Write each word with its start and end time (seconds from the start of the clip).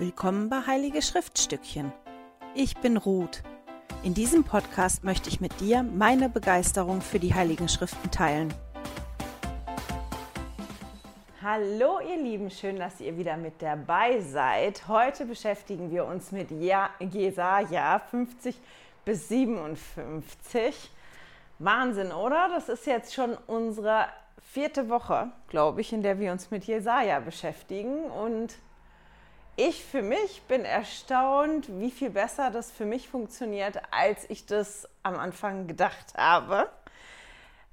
Willkommen 0.00 0.48
bei 0.48 0.60
Heilige 0.64 1.02
Schriftstückchen. 1.02 1.92
Ich 2.54 2.76
bin 2.76 2.96
Ruth. 2.96 3.42
In 4.04 4.14
diesem 4.14 4.44
Podcast 4.44 5.02
möchte 5.02 5.28
ich 5.28 5.40
mit 5.40 5.58
dir 5.58 5.82
meine 5.82 6.28
Begeisterung 6.28 7.00
für 7.00 7.18
die 7.18 7.34
Heiligen 7.34 7.68
Schriften 7.68 8.08
teilen. 8.12 8.54
Hallo 11.42 11.98
ihr 11.98 12.22
Lieben, 12.22 12.48
schön, 12.48 12.76
dass 12.76 13.00
ihr 13.00 13.18
wieder 13.18 13.36
mit 13.36 13.60
dabei 13.60 14.20
seid. 14.20 14.86
Heute 14.86 15.26
beschäftigen 15.26 15.90
wir 15.90 16.04
uns 16.04 16.30
mit 16.30 16.52
Jesaja 16.52 17.98
50 17.98 18.54
bis 19.04 19.26
57. 19.26 20.92
Wahnsinn, 21.58 22.12
oder? 22.12 22.48
Das 22.50 22.68
ist 22.68 22.86
jetzt 22.86 23.14
schon 23.14 23.36
unsere 23.48 24.06
vierte 24.52 24.88
Woche, 24.90 25.32
glaube 25.48 25.80
ich, 25.80 25.92
in 25.92 26.04
der 26.04 26.20
wir 26.20 26.30
uns 26.30 26.52
mit 26.52 26.62
Jesaja 26.62 27.18
beschäftigen 27.18 28.04
und 28.04 28.54
ich 29.58 29.84
für 29.84 30.02
mich 30.02 30.42
bin 30.42 30.64
erstaunt, 30.64 31.66
wie 31.80 31.90
viel 31.90 32.10
besser 32.10 32.50
das 32.50 32.70
für 32.70 32.84
mich 32.84 33.08
funktioniert, 33.08 33.82
als 33.90 34.24
ich 34.30 34.46
das 34.46 34.88
am 35.02 35.18
Anfang 35.18 35.66
gedacht 35.66 36.14
habe. 36.16 36.68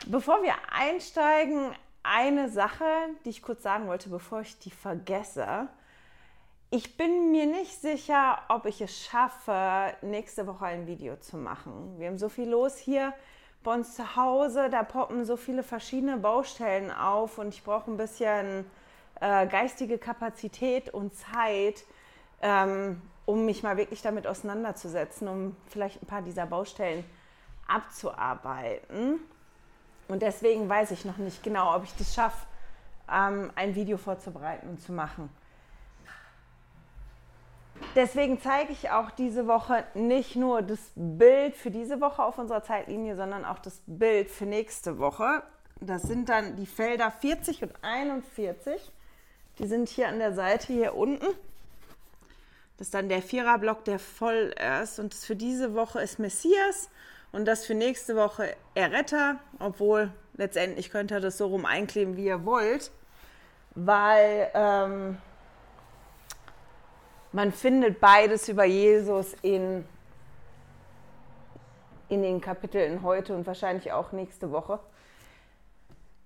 Bevor 0.07 0.41
wir 0.41 0.55
einsteigen, 0.71 1.75
eine 2.01 2.49
Sache, 2.49 2.85
die 3.23 3.29
ich 3.29 3.43
kurz 3.43 3.61
sagen 3.61 3.87
wollte, 3.87 4.09
bevor 4.09 4.41
ich 4.41 4.57
die 4.57 4.71
vergesse. 4.71 5.67
Ich 6.71 6.97
bin 6.97 7.31
mir 7.31 7.45
nicht 7.45 7.79
sicher, 7.79 8.39
ob 8.49 8.65
ich 8.65 8.81
es 8.81 9.05
schaffe, 9.05 9.93
nächste 10.01 10.47
Woche 10.47 10.65
ein 10.65 10.87
Video 10.87 11.17
zu 11.17 11.37
machen. 11.37 11.99
Wir 11.99 12.07
haben 12.07 12.17
so 12.17 12.29
viel 12.29 12.49
los 12.49 12.77
hier 12.77 13.13
bei 13.63 13.75
uns 13.75 13.95
zu 13.95 14.15
Hause, 14.15 14.71
da 14.71 14.81
poppen 14.81 15.23
so 15.23 15.37
viele 15.37 15.61
verschiedene 15.61 16.17
Baustellen 16.17 16.91
auf 16.91 17.37
und 17.37 17.49
ich 17.49 17.63
brauche 17.63 17.91
ein 17.91 17.97
bisschen 17.97 18.65
äh, 19.21 19.47
geistige 19.47 19.97
Kapazität 19.97 20.93
und 20.93 21.13
Zeit, 21.15 21.85
ähm, 22.41 23.01
um 23.25 23.45
mich 23.45 23.63
mal 23.63 23.77
wirklich 23.77 24.01
damit 24.01 24.27
auseinanderzusetzen, 24.27 25.27
um 25.27 25.55
vielleicht 25.67 26.01
ein 26.01 26.05
paar 26.05 26.21
dieser 26.21 26.45
Baustellen 26.45 27.03
abzuarbeiten. 27.67 29.19
Und 30.07 30.21
deswegen 30.21 30.69
weiß 30.69 30.91
ich 30.91 31.05
noch 31.05 31.17
nicht 31.17 31.43
genau, 31.43 31.75
ob 31.75 31.83
ich 31.83 31.95
das 31.97 32.13
schaffe, 32.13 32.45
ähm, 33.11 33.51
ein 33.55 33.75
Video 33.75 33.97
vorzubereiten 33.97 34.69
und 34.69 34.81
zu 34.81 34.91
machen. 34.91 35.29
Deswegen 37.95 38.39
zeige 38.39 38.71
ich 38.71 38.89
auch 38.91 39.11
diese 39.11 39.47
Woche 39.47 39.85
nicht 39.93 40.35
nur 40.35 40.61
das 40.61 40.79
Bild 40.95 41.55
für 41.55 41.71
diese 41.71 41.99
Woche 42.01 42.23
auf 42.23 42.37
unserer 42.37 42.63
Zeitlinie, 42.63 43.15
sondern 43.15 43.45
auch 43.45 43.59
das 43.59 43.81
Bild 43.85 44.29
für 44.29 44.45
nächste 44.45 44.97
Woche. 44.97 45.43
Das 45.81 46.03
sind 46.03 46.29
dann 46.29 46.55
die 46.55 46.65
Felder 46.65 47.11
40 47.11 47.63
und 47.63 47.71
41. 47.81 48.91
Die 49.59 49.67
sind 49.67 49.89
hier 49.89 50.07
an 50.09 50.19
der 50.19 50.33
Seite 50.33 50.73
hier 50.73 50.95
unten. 50.95 51.27
Das 52.77 52.87
ist 52.87 52.93
dann 52.93 53.07
der 53.07 53.21
Viererblock, 53.21 53.85
der 53.85 53.99
voll 53.99 54.53
ist. 54.81 54.99
Und 54.99 55.13
für 55.13 55.35
diese 55.35 55.75
Woche 55.75 56.01
ist 56.01 56.19
Messias 56.19 56.89
und 57.31 57.45
das 57.45 57.65
für 57.65 57.73
nächste 57.73 58.15
Woche 58.15 58.55
Erretter, 58.73 59.39
obwohl 59.59 60.11
letztendlich 60.33 60.89
könnt 60.89 61.11
ihr 61.11 61.21
das 61.21 61.37
so 61.37 61.47
rum 61.47 61.65
einkleben, 61.65 62.17
wie 62.17 62.25
ihr 62.25 62.45
wollt, 62.45 62.91
weil 63.75 64.49
ähm, 64.53 65.17
man 67.31 67.51
findet 67.51 67.99
beides 67.99 68.49
über 68.49 68.65
Jesus 68.65 69.35
in, 69.41 69.85
in 72.09 72.21
den 72.21 72.41
Kapiteln 72.41 73.03
heute 73.03 73.33
und 73.35 73.45
wahrscheinlich 73.47 73.91
auch 73.91 74.11
nächste 74.11 74.51
Woche. 74.51 74.79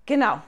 Genau, 0.06 0.42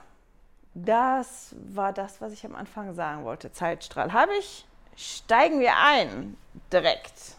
das 0.73 1.55
war 1.73 1.91
das, 1.91 2.22
was 2.22 2.31
ich 2.31 2.45
am 2.45 2.55
Anfang 2.55 2.94
sagen 2.94 3.25
wollte. 3.25 3.52
Zeitstrahl 3.52 4.14
habe 4.14 4.31
ich. 4.39 4.66
Steigen 4.95 5.59
wir 5.59 5.77
ein 5.77 6.38
direkt. 6.72 7.36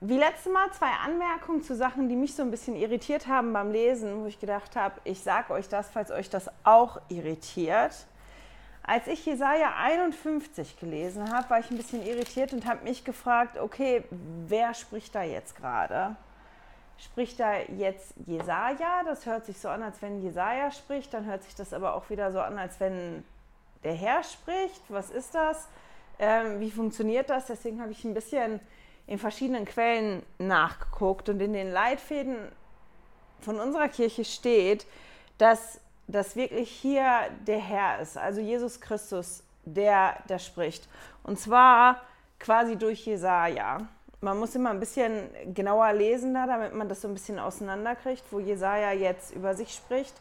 Wie 0.00 0.16
letztes 0.16 0.52
Mal 0.52 0.70
zwei 0.72 0.92
Anmerkungen 1.04 1.62
zu 1.62 1.74
Sachen, 1.74 2.08
die 2.08 2.14
mich 2.14 2.34
so 2.34 2.42
ein 2.42 2.52
bisschen 2.52 2.76
irritiert 2.76 3.26
haben 3.26 3.52
beim 3.52 3.72
Lesen, 3.72 4.22
wo 4.22 4.26
ich 4.26 4.38
gedacht 4.38 4.76
habe, 4.76 5.00
ich 5.02 5.20
sage 5.20 5.52
euch 5.52 5.68
das, 5.68 5.90
falls 5.90 6.12
euch 6.12 6.30
das 6.30 6.48
auch 6.62 7.00
irritiert. 7.08 8.06
Als 8.84 9.06
ich 9.08 9.26
Jesaja 9.26 9.74
51 9.76 10.78
gelesen 10.78 11.32
habe, 11.32 11.50
war 11.50 11.58
ich 11.58 11.70
ein 11.70 11.76
bisschen 11.76 12.06
irritiert 12.06 12.52
und 12.52 12.64
habe 12.64 12.84
mich 12.84 13.04
gefragt, 13.04 13.58
okay, 13.58 14.04
wer 14.46 14.72
spricht 14.72 15.14
da 15.14 15.24
jetzt 15.24 15.56
gerade? 15.56 16.16
Spricht 16.98 17.40
da 17.40 17.60
jetzt 17.76 18.14
Jesaja. 18.26 19.02
Das 19.04 19.26
hört 19.26 19.46
sich 19.46 19.58
so 19.58 19.68
an, 19.68 19.82
als 19.82 20.02
wenn 20.02 20.22
Jesaja 20.22 20.70
spricht. 20.70 21.14
Dann 21.14 21.26
hört 21.26 21.42
sich 21.44 21.54
das 21.54 21.72
aber 21.72 21.94
auch 21.94 22.10
wieder 22.10 22.32
so 22.32 22.40
an, 22.40 22.58
als 22.58 22.80
wenn 22.80 23.24
der 23.84 23.94
Herr 23.94 24.22
spricht. 24.24 24.82
Was 24.88 25.10
ist 25.10 25.34
das? 25.34 25.68
Ähm, 26.18 26.60
wie 26.60 26.70
funktioniert 26.70 27.30
das? 27.30 27.46
Deswegen 27.46 27.80
habe 27.80 27.92
ich 27.92 28.04
ein 28.04 28.14
bisschen 28.14 28.60
in 29.06 29.18
verschiedenen 29.18 29.64
Quellen 29.64 30.22
nachgeguckt 30.38 31.28
und 31.28 31.40
in 31.40 31.52
den 31.52 31.72
Leitfäden 31.72 32.36
von 33.40 33.60
unserer 33.60 33.88
Kirche 33.88 34.24
steht, 34.24 34.86
dass 35.38 35.80
das 36.08 36.36
wirklich 36.36 36.70
hier 36.70 37.28
der 37.46 37.58
Herr 37.58 38.00
ist, 38.00 38.18
also 38.18 38.40
Jesus 38.40 38.80
Christus, 38.80 39.44
der 39.64 40.16
da 40.26 40.38
spricht. 40.38 40.88
Und 41.22 41.38
zwar 41.38 42.02
quasi 42.38 42.76
durch 42.76 43.06
Jesaja 43.06 43.86
man 44.20 44.38
muss 44.38 44.54
immer 44.54 44.70
ein 44.70 44.80
bisschen 44.80 45.28
genauer 45.54 45.92
lesen 45.92 46.34
da, 46.34 46.46
damit 46.46 46.74
man 46.74 46.88
das 46.88 47.02
so 47.02 47.08
ein 47.08 47.14
bisschen 47.14 47.38
auseinanderkriegt, 47.38 48.24
wo 48.30 48.40
Jesaja 48.40 48.92
jetzt 48.92 49.32
über 49.34 49.54
sich 49.54 49.72
spricht 49.72 50.14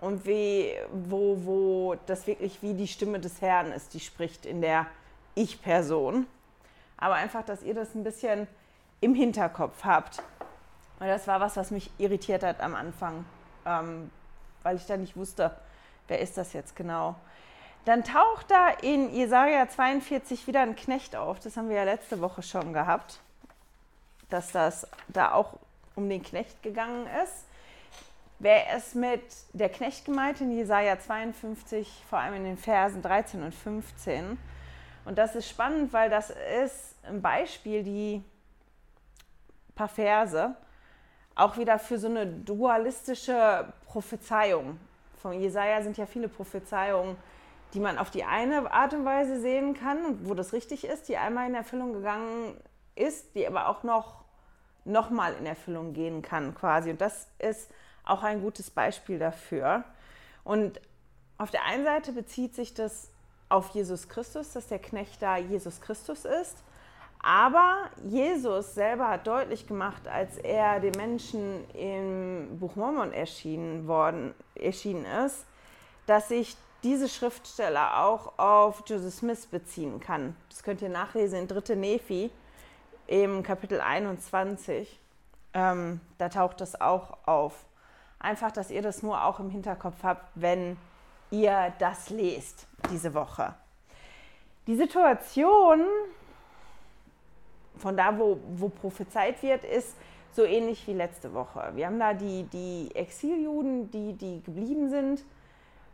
und 0.00 0.26
wie, 0.26 0.72
wo, 0.92 1.38
wo 1.44 1.96
das 2.06 2.26
wirklich 2.26 2.62
wie 2.62 2.74
die 2.74 2.88
Stimme 2.88 3.20
des 3.20 3.40
Herrn 3.40 3.72
ist, 3.72 3.94
die 3.94 4.00
spricht 4.00 4.44
in 4.44 4.60
der 4.60 4.86
Ich-Person. 5.34 6.26
Aber 6.98 7.14
einfach, 7.14 7.42
dass 7.44 7.62
ihr 7.62 7.74
das 7.74 7.94
ein 7.94 8.04
bisschen 8.04 8.46
im 9.00 9.14
Hinterkopf 9.14 9.84
habt. 9.84 10.22
Weil 10.98 11.08
das 11.08 11.26
war 11.26 11.40
was, 11.40 11.56
was 11.56 11.70
mich 11.70 11.90
irritiert 11.98 12.42
hat 12.42 12.60
am 12.60 12.74
Anfang, 12.74 13.24
ähm, 13.64 14.10
weil 14.62 14.76
ich 14.76 14.86
da 14.86 14.96
nicht 14.96 15.16
wusste, 15.16 15.54
wer 16.08 16.20
ist 16.20 16.36
das 16.36 16.52
jetzt 16.52 16.76
genau. 16.76 17.14
Dann 17.84 18.04
taucht 18.04 18.50
da 18.50 18.68
in 18.82 19.14
Jesaja 19.14 19.68
42 19.68 20.46
wieder 20.48 20.60
ein 20.60 20.76
Knecht 20.76 21.16
auf. 21.16 21.38
Das 21.38 21.56
haben 21.56 21.68
wir 21.68 21.76
ja 21.76 21.84
letzte 21.84 22.20
Woche 22.20 22.42
schon 22.42 22.72
gehabt 22.72 23.20
dass 24.30 24.52
das 24.52 24.86
da 25.08 25.32
auch 25.32 25.58
um 25.94 26.08
den 26.08 26.22
Knecht 26.22 26.62
gegangen 26.62 27.06
ist. 27.24 27.44
Wer 28.38 28.76
ist 28.76 28.94
mit 28.94 29.22
der 29.52 29.68
Knecht 29.68 30.04
gemeint 30.04 30.40
in 30.40 30.52
Jesaja 30.52 30.98
52, 30.98 32.04
vor 32.08 32.20
allem 32.20 32.34
in 32.34 32.44
den 32.44 32.56
Versen 32.56 33.02
13 33.02 33.42
und 33.42 33.54
15? 33.54 34.38
Und 35.04 35.18
das 35.18 35.34
ist 35.34 35.48
spannend, 35.48 35.92
weil 35.92 36.08
das 36.08 36.30
ist 36.30 36.94
ein 37.04 37.20
Beispiel, 37.20 37.82
die 37.82 38.22
paar 39.74 39.88
Verse, 39.88 40.54
auch 41.34 41.56
wieder 41.56 41.78
für 41.78 41.98
so 41.98 42.08
eine 42.08 42.26
dualistische 42.26 43.72
Prophezeiung. 43.86 44.78
Von 45.22 45.40
Jesaja 45.40 45.82
sind 45.82 45.96
ja 45.96 46.06
viele 46.06 46.28
Prophezeiungen, 46.28 47.16
die 47.74 47.80
man 47.80 47.98
auf 47.98 48.10
die 48.10 48.24
eine 48.24 48.70
Art 48.72 48.92
und 48.94 49.04
Weise 49.04 49.40
sehen 49.40 49.74
kann 49.74 50.26
wo 50.26 50.34
das 50.34 50.52
richtig 50.52 50.84
ist, 50.84 51.08
die 51.08 51.16
einmal 51.16 51.48
in 51.48 51.54
Erfüllung 51.54 51.92
gegangen 51.92 52.56
ist, 52.98 53.34
die 53.34 53.46
aber 53.46 53.68
auch 53.68 53.82
noch, 53.82 54.24
noch 54.84 55.10
mal 55.10 55.34
in 55.34 55.46
Erfüllung 55.46 55.92
gehen 55.92 56.22
kann 56.22 56.54
quasi. 56.54 56.90
Und 56.90 57.00
das 57.00 57.28
ist 57.38 57.70
auch 58.04 58.22
ein 58.22 58.40
gutes 58.40 58.70
Beispiel 58.70 59.18
dafür. 59.18 59.84
Und 60.44 60.80
auf 61.36 61.50
der 61.50 61.64
einen 61.64 61.84
Seite 61.84 62.12
bezieht 62.12 62.54
sich 62.54 62.74
das 62.74 63.10
auf 63.48 63.70
Jesus 63.70 64.08
Christus, 64.08 64.52
dass 64.52 64.66
der 64.66 64.78
Knecht 64.78 65.22
da 65.22 65.36
Jesus 65.36 65.80
Christus 65.80 66.24
ist. 66.24 66.62
Aber 67.20 67.90
Jesus 68.04 68.74
selber 68.74 69.08
hat 69.08 69.26
deutlich 69.26 69.66
gemacht, 69.66 70.06
als 70.06 70.36
er 70.38 70.80
den 70.80 70.92
Menschen 70.92 71.68
im 71.74 72.58
Buch 72.58 72.76
Mormon 72.76 73.12
erschienen, 73.12 73.88
worden, 73.88 74.34
erschienen 74.54 75.04
ist, 75.04 75.44
dass 76.06 76.28
sich 76.28 76.56
diese 76.84 77.08
Schriftsteller 77.08 78.04
auch 78.04 78.38
auf 78.38 78.84
Joseph 78.86 79.14
Smith 79.14 79.46
beziehen 79.46 79.98
kann. 79.98 80.36
Das 80.48 80.62
könnt 80.62 80.80
ihr 80.80 80.88
nachlesen 80.88 81.40
in 81.40 81.48
3. 81.48 81.74
Nephi 81.74 82.30
im 83.08 83.42
Kapitel 83.42 83.80
21, 83.80 85.00
ähm, 85.54 86.00
da 86.18 86.28
taucht 86.28 86.60
das 86.60 86.80
auch 86.80 87.18
auf. 87.26 87.64
Einfach, 88.20 88.52
dass 88.52 88.70
ihr 88.70 88.82
das 88.82 89.02
nur 89.02 89.24
auch 89.24 89.40
im 89.40 89.50
Hinterkopf 89.50 89.96
habt, 90.02 90.30
wenn 90.34 90.76
ihr 91.30 91.72
das 91.78 92.10
lest 92.10 92.66
diese 92.90 93.14
Woche. 93.14 93.54
Die 94.66 94.76
Situation 94.76 95.84
von 97.78 97.96
da, 97.96 98.18
wo, 98.18 98.38
wo 98.56 98.68
prophezeit 98.68 99.42
wird, 99.42 99.64
ist 99.64 99.96
so 100.32 100.44
ähnlich 100.44 100.86
wie 100.86 100.92
letzte 100.92 101.32
Woche. 101.32 101.72
Wir 101.74 101.86
haben 101.86 101.98
da 101.98 102.12
die, 102.12 102.44
die 102.44 102.94
Exiljuden, 102.94 103.90
die, 103.90 104.12
die 104.12 104.42
geblieben 104.42 104.90
sind, 104.90 105.24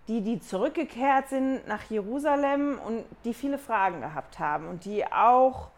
die, 0.08 0.20
die 0.20 0.40
zurückgekehrt 0.40 1.28
sind 1.28 1.66
nach 1.68 1.84
Jerusalem 1.88 2.78
und 2.84 3.04
die 3.24 3.32
viele 3.32 3.58
Fragen 3.58 4.00
gehabt 4.00 4.38
haben 4.38 4.68
und 4.68 4.84
die 4.84 5.06
auch 5.06 5.68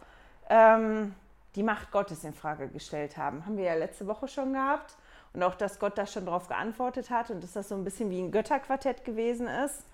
ähm, 0.49 1.15
die 1.56 1.62
Macht 1.62 1.91
Gottes 1.91 2.23
in 2.23 2.35
Frage 2.35 2.69
gestellt 2.69 3.17
haben. 3.17 3.44
Haben 3.47 3.56
wir 3.56 3.64
ja 3.64 3.75
letzte 3.75 4.06
Woche 4.06 4.29
schon 4.29 4.53
gehabt. 4.53 4.94
Und 5.32 5.43
auch, 5.43 5.55
dass 5.55 5.79
Gott 5.79 5.99
da 5.99 6.06
schon 6.06 6.26
darauf 6.26 6.49
geantwortet 6.49 7.11
hat 7.11 7.31
und 7.31 7.43
dass 7.43 7.53
das 7.53 7.69
so 7.69 7.75
ein 7.75 7.85
bisschen 7.85 8.11
wie 8.11 8.20
ein 8.20 8.31
Götterquartett 8.31 9.05
gewesen 9.05 9.47
ist. 9.49 9.85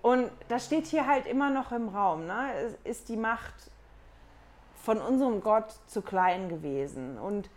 Und 0.00 0.30
das 0.48 0.66
steht 0.66 0.86
hier 0.86 1.06
halt 1.06 1.26
immer 1.26 1.50
noch 1.50 1.72
im 1.72 1.88
Raum. 1.88 2.26
Ne? 2.26 2.76
Ist 2.84 3.08
die 3.08 3.16
Macht 3.16 3.54
von 4.76 4.98
unserem 4.98 5.40
Gott 5.40 5.74
zu 5.86 6.02
klein 6.02 6.48
gewesen? 6.48 7.18
Und 7.18 7.48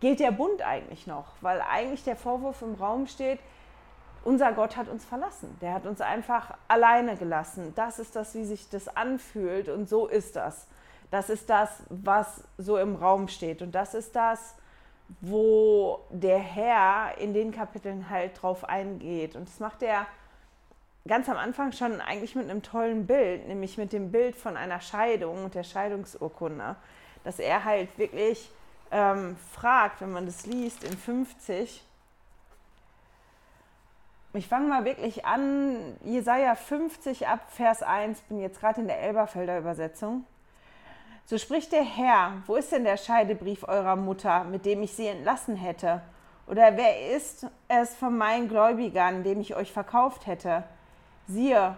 gilt 0.00 0.20
der 0.20 0.30
Bund 0.30 0.62
eigentlich 0.62 1.06
noch? 1.06 1.26
Weil 1.42 1.60
eigentlich 1.60 2.04
der 2.04 2.16
Vorwurf 2.16 2.62
im 2.62 2.74
Raum 2.74 3.06
steht, 3.06 3.38
unser 4.24 4.52
Gott 4.52 4.76
hat 4.76 4.88
uns 4.88 5.04
verlassen. 5.04 5.56
Der 5.60 5.74
hat 5.74 5.86
uns 5.86 6.00
einfach 6.00 6.56
alleine 6.68 7.16
gelassen. 7.16 7.72
Das 7.76 7.98
ist 7.98 8.16
das, 8.16 8.34
wie 8.34 8.44
sich 8.44 8.68
das 8.70 8.88
anfühlt 8.94 9.68
und 9.68 9.88
so 9.88 10.06
ist 10.06 10.36
das. 10.36 10.66
Das 11.12 11.28
ist 11.28 11.50
das, 11.50 11.82
was 11.90 12.42
so 12.56 12.78
im 12.78 12.96
Raum 12.96 13.28
steht. 13.28 13.60
Und 13.60 13.74
das 13.74 13.92
ist 13.92 14.16
das, 14.16 14.54
wo 15.20 16.00
der 16.08 16.38
Herr 16.38 17.18
in 17.18 17.34
den 17.34 17.52
Kapiteln 17.52 18.08
halt 18.08 18.40
drauf 18.40 18.64
eingeht. 18.64 19.36
Und 19.36 19.46
das 19.46 19.60
macht 19.60 19.82
er 19.82 20.06
ganz 21.06 21.28
am 21.28 21.36
Anfang 21.36 21.72
schon 21.72 22.00
eigentlich 22.00 22.34
mit 22.34 22.48
einem 22.48 22.62
tollen 22.62 23.06
Bild, 23.06 23.46
nämlich 23.46 23.76
mit 23.76 23.92
dem 23.92 24.10
Bild 24.10 24.36
von 24.36 24.56
einer 24.56 24.80
Scheidung 24.80 25.44
und 25.44 25.54
der 25.54 25.64
Scheidungsurkunde. 25.64 26.76
Dass 27.24 27.38
er 27.38 27.62
halt 27.62 27.98
wirklich 27.98 28.50
ähm, 28.90 29.36
fragt, 29.52 30.00
wenn 30.00 30.12
man 30.12 30.24
das 30.24 30.46
liest 30.46 30.82
in 30.82 30.96
50, 30.96 31.84
ich 34.32 34.48
fange 34.48 34.66
mal 34.66 34.86
wirklich 34.86 35.26
an, 35.26 35.94
Jesaja 36.04 36.54
50 36.54 37.28
ab 37.28 37.40
Vers 37.50 37.82
1, 37.82 38.18
bin 38.22 38.40
jetzt 38.40 38.60
gerade 38.60 38.80
in 38.80 38.86
der 38.86 38.98
Elberfelder 38.98 39.58
Übersetzung. 39.58 40.24
So 41.32 41.38
spricht 41.38 41.72
der 41.72 41.82
Herr, 41.82 42.42
wo 42.46 42.56
ist 42.56 42.72
denn 42.72 42.84
der 42.84 42.98
Scheidebrief 42.98 43.66
eurer 43.66 43.96
Mutter, 43.96 44.44
mit 44.44 44.66
dem 44.66 44.82
ich 44.82 44.92
sie 44.92 45.06
entlassen 45.06 45.56
hätte? 45.56 46.02
Oder 46.46 46.76
wer 46.76 47.16
ist 47.16 47.46
es 47.68 47.94
von 47.94 48.18
meinen 48.18 48.50
Gläubigern, 48.50 49.24
dem 49.24 49.40
ich 49.40 49.56
euch 49.56 49.72
verkauft 49.72 50.26
hätte? 50.26 50.64
Siehe, 51.26 51.74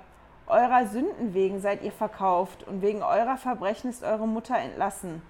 eurer 0.49 0.89
Sünden 0.89 1.35
wegen 1.35 1.61
seid 1.61 1.85
ihr 1.85 1.93
verkauft 1.93 2.67
und 2.67 2.83
wegen 2.83 3.05
eurer 3.05 3.37
Verbrechen 3.37 3.91
ist 3.91 4.03
eure 4.03 4.27
Mutter 4.27 4.59
entlassen. 4.59 5.23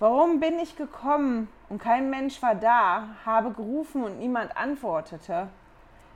Warum 0.00 0.40
bin 0.40 0.58
ich 0.58 0.74
gekommen 0.74 1.46
und 1.68 1.80
kein 1.80 2.10
Mensch 2.10 2.42
war 2.42 2.56
da, 2.56 3.10
habe 3.24 3.52
gerufen 3.52 4.02
und 4.02 4.18
niemand 4.18 4.56
antwortete? 4.56 5.46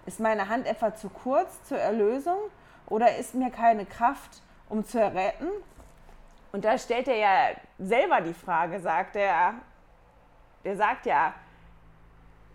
Ist 0.05 0.19
meine 0.19 0.49
Hand 0.49 0.67
etwa 0.67 0.97
zu 0.97 1.11
kurz 1.11 1.63
zur 1.63 1.79
Erlösung 1.79 2.39
oder 2.89 3.19
ist 3.19 3.37
mir 3.37 3.51
keine 3.51 3.87
Kraft, 3.87 4.43
um 4.69 4.85
zu 4.85 4.99
erretten? 4.99 5.47
Und 6.53 6.65
da 6.65 6.77
stellt 6.79 7.09
er 7.09 7.17
ja 7.17 7.49
selber 7.79 8.21
die 8.21 8.35
Frage, 8.35 8.79
sagt 8.81 9.17
er, 9.17 9.55
der 10.65 10.77
sagt 10.77 11.07
ja, 11.07 11.35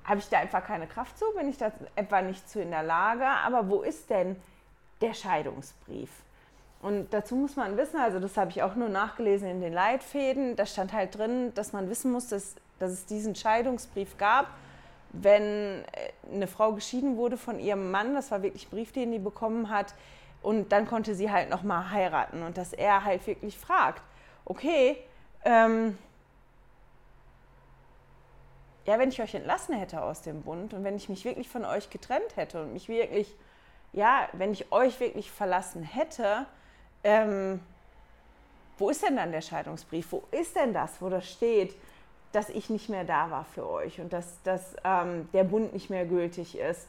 habe 0.03 0.19
ich 0.19 0.29
da 0.29 0.39
einfach 0.39 0.63
keine 0.63 0.87
Kraft 0.87 1.17
zu? 1.17 1.25
Bin 1.35 1.49
ich 1.49 1.57
da 1.57 1.71
etwa 1.95 2.21
nicht 2.21 2.47
zu 2.49 2.61
in 2.61 2.71
der 2.71 2.83
Lage? 2.83 3.25
Aber 3.25 3.67
wo 3.67 3.81
ist 3.81 4.09
denn 4.09 4.41
der 5.01 5.13
Scheidungsbrief? 5.13 6.09
Und 6.81 7.11
dazu 7.11 7.35
muss 7.35 7.55
man 7.55 7.75
wissen, 7.75 7.99
also 7.99 8.19
das 8.19 8.37
habe 8.37 8.51
ich 8.51 8.61
auch 8.61 8.75
nur 8.75 8.87
nachgelesen 8.87 9.49
in 9.49 9.61
den 9.61 9.73
Leitfäden, 9.73 10.55
da 10.55 10.65
stand 10.65 10.93
halt 10.93 11.17
drin, 11.17 11.53
dass 11.55 11.73
man 11.73 11.89
wissen 11.89 12.11
muss, 12.11 12.27
dass, 12.27 12.55
dass 12.77 12.91
es 12.91 13.05
diesen 13.07 13.35
Scheidungsbrief 13.35 14.17
gab 14.17 14.47
wenn 15.13 15.43
äh, 15.43 15.83
eine 16.33 16.47
Frau 16.47 16.73
geschieden 16.73 17.17
wurde 17.17 17.37
von 17.37 17.59
ihrem 17.59 17.91
Mann, 17.91 18.13
das 18.13 18.31
war 18.31 18.43
wirklich 18.43 18.67
ein 18.67 18.71
Brief, 18.71 18.91
den 18.91 19.11
die 19.11 19.19
bekommen 19.19 19.69
hat, 19.69 19.93
und 20.47 20.71
dann 20.71 20.87
konnte 20.87 21.13
sie 21.13 21.29
halt 21.29 21.49
nochmal 21.49 21.91
heiraten 21.91 22.41
und 22.41 22.57
dass 22.57 22.71
er 22.71 23.03
halt 23.03 23.27
wirklich 23.27 23.57
fragt, 23.57 24.01
okay, 24.45 24.95
ähm, 25.43 25.97
ja, 28.85 28.97
wenn 28.97 29.09
ich 29.09 29.21
euch 29.21 29.35
entlassen 29.35 29.75
hätte 29.75 30.01
aus 30.01 30.21
dem 30.21 30.43
Bund 30.43 30.73
und 30.73 30.85
wenn 30.85 30.95
ich 30.95 31.09
mich 31.09 31.25
wirklich 31.25 31.49
von 31.49 31.65
euch 31.65 31.89
getrennt 31.89 32.37
hätte 32.37 32.61
und 32.61 32.71
mich 32.71 32.87
wirklich, 32.87 33.35
ja, 33.91 34.29
wenn 34.31 34.53
ich 34.53 34.71
euch 34.71 35.01
wirklich 35.01 35.29
verlassen 35.29 35.83
hätte, 35.83 36.45
ähm, 37.03 37.59
wo 38.77 38.89
ist 38.89 39.03
denn 39.03 39.17
dann 39.17 39.33
der 39.33 39.41
Scheidungsbrief? 39.41 40.13
Wo 40.13 40.23
ist 40.31 40.55
denn 40.55 40.73
das, 40.73 41.01
wo 41.01 41.09
das 41.09 41.29
steht? 41.29 41.75
dass 42.33 42.49
ich 42.49 42.69
nicht 42.69 42.89
mehr 42.89 43.05
da 43.05 43.31
war 43.31 43.45
für 43.45 43.67
euch 43.67 44.01
und 44.01 44.11
dass, 44.11 44.43
dass 44.43 44.75
ähm, 44.83 45.29
der 45.31 45.45
Bund 45.45 45.73
nicht 45.73 45.89
mehr 45.89 46.05
gültig 46.05 46.57
ist. 46.57 46.87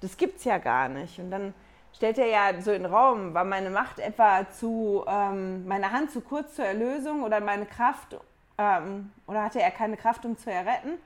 Das 0.00 0.16
gibt 0.16 0.38
es 0.38 0.44
ja 0.44 0.56
gar 0.56 0.88
nicht. 0.88 1.18
Und 1.18 1.30
dann 1.30 1.52
stellt 1.94 2.18
er 2.18 2.26
ja 2.26 2.60
so 2.60 2.72
in 2.72 2.82
den 2.82 2.92
Raum, 2.92 3.34
war 3.34 3.44
meine 3.44 3.70
Macht 3.70 3.98
etwa 3.98 4.48
zu, 4.50 5.04
ähm, 5.06 5.66
meine 5.66 5.92
Hand 5.92 6.10
zu 6.10 6.20
kurz 6.20 6.54
zur 6.54 6.64
Erlösung 6.64 7.22
oder 7.22 7.40
meine 7.40 7.66
Kraft, 7.66 8.16
ähm, 8.58 9.10
oder 9.26 9.44
hatte 9.44 9.60
er 9.60 9.70
keine 9.70 9.96
Kraft, 9.96 10.24
um 10.24 10.36
zu 10.36 10.50
erretten? 10.50 10.98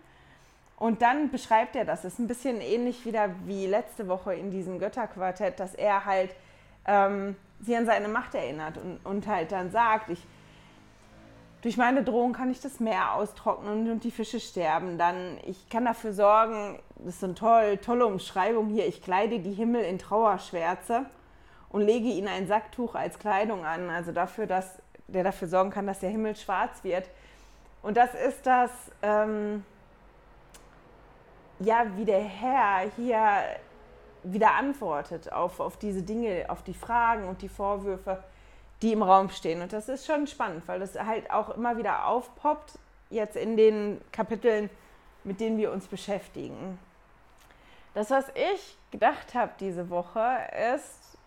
Und 0.76 1.00
dann 1.00 1.30
beschreibt 1.30 1.76
er 1.76 1.84
das. 1.84 2.02
Das 2.02 2.14
ist 2.14 2.18
ein 2.18 2.26
bisschen 2.26 2.60
ähnlich 2.60 3.06
wieder 3.06 3.30
wie 3.44 3.66
letzte 3.66 4.08
Woche 4.08 4.34
in 4.34 4.50
diesem 4.50 4.80
Götterquartett, 4.80 5.60
dass 5.60 5.74
er 5.74 6.04
halt 6.04 6.34
ähm, 6.86 7.36
sie 7.60 7.76
an 7.76 7.86
seine 7.86 8.08
Macht 8.08 8.34
erinnert 8.34 8.76
und, 8.78 8.98
und 9.04 9.26
halt 9.26 9.52
dann 9.52 9.70
sagt, 9.70 10.10
ich, 10.10 10.26
durch 11.62 11.76
meine 11.76 12.02
Drohung 12.02 12.32
kann 12.32 12.50
ich 12.50 12.60
das 12.60 12.80
Meer 12.80 13.14
austrocknen 13.14 13.90
und 13.90 14.02
die 14.02 14.10
Fische 14.10 14.40
sterben. 14.40 14.98
Dann, 14.98 15.38
ich 15.46 15.68
kann 15.68 15.84
dafür 15.84 16.12
sorgen, 16.12 16.80
das 16.96 17.16
ist 17.16 17.24
eine 17.24 17.34
toll, 17.34 17.78
tolle 17.78 18.04
Umschreibung 18.04 18.68
hier, 18.68 18.86
ich 18.86 19.00
kleide 19.00 19.38
die 19.38 19.52
Himmel 19.52 19.82
in 19.84 19.98
Trauerschwärze 19.98 21.06
und 21.70 21.82
lege 21.82 22.08
ihnen 22.08 22.28
ein 22.28 22.48
Sacktuch 22.48 22.96
als 22.96 23.18
Kleidung 23.18 23.64
an. 23.64 23.90
Also 23.90 24.10
dafür, 24.10 24.46
dass 24.46 24.82
der 25.06 25.22
dafür 25.22 25.46
sorgen 25.46 25.70
kann, 25.70 25.86
dass 25.86 26.00
der 26.00 26.10
Himmel 26.10 26.34
schwarz 26.34 26.82
wird. 26.82 27.08
Und 27.82 27.96
das 27.96 28.12
ist 28.14 28.44
das, 28.44 28.70
ähm, 29.02 29.64
ja, 31.60 31.86
wie 31.96 32.04
der 32.04 32.22
Herr 32.22 32.90
hier 32.96 33.18
wieder 34.24 34.54
antwortet 34.54 35.32
auf, 35.32 35.60
auf 35.60 35.76
diese 35.76 36.02
Dinge, 36.02 36.46
auf 36.48 36.62
die 36.62 36.74
Fragen 36.74 37.28
und 37.28 37.40
die 37.40 37.48
Vorwürfe 37.48 38.22
die 38.82 38.92
im 38.92 39.02
Raum 39.02 39.30
stehen. 39.30 39.62
Und 39.62 39.72
das 39.72 39.88
ist 39.88 40.06
schon 40.06 40.26
spannend, 40.26 40.66
weil 40.66 40.80
das 40.80 40.98
halt 40.98 41.30
auch 41.30 41.50
immer 41.50 41.76
wieder 41.76 42.06
aufpoppt, 42.06 42.78
jetzt 43.10 43.36
in 43.36 43.56
den 43.56 44.00
Kapiteln, 44.10 44.68
mit 45.24 45.40
denen 45.40 45.56
wir 45.56 45.72
uns 45.72 45.86
beschäftigen. 45.86 46.78
Das, 47.94 48.10
was 48.10 48.26
ich 48.30 48.76
gedacht 48.90 49.34
habe 49.34 49.52
diese 49.60 49.88
Woche, 49.88 50.38
ist, 50.74 51.18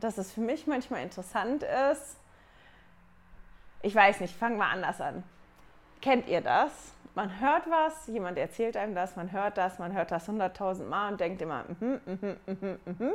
dass 0.00 0.18
es 0.18 0.32
für 0.32 0.40
mich 0.40 0.66
manchmal 0.66 1.02
interessant 1.02 1.64
ist. 1.90 2.16
Ich 3.82 3.94
weiß 3.94 4.20
nicht, 4.20 4.36
fangen 4.36 4.58
wir 4.58 4.66
anders 4.66 5.00
an. 5.00 5.24
Kennt 6.00 6.28
ihr 6.28 6.40
das? 6.40 6.70
Man 7.14 7.40
hört 7.40 7.68
was, 7.68 8.06
jemand 8.06 8.38
erzählt 8.38 8.76
einem 8.76 8.94
das, 8.94 9.16
man 9.16 9.32
hört 9.32 9.58
das, 9.58 9.78
man 9.78 9.92
hört 9.92 10.10
das 10.10 10.28
hunderttausend 10.28 10.88
Mal 10.88 11.12
und 11.12 11.20
denkt 11.20 11.42
immer, 11.42 11.64
mhm, 11.80 12.00
mhm, 12.06 12.36
mhm, 12.46 12.78
mhm 12.84 13.12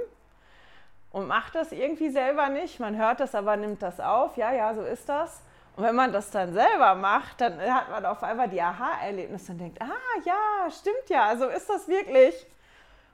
und 1.12 1.28
macht 1.28 1.56
das 1.56 1.72
irgendwie 1.72 2.10
selber 2.10 2.50
nicht. 2.50 2.80
Man 2.80 2.98
hört 2.98 3.20
das, 3.20 3.36
aber 3.36 3.56
nimmt 3.58 3.82
das 3.82 4.00
auf. 4.00 4.38
Ja, 4.38 4.52
ja, 4.52 4.74
so 4.74 4.82
ist 4.82 5.08
das. 5.08 5.42
Und 5.76 5.84
wenn 5.84 5.96
man 5.96 6.12
das 6.12 6.32
dann 6.32 6.54
selber 6.54 6.96
macht, 6.96 7.40
dann 7.40 7.60
hat 7.62 7.90
man 7.90 8.06
auf 8.06 8.24
einmal 8.24 8.50
die 8.50 8.62
Aha-Erlebnisse 8.62 9.52
und 9.52 9.60
denkt, 9.60 9.82
ah 9.82 10.22
ja, 10.26 10.72
stimmt 10.72 11.08
ja, 11.08 11.36
so 11.38 11.48
ist 11.48 11.70
das 11.70 11.88
wirklich. 11.88 12.48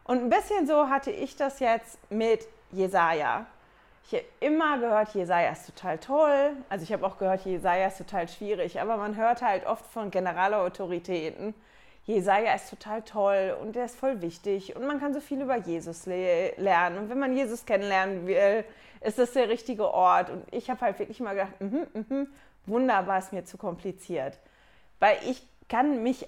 Und 0.05 0.23
ein 0.23 0.29
bisschen 0.29 0.65
so 0.65 0.89
hatte 0.89 1.11
ich 1.11 1.35
das 1.35 1.59
jetzt 1.59 1.99
mit 2.09 2.47
Jesaja. 2.71 3.45
Ich 4.05 4.13
habe 4.13 4.25
immer 4.39 4.77
gehört, 4.77 5.13
Jesaja 5.13 5.51
ist 5.51 5.65
total 5.65 5.97
toll. 5.97 6.51
Also 6.69 6.83
ich 6.83 6.91
habe 6.91 7.05
auch 7.05 7.17
gehört, 7.17 7.45
Jesaja 7.45 7.87
ist 7.87 7.97
total 7.97 8.27
schwierig. 8.27 8.81
Aber 8.81 8.97
man 8.97 9.15
hört 9.15 9.41
halt 9.41 9.65
oft 9.65 9.85
von 9.85 10.11
Generalautoritäten, 10.11 11.53
Jesaja 12.05 12.53
ist 12.53 12.69
total 12.69 13.01
toll 13.03 13.55
und 13.61 13.75
der 13.75 13.85
ist 13.85 13.95
voll 13.95 14.21
wichtig 14.21 14.75
und 14.75 14.85
man 14.85 14.99
kann 14.99 15.13
so 15.13 15.21
viel 15.21 15.41
über 15.41 15.55
Jesus 15.55 16.05
le 16.05 16.53
lernen. 16.57 16.97
Und 16.97 17.09
wenn 17.09 17.19
man 17.19 17.35
Jesus 17.35 17.65
kennenlernen 17.65 18.27
will, 18.27 18.65
ist 18.99 19.19
das 19.19 19.31
der 19.31 19.47
richtige 19.47 19.89
Ort. 19.89 20.29
Und 20.29 20.45
ich 20.51 20.69
habe 20.69 20.81
halt 20.81 20.99
wirklich 20.99 21.21
mal 21.21 21.33
gedacht, 21.33 21.61
mm 21.61 22.01
-hmm, 22.09 22.27
wunderbar, 22.65 23.19
ist 23.19 23.31
mir 23.31 23.45
zu 23.45 23.57
kompliziert. 23.57 24.37
Weil 24.99 25.17
ich 25.25 25.47
kann 25.69 26.03
mich 26.03 26.27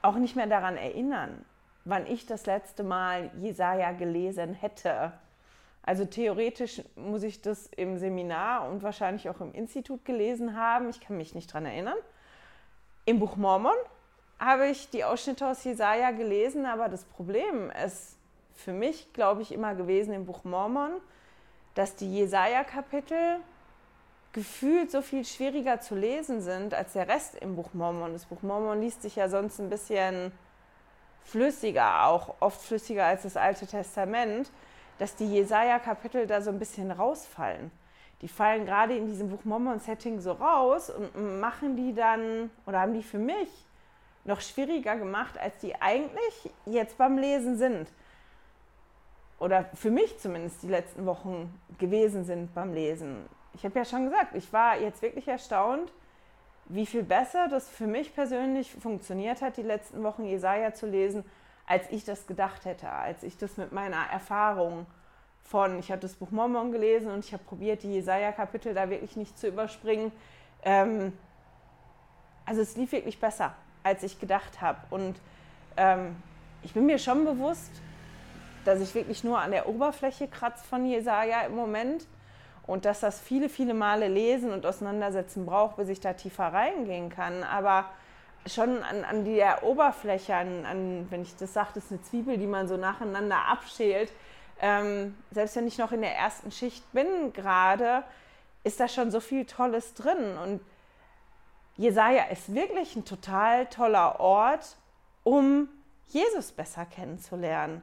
auch 0.00 0.16
nicht 0.16 0.36
mehr 0.36 0.46
daran 0.46 0.76
erinnern, 0.76 1.44
wann 1.84 2.06
ich 2.06 2.26
das 2.26 2.46
letzte 2.46 2.82
Mal 2.82 3.30
Jesaja 3.38 3.92
gelesen 3.92 4.54
hätte. 4.54 5.12
Also 5.82 6.04
theoretisch 6.04 6.82
muss 6.96 7.22
ich 7.22 7.42
das 7.42 7.66
im 7.68 7.98
Seminar 7.98 8.68
und 8.68 8.82
wahrscheinlich 8.82 9.28
auch 9.28 9.40
im 9.40 9.52
Institut 9.52 10.04
gelesen 10.04 10.56
haben. 10.56 10.88
Ich 10.88 11.00
kann 11.00 11.16
mich 11.16 11.34
nicht 11.34 11.50
daran 11.50 11.66
erinnern. 11.66 11.96
Im 13.04 13.20
Buch 13.20 13.36
Mormon 13.36 13.76
habe 14.38 14.68
ich 14.68 14.90
die 14.90 15.04
Ausschnitte 15.04 15.46
aus 15.46 15.64
Jesaja 15.64 16.10
gelesen, 16.10 16.66
aber 16.66 16.88
das 16.88 17.04
Problem 17.04 17.70
ist 17.84 18.16
für 18.54 18.72
mich, 18.72 19.12
glaube 19.12 19.42
ich, 19.42 19.52
immer 19.52 19.74
gewesen 19.74 20.12
im 20.12 20.26
Buch 20.26 20.44
Mormon, 20.44 20.92
dass 21.74 21.94
die 21.96 22.12
Jesaja-Kapitel 22.12 23.38
gefühlt 24.32 24.90
so 24.90 25.00
viel 25.00 25.24
schwieriger 25.24 25.80
zu 25.80 25.94
lesen 25.94 26.42
sind 26.42 26.74
als 26.74 26.92
der 26.92 27.08
Rest 27.08 27.36
im 27.36 27.56
Buch 27.56 27.72
Mormon. 27.72 28.12
Das 28.12 28.26
Buch 28.26 28.42
Mormon 28.42 28.80
liest 28.80 29.02
sich 29.02 29.16
ja 29.16 29.28
sonst 29.28 29.58
ein 29.58 29.70
bisschen 29.70 30.32
flüssiger, 31.24 32.04
auch 32.04 32.34
oft 32.40 32.60
flüssiger 32.60 33.06
als 33.06 33.22
das 33.22 33.36
Alte 33.36 33.66
Testament, 33.66 34.50
dass 34.98 35.16
die 35.16 35.26
Jesaja-Kapitel 35.26 36.26
da 36.26 36.40
so 36.40 36.50
ein 36.50 36.58
bisschen 36.58 36.90
rausfallen. 36.90 37.70
Die 38.22 38.28
fallen 38.28 38.64
gerade 38.64 38.96
in 38.96 39.06
diesem 39.06 39.28
Buch 39.28 39.44
Mormon-Setting 39.44 40.20
so 40.20 40.32
raus 40.32 40.90
und 40.90 41.40
machen 41.40 41.76
die 41.76 41.94
dann, 41.94 42.50
oder 42.66 42.80
haben 42.80 42.94
die 42.94 43.02
für 43.02 43.18
mich 43.18 43.65
noch 44.26 44.40
schwieriger 44.40 44.96
gemacht, 44.96 45.38
als 45.38 45.58
die 45.58 45.74
eigentlich 45.80 46.50
jetzt 46.66 46.98
beim 46.98 47.18
Lesen 47.18 47.56
sind. 47.56 47.88
oder 49.38 49.66
für 49.74 49.90
mich 49.90 50.18
zumindest 50.18 50.62
die 50.62 50.68
letzten 50.68 51.04
Wochen 51.04 51.52
gewesen 51.78 52.24
sind 52.24 52.54
beim 52.54 52.72
Lesen. 52.72 53.26
Ich 53.52 53.64
habe 53.64 53.78
ja 53.78 53.84
schon 53.84 54.04
gesagt, 54.04 54.34
ich 54.34 54.50
war 54.52 54.78
jetzt 54.78 55.02
wirklich 55.02 55.28
erstaunt, 55.28 55.92
wie 56.66 56.86
viel 56.86 57.02
besser 57.02 57.48
das 57.48 57.68
für 57.68 57.86
mich 57.86 58.14
persönlich 58.14 58.72
funktioniert 58.72 59.42
hat, 59.42 59.56
die 59.56 59.62
letzten 59.62 60.02
Wochen 60.02 60.24
Jesaja 60.24 60.72
zu 60.74 60.86
lesen, 60.86 61.24
als 61.66 61.90
ich 61.90 62.04
das 62.04 62.26
gedacht 62.26 62.64
hätte, 62.64 62.90
als 62.90 63.22
ich 63.22 63.36
das 63.36 63.56
mit 63.56 63.72
meiner 63.72 64.04
Erfahrung 64.10 64.86
von, 65.42 65.78
ich 65.78 65.90
habe 65.90 66.00
das 66.00 66.14
Buch 66.14 66.30
Mormon 66.30 66.72
gelesen 66.72 67.10
und 67.10 67.24
ich 67.24 67.32
habe 67.32 67.44
probiert, 67.44 67.82
die 67.82 67.92
Jesaja-Kapitel 67.92 68.74
da 68.74 68.90
wirklich 68.90 69.16
nicht 69.16 69.38
zu 69.38 69.48
überspringen. 69.48 70.12
Ähm, 70.62 71.12
also 72.44 72.62
es 72.62 72.76
lief 72.76 72.92
wirklich 72.92 73.20
besser, 73.20 73.54
als 73.86 74.02
ich 74.02 74.18
gedacht 74.18 74.60
habe. 74.60 74.78
Und 74.90 75.16
ähm, 75.76 76.16
ich 76.62 76.74
bin 76.74 76.86
mir 76.86 76.98
schon 76.98 77.24
bewusst, 77.24 77.70
dass 78.64 78.80
ich 78.80 78.94
wirklich 78.96 79.22
nur 79.22 79.38
an 79.38 79.52
der 79.52 79.68
Oberfläche 79.68 80.26
kratze 80.26 80.64
von 80.64 80.84
Jesaja 80.84 81.42
im 81.42 81.54
Moment 81.54 82.04
und 82.66 82.84
dass 82.84 82.98
das 82.98 83.20
viele, 83.20 83.48
viele 83.48 83.74
Male 83.74 84.08
lesen 84.08 84.52
und 84.52 84.66
auseinandersetzen 84.66 85.46
braucht, 85.46 85.76
bis 85.76 85.88
ich 85.88 86.00
da 86.00 86.14
tiefer 86.14 86.52
reingehen 86.52 87.10
kann. 87.10 87.44
Aber 87.44 87.84
schon 88.44 88.82
an, 88.82 89.04
an 89.04 89.24
der 89.24 89.62
Oberfläche, 89.62 90.34
an, 90.34 90.66
an, 90.66 91.06
wenn 91.10 91.22
ich 91.22 91.36
das 91.36 91.52
sage, 91.52 91.70
das 91.74 91.84
ist 91.84 91.92
eine 91.92 92.02
Zwiebel, 92.02 92.38
die 92.38 92.48
man 92.48 92.66
so 92.66 92.76
nacheinander 92.76 93.38
abschält, 93.48 94.10
ähm, 94.60 95.14
selbst 95.30 95.54
wenn 95.54 95.68
ich 95.68 95.78
noch 95.78 95.92
in 95.92 96.00
der 96.00 96.16
ersten 96.16 96.50
Schicht 96.50 96.92
bin 96.92 97.32
gerade, 97.32 98.02
ist 98.64 98.80
da 98.80 98.88
schon 98.88 99.12
so 99.12 99.20
viel 99.20 99.44
Tolles 99.44 99.94
drin. 99.94 100.36
Und 100.42 100.60
Jesaja 101.76 102.24
ist 102.24 102.54
wirklich 102.54 102.96
ein 102.96 103.04
total 103.04 103.66
toller 103.66 104.18
Ort, 104.18 104.76
um 105.24 105.68
Jesus 106.08 106.52
besser 106.52 106.86
kennenzulernen. 106.86 107.82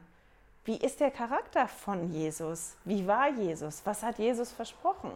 Wie 0.64 0.76
ist 0.76 1.00
der 1.00 1.10
Charakter 1.10 1.68
von 1.68 2.10
Jesus? 2.10 2.76
Wie 2.84 3.06
war 3.06 3.28
Jesus? 3.28 3.82
Was 3.84 4.02
hat 4.02 4.18
Jesus 4.18 4.50
versprochen? 4.50 5.10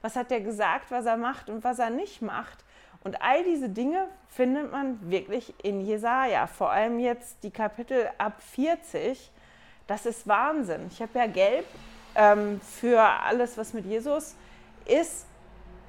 Was 0.00 0.16
hat 0.16 0.30
er 0.30 0.40
gesagt, 0.40 0.90
was 0.90 1.06
er 1.06 1.16
macht 1.16 1.50
und 1.50 1.64
was 1.64 1.78
er 1.78 1.90
nicht 1.90 2.22
macht? 2.22 2.64
Und 3.04 3.20
all 3.20 3.42
diese 3.42 3.68
Dinge 3.68 4.06
findet 4.28 4.70
man 4.70 5.10
wirklich 5.10 5.52
in 5.62 5.80
Jesaja. 5.80 6.46
Vor 6.46 6.70
allem 6.70 7.00
jetzt 7.00 7.42
die 7.42 7.50
Kapitel 7.50 8.08
ab 8.16 8.40
40. 8.40 9.30
Das 9.88 10.06
ist 10.06 10.28
Wahnsinn. 10.28 10.86
Ich 10.88 11.02
habe 11.02 11.18
ja 11.18 11.26
gelb 11.26 11.66
ähm, 12.14 12.60
für 12.60 13.02
alles, 13.02 13.58
was 13.58 13.72
mit 13.72 13.84
Jesus 13.86 14.36
ist, 14.86 15.26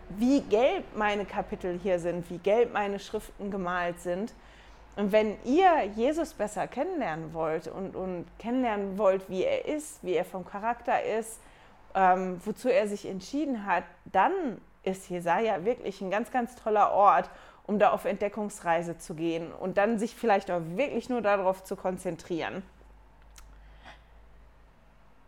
wie 0.10 0.42
gelb 0.42 0.84
meine 0.96 1.26
Kapitel 1.26 1.80
hier 1.82 2.00
sind, 2.00 2.30
wie 2.30 2.38
gelb 2.38 2.74
meine 2.74 3.00
Schriften 3.00 3.52
gemalt 3.52 4.00
sind. 4.00 4.34
Und 4.96 5.12
wenn 5.12 5.38
ihr 5.44 5.84
Jesus 5.96 6.34
besser 6.34 6.68
kennenlernen 6.68 7.34
wollt 7.34 7.68
und, 7.68 7.96
und 7.96 8.26
kennenlernen 8.38 8.98
wollt, 8.98 9.30
wie 9.30 9.44
er 9.44 9.66
ist, 9.66 10.04
wie 10.04 10.14
er 10.14 10.26
vom 10.26 10.46
Charakter 10.46 11.04
ist, 11.04 11.40
ähm, 11.96 12.40
wozu 12.46 12.70
er 12.70 12.88
sich 12.88 13.08
entschieden 13.08 13.66
hat, 13.66 13.84
dann 14.06 14.60
ist 14.84 15.10
Jesaja 15.10 15.66
wirklich 15.66 16.02
ein 16.02 16.12
ganz, 16.12 16.32
ganz 16.32 16.56
toller 16.56 16.92
Ort, 16.92 17.30
um 17.66 17.80
da 17.80 17.92
auf 17.92 18.06
Entdeckungsreise 18.06 18.98
zu 18.98 19.16
gehen 19.16 19.52
und 19.52 19.78
dann 19.78 19.98
sich 19.98 20.16
vielleicht 20.16 20.52
auch 20.52 20.62
wirklich 20.76 21.10
nur 21.10 21.22
darauf 21.22 21.64
zu 21.64 21.76
konzentrieren. 21.76 22.62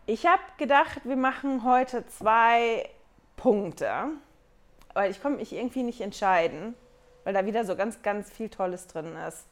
Ich 0.04 0.26
habe 0.26 0.42
gedacht, 0.58 1.00
wir 1.04 1.16
machen 1.16 1.64
heute 1.64 2.06
zwei 2.06 2.88
Punkte, 3.36 4.10
weil 4.96 5.10
ich 5.10 5.20
konnte 5.20 5.38
mich 5.38 5.52
irgendwie 5.52 5.82
nicht 5.82 6.00
entscheiden, 6.00 6.74
weil 7.24 7.34
da 7.34 7.44
wieder 7.44 7.66
so 7.66 7.76
ganz, 7.76 8.00
ganz 8.00 8.30
viel 8.30 8.48
Tolles 8.48 8.86
drin 8.86 9.14
ist. 9.28 9.46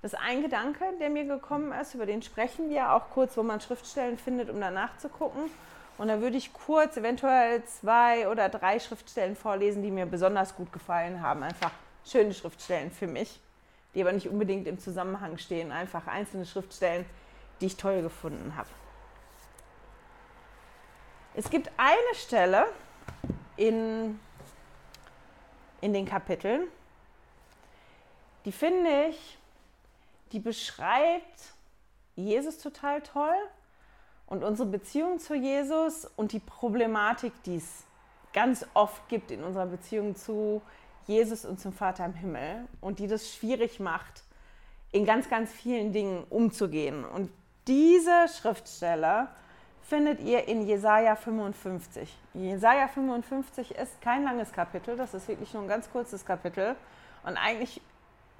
Das 0.00 0.12
ist 0.12 0.18
ein 0.20 0.42
Gedanke, 0.42 0.84
der 1.00 1.10
mir 1.10 1.24
gekommen 1.24 1.72
ist, 1.72 1.94
über 1.94 2.06
den 2.06 2.22
sprechen 2.22 2.70
wir 2.70 2.92
auch 2.92 3.10
kurz, 3.10 3.36
wo 3.36 3.42
man 3.42 3.60
Schriftstellen 3.60 4.16
findet, 4.16 4.48
um 4.48 4.60
danach 4.60 4.96
zu 4.98 5.08
gucken. 5.08 5.50
Und 5.98 6.06
da 6.06 6.20
würde 6.20 6.36
ich 6.36 6.52
kurz 6.52 6.96
eventuell 6.96 7.64
zwei 7.64 8.28
oder 8.28 8.48
drei 8.48 8.78
Schriftstellen 8.78 9.34
vorlesen, 9.34 9.82
die 9.82 9.90
mir 9.90 10.06
besonders 10.06 10.54
gut 10.54 10.72
gefallen 10.72 11.20
haben. 11.20 11.42
Einfach 11.42 11.72
schöne 12.04 12.32
Schriftstellen 12.32 12.92
für 12.92 13.08
mich, 13.08 13.40
die 13.94 14.02
aber 14.02 14.12
nicht 14.12 14.28
unbedingt 14.28 14.68
im 14.68 14.78
Zusammenhang 14.78 15.36
stehen. 15.38 15.72
Einfach 15.72 16.06
einzelne 16.06 16.46
Schriftstellen, 16.46 17.04
die 17.60 17.66
ich 17.66 17.76
toll 17.76 18.02
gefunden 18.02 18.54
habe. 18.56 18.68
Es 21.34 21.50
gibt 21.50 21.72
eine 21.76 22.14
Stelle 22.14 22.66
in, 23.56 24.20
in 25.86 25.92
den 25.92 26.04
Kapiteln, 26.04 26.68
die 28.44 28.52
finde 28.52 29.08
ich 29.08 29.38
die 30.32 30.40
beschreibt 30.40 31.54
Jesus 32.16 32.58
total 32.58 33.00
toll 33.02 33.34
und 34.26 34.42
unsere 34.42 34.68
Beziehung 34.68 35.18
zu 35.18 35.34
Jesus 35.34 36.04
und 36.16 36.32
die 36.32 36.40
Problematik, 36.40 37.32
die 37.44 37.56
es 37.56 37.84
ganz 38.32 38.66
oft 38.74 39.08
gibt 39.08 39.30
in 39.30 39.44
unserer 39.44 39.66
Beziehung 39.66 40.16
zu 40.16 40.62
Jesus 41.06 41.44
und 41.44 41.60
zum 41.60 41.72
Vater 41.72 42.04
im 42.04 42.14
Himmel 42.14 42.66
und 42.80 42.98
die 42.98 43.06
das 43.06 43.32
schwierig 43.32 43.78
macht, 43.78 44.24
in 44.90 45.04
ganz, 45.04 45.28
ganz 45.28 45.52
vielen 45.52 45.92
Dingen 45.92 46.24
umzugehen. 46.28 47.04
Und 47.04 47.30
diese 47.68 48.26
Schriftstelle 48.28 49.28
findet 49.88 50.20
ihr 50.20 50.48
in 50.48 50.66
Jesaja 50.66 51.16
55. 51.16 52.16
Jesaja 52.34 52.88
55 52.88 53.74
ist 53.76 54.00
kein 54.00 54.24
langes 54.24 54.52
Kapitel, 54.52 54.96
das 54.96 55.14
ist 55.14 55.28
wirklich 55.28 55.52
nur 55.54 55.62
ein 55.62 55.68
ganz 55.68 55.90
kurzes 55.90 56.24
Kapitel. 56.24 56.74
Und 57.24 57.36
eigentlich 57.36 57.80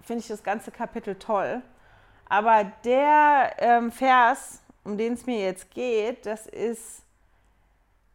finde 0.03 0.23
ich 0.23 0.29
das 0.29 0.43
ganze 0.43 0.71
Kapitel 0.71 1.15
toll. 1.17 1.63
Aber 2.29 2.65
der 2.85 3.55
ähm, 3.59 3.93
Vers, 3.93 4.61
um 4.85 4.99
den 4.99 5.13
es 5.13 5.27
mir 5.27 5.41
jetzt 5.41 5.71
geht, 5.71 6.27
das 6.27 6.47
ist 6.47 7.03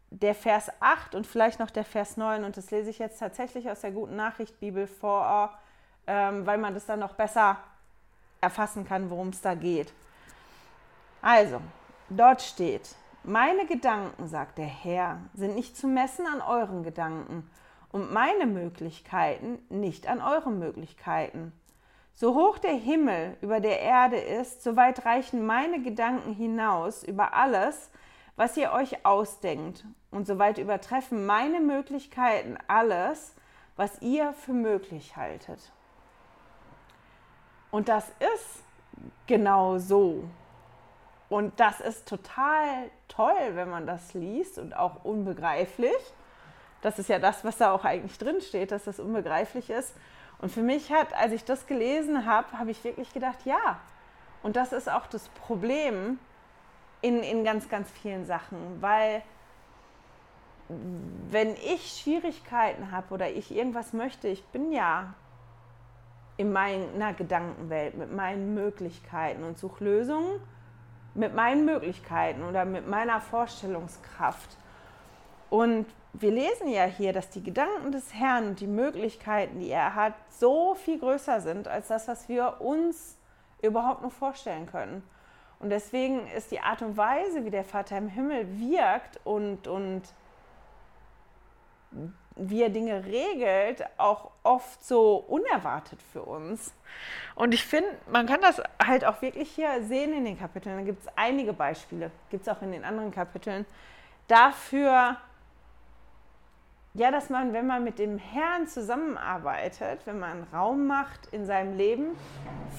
der 0.09 0.35
Vers 0.35 0.69
8 0.81 1.15
und 1.15 1.25
vielleicht 1.25 1.59
noch 1.59 1.71
der 1.71 1.85
Vers 1.85 2.17
9. 2.17 2.43
Und 2.43 2.57
das 2.57 2.71
lese 2.71 2.89
ich 2.89 2.99
jetzt 2.99 3.19
tatsächlich 3.19 3.69
aus 3.69 3.81
der 3.81 3.91
Guten 3.91 4.17
Nachricht 4.17 4.59
Bibel 4.59 4.87
vor, 4.87 5.57
ähm, 6.05 6.45
weil 6.45 6.57
man 6.57 6.73
das 6.73 6.85
dann 6.85 6.99
noch 6.99 7.13
besser 7.13 7.57
erfassen 8.41 8.85
kann, 8.85 9.09
worum 9.09 9.29
es 9.29 9.39
da 9.39 9.53
geht. 9.53 9.93
Also, 11.21 11.61
dort 12.09 12.41
steht, 12.41 12.95
meine 13.23 13.65
Gedanken, 13.65 14.27
sagt 14.27 14.57
der 14.57 14.65
Herr, 14.65 15.19
sind 15.33 15.55
nicht 15.55 15.77
zu 15.77 15.87
messen 15.87 16.25
an 16.25 16.41
euren 16.41 16.83
Gedanken 16.83 17.49
und 17.91 18.11
meine 18.13 18.45
Möglichkeiten 18.45 19.59
nicht 19.69 20.07
an 20.07 20.21
euren 20.21 20.59
Möglichkeiten. 20.59 21.53
So 22.13 22.35
hoch 22.35 22.57
der 22.57 22.73
Himmel 22.73 23.37
über 23.41 23.59
der 23.59 23.79
Erde 23.79 24.17
ist, 24.17 24.63
so 24.63 24.75
weit 24.75 25.05
reichen 25.05 25.45
meine 25.45 25.81
Gedanken 25.81 26.33
hinaus 26.33 27.03
über 27.03 27.33
alles, 27.33 27.89
was 28.35 28.57
ihr 28.57 28.71
euch 28.71 29.05
ausdenkt, 29.05 29.85
und 30.09 30.27
so 30.27 30.37
weit 30.39 30.57
übertreffen 30.57 31.25
meine 31.25 31.59
Möglichkeiten 31.59 32.57
alles, 32.67 33.33
was 33.75 34.01
ihr 34.01 34.33
für 34.33 34.53
möglich 34.53 35.15
haltet. 35.15 35.71
Und 37.71 37.87
das 37.87 38.09
ist 38.09 38.63
genau 39.25 39.77
so. 39.77 40.25
Und 41.31 41.61
das 41.61 41.79
ist 41.79 42.09
total 42.09 42.91
toll, 43.07 43.51
wenn 43.53 43.69
man 43.69 43.87
das 43.87 44.13
liest 44.13 44.57
und 44.57 44.75
auch 44.75 45.05
unbegreiflich. 45.05 45.95
Das 46.81 46.99
ist 46.99 47.07
ja 47.07 47.19
das, 47.19 47.45
was 47.45 47.55
da 47.55 47.71
auch 47.71 47.85
eigentlich 47.85 48.17
drin 48.17 48.41
steht, 48.41 48.73
dass 48.73 48.83
das 48.83 48.99
unbegreiflich 48.99 49.69
ist. 49.69 49.95
Und 50.39 50.51
für 50.51 50.61
mich 50.61 50.91
hat, 50.91 51.13
als 51.13 51.31
ich 51.31 51.45
das 51.45 51.67
gelesen 51.67 52.25
habe, 52.25 52.51
habe 52.59 52.71
ich 52.71 52.83
wirklich 52.83 53.13
gedacht, 53.13 53.45
ja. 53.45 53.79
Und 54.43 54.57
das 54.57 54.73
ist 54.73 54.91
auch 54.91 55.07
das 55.07 55.29
Problem 55.29 56.19
in, 57.01 57.23
in 57.23 57.45
ganz, 57.45 57.69
ganz 57.69 57.89
vielen 57.89 58.25
Sachen, 58.25 58.81
weil 58.81 59.23
wenn 61.29 61.55
ich 61.55 62.01
Schwierigkeiten 62.01 62.91
habe 62.91 63.13
oder 63.13 63.31
ich 63.31 63.55
irgendwas 63.55 63.93
möchte, 63.93 64.27
ich 64.27 64.43
bin 64.47 64.73
ja 64.73 65.13
in 66.35 66.51
meiner 66.51 67.13
Gedankenwelt 67.13 67.95
mit 67.95 68.11
meinen 68.11 68.53
Möglichkeiten 68.53 69.45
und 69.45 69.57
suche 69.57 69.85
Lösungen 69.85 70.41
mit 71.13 71.35
meinen 71.35 71.65
Möglichkeiten 71.65 72.43
oder 72.43 72.65
mit 72.65 72.87
meiner 72.87 73.19
Vorstellungskraft. 73.21 74.57
Und 75.49 75.85
wir 76.13 76.31
lesen 76.31 76.69
ja 76.69 76.85
hier, 76.85 77.13
dass 77.13 77.29
die 77.29 77.43
Gedanken 77.43 77.91
des 77.91 78.13
Herrn 78.13 78.47
und 78.47 78.59
die 78.59 78.67
Möglichkeiten, 78.67 79.59
die 79.59 79.69
er 79.69 79.95
hat, 79.95 80.13
so 80.29 80.75
viel 80.75 80.99
größer 80.99 81.41
sind 81.41 81.67
als 81.67 81.87
das, 81.87 82.07
was 82.07 82.29
wir 82.29 82.61
uns 82.61 83.17
überhaupt 83.61 84.01
nur 84.01 84.11
vorstellen 84.11 84.65
können. 84.65 85.03
Und 85.59 85.69
deswegen 85.69 86.27
ist 86.27 86.51
die 86.51 86.59
Art 86.59 86.81
und 86.81 86.97
Weise, 86.97 87.45
wie 87.45 87.51
der 87.51 87.63
Vater 87.63 87.97
im 87.97 88.07
Himmel 88.07 88.47
wirkt 88.59 89.19
und, 89.23 89.67
und 89.67 90.01
wie 92.35 92.63
er 92.63 92.69
Dinge 92.69 93.05
regelt, 93.05 93.83
auch 93.97 94.31
oft 94.43 94.83
so 94.85 95.17
unerwartet 95.27 95.99
für 96.11 96.23
uns. 96.23 96.73
Und 97.35 97.53
ich 97.53 97.65
finde, 97.65 97.89
man 98.11 98.25
kann 98.25 98.41
das 98.41 98.61
halt 98.83 99.05
auch 99.05 99.21
wirklich 99.21 99.51
hier 99.51 99.83
sehen 99.83 100.13
in 100.13 100.25
den 100.25 100.39
Kapiteln. 100.39 100.77
Da 100.77 100.83
gibt 100.83 101.03
es 101.03 101.09
einige 101.15 101.53
Beispiele, 101.53 102.11
gibt 102.29 102.47
es 102.47 102.53
auch 102.53 102.61
in 102.61 102.71
den 102.71 102.83
anderen 102.83 103.11
Kapiteln, 103.11 103.65
dafür, 104.27 105.17
ja, 106.93 107.11
dass 107.11 107.29
man, 107.29 107.53
wenn 107.53 107.67
man 107.67 107.83
mit 107.83 107.99
dem 107.99 108.17
Herrn 108.17 108.67
zusammenarbeitet, 108.67 110.01
wenn 110.05 110.19
man 110.19 110.43
Raum 110.53 110.87
macht 110.87 111.27
in 111.31 111.45
seinem 111.45 111.77
Leben 111.77 112.17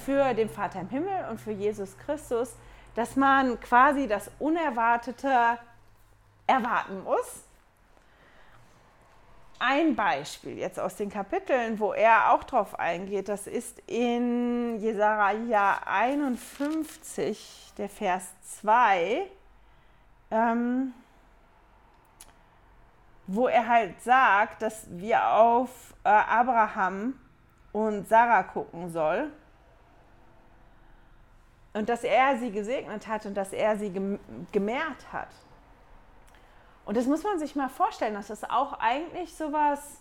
für 0.05 0.35
den 0.35 0.49
Vater 0.49 0.81
im 0.81 0.89
Himmel 0.89 1.27
und 1.31 1.41
für 1.41 1.53
Jesus 1.53 1.97
Christus, 1.99 2.55
dass 2.95 3.17
man 3.17 3.59
quasi 3.61 4.07
das 4.07 4.31
Unerwartete 4.39 5.59
erwarten 6.47 7.03
muss. 7.05 7.45
Ein 9.65 9.95
Beispiel 9.95 10.59
jetzt 10.59 10.81
aus 10.81 10.97
den 10.97 11.09
Kapiteln, 11.09 11.79
wo 11.79 11.93
er 11.93 12.33
auch 12.33 12.43
drauf 12.43 12.81
eingeht, 12.81 13.29
das 13.29 13.47
ist 13.47 13.79
in 13.87 14.81
Jesaja 14.81 15.81
51, 15.87 17.73
der 17.79 17.89
Vers 17.89 18.25
2, 18.61 19.23
ähm, 20.33 20.93
wo 23.29 23.47
er 23.47 23.69
halt 23.69 24.03
sagt, 24.03 24.63
dass 24.63 24.89
wir 24.91 25.29
auf 25.33 25.95
äh, 26.03 26.09
Abraham 26.09 27.15
und 27.71 28.09
Sarah 28.09 28.43
gucken 28.43 28.91
soll 28.91 29.31
und 31.73 31.89
dass 31.89 32.03
er 32.03 32.37
sie 32.37 32.51
gesegnet 32.51 33.07
hat 33.07 33.27
und 33.27 33.35
dass 33.35 33.53
er 33.53 33.79
sie 33.79 33.93
gemehrt 34.51 35.13
hat. 35.13 35.31
Und 36.85 36.97
das 36.97 37.07
muss 37.07 37.23
man 37.23 37.39
sich 37.39 37.55
mal 37.55 37.69
vorstellen, 37.69 38.15
dass 38.15 38.29
das 38.29 38.45
auch 38.45 38.75
eigentlich 38.81 39.35
so 39.35 39.53
was 39.53 40.01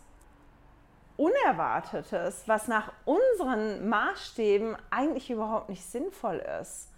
Unerwartetes, 1.17 2.43
was 2.47 2.67
nach 2.67 2.91
unseren 3.05 3.87
Maßstäben 3.87 4.75
eigentlich 4.89 5.29
überhaupt 5.29 5.69
nicht 5.69 5.85
sinnvoll 5.85 6.43
ist. 6.61 6.89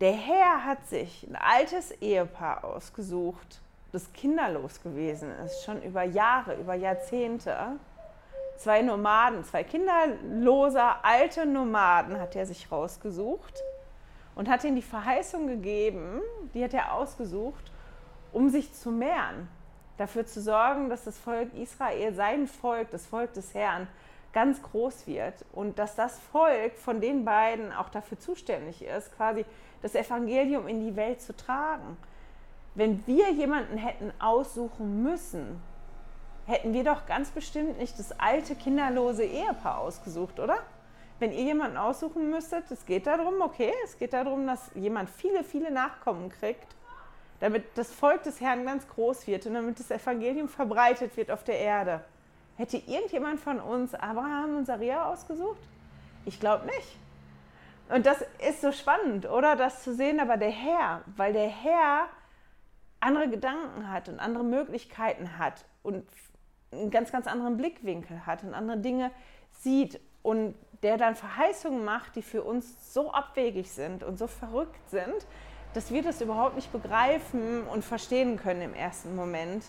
Der 0.00 0.12
Herr 0.12 0.64
hat 0.64 0.86
sich 0.86 1.26
ein 1.26 1.36
altes 1.36 1.90
Ehepaar 1.90 2.64
ausgesucht, 2.64 3.60
das 3.90 4.12
kinderlos 4.12 4.82
gewesen 4.82 5.30
ist, 5.44 5.64
schon 5.64 5.82
über 5.82 6.02
Jahre, 6.02 6.54
über 6.56 6.74
Jahrzehnte. 6.74 7.78
Zwei 8.58 8.82
Nomaden, 8.82 9.44
zwei 9.44 9.64
kinderlose 9.64 10.82
alte 11.02 11.46
Nomaden 11.46 12.20
hat 12.20 12.36
er 12.36 12.44
sich 12.44 12.70
rausgesucht 12.70 13.54
und 14.34 14.48
hat 14.48 14.62
ihnen 14.64 14.76
die 14.76 14.82
Verheißung 14.82 15.46
gegeben, 15.46 16.20
die 16.54 16.62
hat 16.62 16.74
er 16.74 16.92
ausgesucht, 16.92 17.72
um 18.32 18.48
sich 18.48 18.72
zu 18.72 18.90
mehren, 18.90 19.48
dafür 19.96 20.26
zu 20.26 20.40
sorgen, 20.40 20.88
dass 20.88 21.04
das 21.04 21.18
Volk 21.18 21.52
Israel, 21.54 22.14
sein 22.14 22.46
Volk, 22.46 22.90
das 22.90 23.06
Volk 23.06 23.32
des 23.34 23.54
Herrn, 23.54 23.88
ganz 24.32 24.62
groß 24.62 25.06
wird 25.06 25.44
und 25.52 25.78
dass 25.78 25.96
das 25.96 26.18
Volk 26.18 26.76
von 26.76 27.00
den 27.00 27.24
beiden 27.24 27.72
auch 27.72 27.88
dafür 27.88 28.18
zuständig 28.18 28.82
ist, 28.82 29.14
quasi 29.16 29.44
das 29.82 29.94
Evangelium 29.94 30.68
in 30.68 30.86
die 30.86 30.96
Welt 30.96 31.20
zu 31.20 31.34
tragen. 31.34 31.96
Wenn 32.74 33.04
wir 33.06 33.32
jemanden 33.32 33.78
hätten 33.78 34.12
aussuchen 34.20 35.02
müssen, 35.02 35.60
hätten 36.46 36.72
wir 36.72 36.84
doch 36.84 37.06
ganz 37.06 37.30
bestimmt 37.30 37.78
nicht 37.78 37.98
das 37.98 38.18
alte 38.20 38.54
kinderlose 38.54 39.24
Ehepaar 39.24 39.78
ausgesucht, 39.78 40.38
oder? 40.38 40.58
Wenn 41.18 41.32
ihr 41.32 41.42
jemanden 41.42 41.76
aussuchen 41.76 42.30
müsstet, 42.30 42.70
es 42.70 42.86
geht 42.86 43.06
darum, 43.06 43.40
okay, 43.40 43.72
es 43.84 43.98
geht 43.98 44.12
darum, 44.12 44.46
dass 44.46 44.70
jemand 44.74 45.10
viele, 45.10 45.42
viele 45.42 45.72
Nachkommen 45.72 46.28
kriegt 46.28 46.77
damit 47.40 47.64
das 47.76 47.92
Volk 47.92 48.22
des 48.24 48.40
Herrn 48.40 48.64
ganz 48.64 48.86
groß 48.88 49.26
wird 49.26 49.46
und 49.46 49.54
damit 49.54 49.78
das 49.78 49.90
Evangelium 49.90 50.48
verbreitet 50.48 51.16
wird 51.16 51.30
auf 51.30 51.44
der 51.44 51.58
Erde. 51.58 52.04
Hätte 52.56 52.76
irgendjemand 52.76 53.40
von 53.40 53.60
uns 53.60 53.94
Abraham 53.94 54.56
und 54.56 54.66
Saria 54.66 55.06
ausgesucht? 55.06 55.60
Ich 56.24 56.40
glaube 56.40 56.66
nicht. 56.66 56.96
Und 57.88 58.04
das 58.04 58.22
ist 58.46 58.60
so 58.60 58.72
spannend, 58.72 59.30
oder? 59.30 59.56
Das 59.56 59.82
zu 59.82 59.94
sehen, 59.94 60.20
aber 60.20 60.36
der 60.36 60.50
Herr, 60.50 61.02
weil 61.16 61.32
der 61.32 61.48
Herr 61.48 62.08
andere 63.00 63.28
Gedanken 63.28 63.90
hat 63.90 64.08
und 64.08 64.18
andere 64.18 64.44
Möglichkeiten 64.44 65.38
hat 65.38 65.64
und 65.82 66.04
einen 66.72 66.90
ganz, 66.90 67.12
ganz 67.12 67.26
anderen 67.26 67.56
Blickwinkel 67.56 68.26
hat 68.26 68.42
und 68.42 68.52
andere 68.52 68.78
Dinge 68.78 69.10
sieht 69.52 70.00
und 70.22 70.54
der 70.82 70.96
dann 70.96 71.14
Verheißungen 71.14 71.84
macht, 71.84 72.16
die 72.16 72.22
für 72.22 72.42
uns 72.42 72.92
so 72.92 73.10
abwegig 73.12 73.70
sind 73.70 74.02
und 74.02 74.18
so 74.18 74.26
verrückt 74.26 74.90
sind, 74.90 75.26
dass 75.78 75.92
wir 75.92 76.02
das 76.02 76.20
überhaupt 76.20 76.56
nicht 76.56 76.72
begreifen 76.72 77.62
und 77.68 77.84
verstehen 77.84 78.36
können 78.36 78.62
im 78.62 78.74
ersten 78.74 79.14
Moment. 79.14 79.64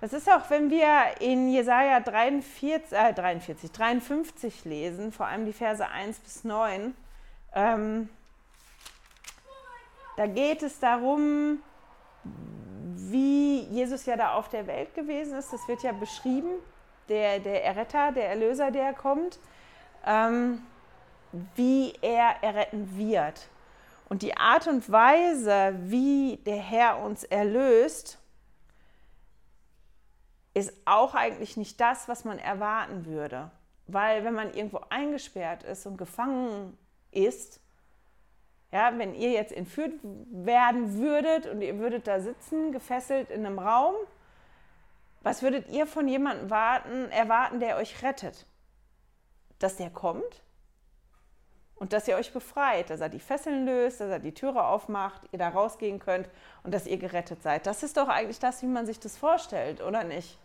Das 0.00 0.12
ist 0.12 0.28
auch, 0.28 0.50
wenn 0.50 0.70
wir 0.70 1.20
in 1.20 1.48
Jesaja 1.48 2.00
43, 2.00 2.90
äh 2.90 3.12
43, 3.12 3.70
53 3.70 4.64
lesen, 4.64 5.12
vor 5.12 5.26
allem 5.26 5.46
die 5.46 5.52
Verse 5.52 5.88
1 5.88 6.18
bis 6.18 6.42
9. 6.42 6.94
Ähm, 7.54 8.08
da 10.16 10.26
geht 10.26 10.64
es 10.64 10.80
darum, 10.80 11.60
wie 12.24 13.60
Jesus 13.60 14.04
ja 14.04 14.16
da 14.16 14.34
auf 14.34 14.48
der 14.48 14.66
Welt 14.66 14.96
gewesen 14.96 15.38
ist. 15.38 15.52
Das 15.52 15.68
wird 15.68 15.84
ja 15.84 15.92
beschrieben, 15.92 16.50
der, 17.08 17.38
der 17.38 17.64
Erretter, 17.64 18.10
der 18.10 18.30
Erlöser, 18.30 18.72
der 18.72 18.94
kommt, 18.94 19.38
ähm, 20.04 20.60
wie 21.54 21.94
er 22.02 22.42
erretten 22.42 22.98
wird. 22.98 23.48
Und 24.12 24.20
die 24.20 24.36
Art 24.36 24.66
und 24.66 24.92
Weise, 24.92 25.74
wie 25.84 26.36
der 26.44 26.58
Herr 26.58 26.98
uns 26.98 27.24
erlöst, 27.24 28.18
ist 30.52 30.74
auch 30.84 31.14
eigentlich 31.14 31.56
nicht 31.56 31.80
das, 31.80 32.08
was 32.08 32.26
man 32.26 32.38
erwarten 32.38 33.06
würde. 33.06 33.50
Weil 33.86 34.22
wenn 34.22 34.34
man 34.34 34.52
irgendwo 34.52 34.82
eingesperrt 34.90 35.62
ist 35.62 35.86
und 35.86 35.96
gefangen 35.96 36.76
ist, 37.10 37.58
ja, 38.70 38.98
wenn 38.98 39.14
ihr 39.14 39.30
jetzt 39.30 39.54
entführt 39.54 39.94
werden 40.02 40.98
würdet 40.98 41.46
und 41.46 41.62
ihr 41.62 41.78
würdet 41.78 42.06
da 42.06 42.20
sitzen, 42.20 42.70
gefesselt 42.70 43.30
in 43.30 43.46
einem 43.46 43.58
Raum, 43.58 43.94
was 45.22 45.40
würdet 45.40 45.70
ihr 45.70 45.86
von 45.86 46.06
jemandem 46.06 46.50
warten, 46.50 47.10
erwarten, 47.12 47.60
der 47.60 47.78
euch 47.78 48.02
rettet? 48.02 48.44
Dass 49.58 49.76
der 49.76 49.88
kommt? 49.88 50.42
Und 51.82 51.92
dass 51.92 52.06
ihr 52.06 52.14
euch 52.14 52.32
befreit, 52.32 52.90
dass 52.90 53.00
er 53.00 53.08
die 53.08 53.18
Fesseln 53.18 53.66
löst, 53.66 54.00
dass 54.00 54.08
er 54.08 54.20
die 54.20 54.32
Türe 54.32 54.62
aufmacht, 54.62 55.20
ihr 55.32 55.38
da 55.40 55.48
rausgehen 55.48 55.98
könnt 55.98 56.28
und 56.62 56.72
dass 56.72 56.86
ihr 56.86 56.96
gerettet 56.96 57.42
seid. 57.42 57.66
Das 57.66 57.82
ist 57.82 57.96
doch 57.96 58.06
eigentlich 58.06 58.38
das, 58.38 58.62
wie 58.62 58.66
man 58.66 58.86
sich 58.86 59.00
das 59.00 59.18
vorstellt, 59.18 59.82
oder 59.82 60.04
nicht? 60.04 60.38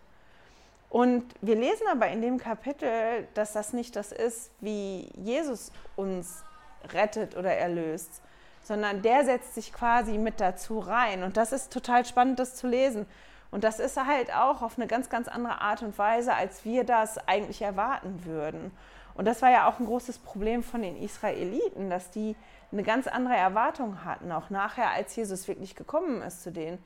Und 0.90 1.24
wir 1.42 1.56
lesen 1.56 1.86
aber 1.92 2.08
in 2.08 2.24
dem 2.24 2.40
Kapitel, 2.40 3.28
dass 3.36 3.54
das 3.54 3.72
nicht 3.72 3.96
das 3.96 4.12
ist, 4.12 4.50
wie 4.62 5.12
Jesus 5.14 5.72
uns 5.96 6.44
rettet 6.92 7.38
oder 7.38 7.54
erlöst, 7.54 8.24
sondern 8.64 9.04
der 9.04 9.24
setzt 9.24 9.54
sich 9.54 9.72
quasi 9.72 10.18
mit 10.18 10.42
dazu 10.42 10.80
rein. 10.80 11.22
Und 11.22 11.38
das 11.38 11.52
ist 11.52 11.72
total 11.72 12.04
spannend, 12.04 12.40
das 12.40 12.56
zu 12.56 12.66
lesen. 12.66 13.06
Und 13.52 13.64
das 13.64 13.78
ist 13.80 14.04
halt 14.04 14.34
auch 14.34 14.64
auf 14.64 14.80
eine 14.80 14.88
ganz, 14.88 15.08
ganz 15.08 15.28
andere 15.28 15.62
Art 15.62 15.84
und 15.84 16.00
Weise, 16.00 16.34
als 16.34 16.66
wir 16.66 16.84
das 16.84 17.20
eigentlich 17.28 17.62
erwarten 17.62 18.26
würden. 18.26 18.72
Und 19.18 19.26
das 19.26 19.42
war 19.42 19.52
ja 19.52 19.68
auch 19.68 19.80
ein 19.80 19.86
großes 19.86 20.20
Problem 20.20 20.64
von 20.64 20.84
den 20.84 20.96
Israeliten, 20.96 21.90
dass 21.90 22.12
die 22.12 22.36
eine 22.72 22.84
ganz 22.84 23.08
andere 23.08 23.36
Erwartung 23.36 24.06
hatten, 24.06 24.32
auch 24.32 24.50
nachher, 24.50 24.92
als 24.92 25.16
Jesus 25.16 25.48
wirklich 25.48 25.76
gekommen 25.76 26.22
ist 26.22 26.44
zu 26.44 26.52
denen. 26.52 26.78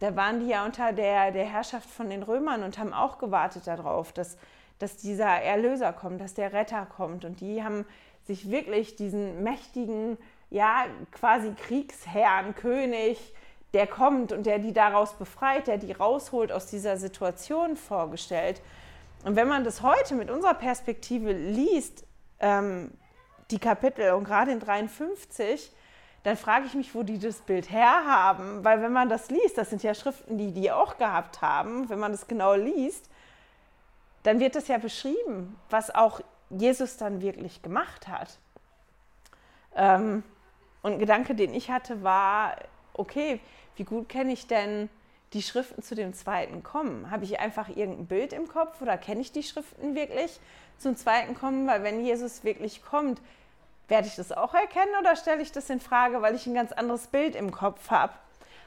Da 0.00 0.16
waren 0.16 0.40
die 0.40 0.48
ja 0.48 0.64
unter 0.64 0.92
der, 0.92 1.30
der 1.30 1.44
Herrschaft 1.44 1.88
von 1.88 2.10
den 2.10 2.22
Römern 2.22 2.62
und 2.62 2.78
haben 2.78 2.92
auch 2.92 3.18
gewartet 3.18 3.66
darauf, 3.66 4.12
dass, 4.12 4.38
dass 4.78 4.96
dieser 4.96 5.26
Erlöser 5.26 5.92
kommt, 5.92 6.20
dass 6.20 6.34
der 6.34 6.52
Retter 6.52 6.86
kommt. 6.86 7.24
Und 7.24 7.40
die 7.40 7.62
haben 7.62 7.84
sich 8.26 8.50
wirklich 8.50 8.96
diesen 8.96 9.42
mächtigen, 9.42 10.18
ja, 10.50 10.86
quasi 11.12 11.52
Kriegsherrn, 11.54 12.54
König, 12.54 13.18
der 13.74 13.86
kommt 13.86 14.32
und 14.32 14.46
der 14.46 14.58
die 14.58 14.72
daraus 14.72 15.14
befreit, 15.14 15.66
der 15.66 15.78
die 15.78 15.92
rausholt 15.92 16.52
aus 16.52 16.66
dieser 16.66 16.96
Situation 16.96 17.76
vorgestellt. 17.76 18.62
Und 19.24 19.36
wenn 19.36 19.48
man 19.48 19.64
das 19.64 19.82
heute 19.82 20.14
mit 20.14 20.30
unserer 20.30 20.54
Perspektive 20.54 21.32
liest, 21.32 22.04
ähm, 22.40 22.92
die 23.50 23.58
Kapitel 23.58 24.12
und 24.12 24.24
gerade 24.24 24.52
in 24.52 24.60
53, 24.60 25.72
dann 26.22 26.36
frage 26.36 26.66
ich 26.66 26.74
mich, 26.74 26.94
wo 26.94 27.02
die 27.02 27.18
das 27.18 27.40
Bild 27.40 27.70
herhaben. 27.70 28.64
Weil 28.64 28.82
wenn 28.82 28.92
man 28.92 29.08
das 29.08 29.30
liest, 29.30 29.58
das 29.58 29.70
sind 29.70 29.82
ja 29.82 29.94
Schriften, 29.94 30.38
die 30.38 30.52
die 30.52 30.70
auch 30.70 30.98
gehabt 30.98 31.40
haben, 31.40 31.88
wenn 31.88 31.98
man 31.98 32.12
das 32.12 32.26
genau 32.26 32.54
liest, 32.54 33.08
dann 34.22 34.40
wird 34.40 34.54
das 34.54 34.68
ja 34.68 34.78
beschrieben, 34.78 35.58
was 35.70 35.94
auch 35.94 36.20
Jesus 36.50 36.96
dann 36.96 37.22
wirklich 37.22 37.62
gemacht 37.62 38.08
hat. 38.08 38.38
Ähm, 39.74 40.22
und 40.82 40.92
ein 40.92 40.98
Gedanke, 40.98 41.34
den 41.34 41.54
ich 41.54 41.70
hatte, 41.70 42.02
war, 42.02 42.56
okay, 42.94 43.40
wie 43.76 43.84
gut 43.84 44.08
kenne 44.08 44.32
ich 44.32 44.46
denn 44.46 44.88
die 45.32 45.42
Schriften 45.42 45.82
zu 45.82 45.94
dem 45.94 46.14
zweiten 46.14 46.62
Kommen? 46.62 47.10
Habe 47.10 47.24
ich 47.24 47.40
einfach 47.40 47.68
irgendein 47.68 48.06
Bild 48.06 48.32
im 48.32 48.48
Kopf 48.48 48.80
oder 48.80 48.96
kenne 48.96 49.20
ich 49.20 49.32
die 49.32 49.42
Schriften 49.42 49.94
wirklich 49.94 50.40
zum 50.78 50.96
zweiten 50.96 51.34
Kommen? 51.34 51.66
Weil 51.66 51.82
wenn 51.82 52.04
Jesus 52.04 52.44
wirklich 52.44 52.82
kommt, 52.82 53.20
werde 53.88 54.06
ich 54.06 54.16
das 54.16 54.32
auch 54.32 54.54
erkennen 54.54 54.92
oder 55.00 55.16
stelle 55.16 55.42
ich 55.42 55.52
das 55.52 55.70
in 55.70 55.80
Frage, 55.80 56.22
weil 56.22 56.34
ich 56.34 56.46
ein 56.46 56.54
ganz 56.54 56.72
anderes 56.72 57.06
Bild 57.08 57.34
im 57.34 57.50
Kopf 57.50 57.90
habe? 57.90 58.12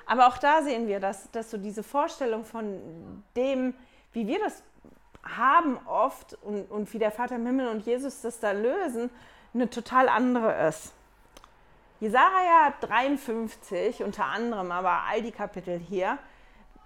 Aber 0.06 0.28
auch 0.28 0.38
da 0.38 0.62
sehen 0.64 0.88
wir, 0.88 1.00
dass, 1.00 1.30
dass 1.32 1.52
so 1.52 1.58
diese 1.58 1.84
Vorstellung 1.84 2.44
von 2.44 3.24
dem, 3.36 3.74
wie 4.14 4.28
wir 4.28 4.40
das 4.40 4.64
haben 5.24 5.78
oft 5.86 6.34
und, 6.42 6.70
und 6.72 6.92
wie 6.94 7.00
der 7.00 7.12
Vater 7.12 7.36
im 7.36 7.46
Himmel 7.46 7.68
und 7.68 7.86
Jesus 7.86 8.22
das 8.22 8.40
da 8.40 8.52
lösen, 8.52 9.10
eine 9.54 9.70
total 9.70 10.10
andere 10.10 10.68
ist. 10.68 10.94
Jesaja 12.00 12.74
53 12.82 14.04
unter 14.04 14.26
anderem, 14.26 14.72
aber 14.72 15.04
all 15.08 15.22
die 15.22 15.32
Kapitel 15.32 15.78
hier, 15.78 16.18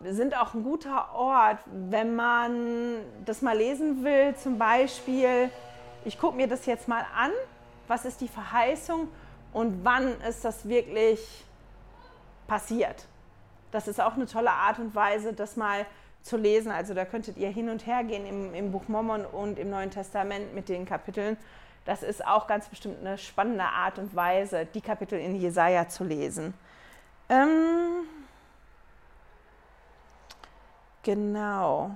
sind 0.03 0.37
auch 0.37 0.53
ein 0.53 0.63
guter 0.63 1.13
Ort, 1.13 1.59
wenn 1.65 2.15
man 2.15 2.97
das 3.25 3.41
mal 3.41 3.57
lesen 3.57 4.03
will. 4.03 4.35
Zum 4.35 4.57
Beispiel, 4.57 5.49
ich 6.03 6.19
gucke 6.19 6.35
mir 6.35 6.47
das 6.47 6.65
jetzt 6.65 6.87
mal 6.87 7.05
an, 7.15 7.31
was 7.87 8.05
ist 8.05 8.21
die 8.21 8.27
Verheißung 8.27 9.07
und 9.53 9.85
wann 9.85 10.19
ist 10.21 10.43
das 10.43 10.67
wirklich 10.67 11.45
passiert. 12.47 13.05
Das 13.71 13.87
ist 13.87 14.01
auch 14.01 14.13
eine 14.13 14.25
tolle 14.25 14.51
Art 14.51 14.79
und 14.79 14.95
Weise, 14.95 15.33
das 15.33 15.55
mal 15.55 15.85
zu 16.21 16.37
lesen. 16.37 16.71
Also 16.71 16.93
da 16.93 17.05
könntet 17.05 17.37
ihr 17.37 17.49
hin 17.49 17.69
und 17.69 17.85
her 17.85 18.03
gehen 18.03 18.25
im, 18.25 18.53
im 18.53 18.71
Buch 18.71 18.87
Mormon 18.87 19.25
und 19.25 19.59
im 19.59 19.69
Neuen 19.69 19.91
Testament 19.91 20.53
mit 20.53 20.69
den 20.69 20.85
Kapiteln. 20.85 21.37
Das 21.85 22.01
ist 22.01 22.25
auch 22.25 22.47
ganz 22.47 22.67
bestimmt 22.67 22.99
eine 22.99 23.17
spannende 23.17 23.63
Art 23.63 23.99
und 23.99 24.15
Weise, 24.15 24.65
die 24.65 24.81
Kapitel 24.81 25.19
in 25.19 25.35
Jesaja 25.35 25.87
zu 25.87 26.03
lesen. 26.03 26.53
Ähm, 27.29 28.05
genau. 31.05 31.91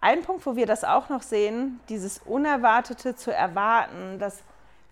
Ein 0.00 0.22
Punkt, 0.22 0.44
wo 0.44 0.56
wir 0.56 0.66
das 0.66 0.82
auch 0.82 1.08
noch 1.08 1.22
sehen, 1.22 1.78
dieses 1.88 2.18
Unerwartete 2.18 3.14
zu 3.14 3.32
erwarten, 3.32 4.18
das 4.18 4.42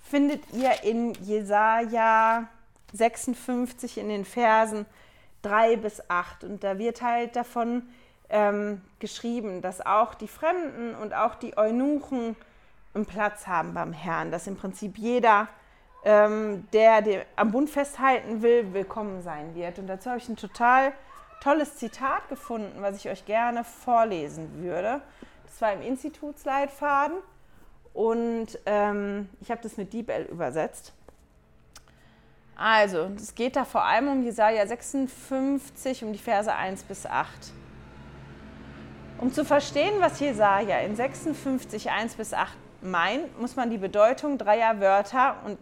findet 0.03 0.53
ihr 0.53 0.85
in 0.85 1.15
Jesaja 1.15 2.47
56 2.93 3.99
in 3.99 4.09
den 4.09 4.25
Versen 4.25 4.87
3 5.43 5.77
bis 5.77 6.09
8. 6.09 6.45
Und 6.45 6.63
da 6.63 6.79
wird 6.79 7.03
halt 7.03 7.35
davon 7.35 7.83
ähm, 8.31 8.81
geschrieben, 8.99 9.63
dass 9.63 9.85
auch 9.85 10.15
die 10.15 10.29
Fremden 10.29 10.95
und 10.95 11.15
auch 11.15 11.35
die 11.35 11.57
Eunuchen 11.57 12.37
einen 12.95 13.07
Platz 13.07 13.47
haben 13.47 13.75
beim 13.75 13.93
Herrn, 13.93 14.31
dass 14.31 14.47
im 14.47 14.57
Prinzip 14.57 14.99
jeder, 14.99 15.49
ähm, 16.05 16.67
der, 16.73 17.03
der 17.03 17.27
am 17.37 17.51
Bund 17.51 17.69
festhalten 17.69 18.43
will, 18.43 18.73
willkommen 18.73 19.23
sein 19.23 19.55
wird. 19.55 19.79
Und 19.79 19.89
dazu 19.89 20.11
habe 20.11 20.19
ich 20.19 20.29
ein 20.29 20.37
total 20.37 20.93
tolles 21.45 21.77
Zitat 21.77 22.29
gefunden, 22.31 22.81
was 22.81 22.97
ich 22.97 23.09
euch 23.11 23.27
gerne 23.27 23.65
vorlesen 23.65 24.63
würde. 24.63 25.03
Das 25.47 25.61
war 25.61 25.73
im 25.75 25.83
Institutsleitfaden 25.83 27.19
und 27.93 28.59
ähm, 28.65 29.29
ich 29.41 29.51
habe 29.51 29.61
das 29.63 29.77
mit 29.77 29.93
DeepL 29.93 30.23
übersetzt. 30.23 30.95
Also, 32.57 33.11
es 33.17 33.35
geht 33.35 33.57
da 33.57 33.65
vor 33.65 33.85
allem 33.85 34.09
um 34.09 34.23
Jesaja 34.23 34.67
56, 34.67 36.05
um 36.05 36.13
die 36.13 36.19
Verse 36.19 36.53
1 36.53 36.85
bis 36.85 37.05
8. 37.05 37.29
Um 39.19 39.33
zu 39.33 39.45
verstehen, 39.45 39.95
was 40.01 40.21
Jesaja 40.21 40.79
in 40.79 40.97
56, 40.97 41.91
1 41.91 42.15
bis 42.15 42.33
8 42.33 42.57
meint, 42.81 43.39
muss 43.41 43.57
man 43.57 43.71
die 43.71 43.79
Bedeutung 43.79 44.39
dreier 44.39 44.81
Wörter 44.81 45.37
und 45.45 45.59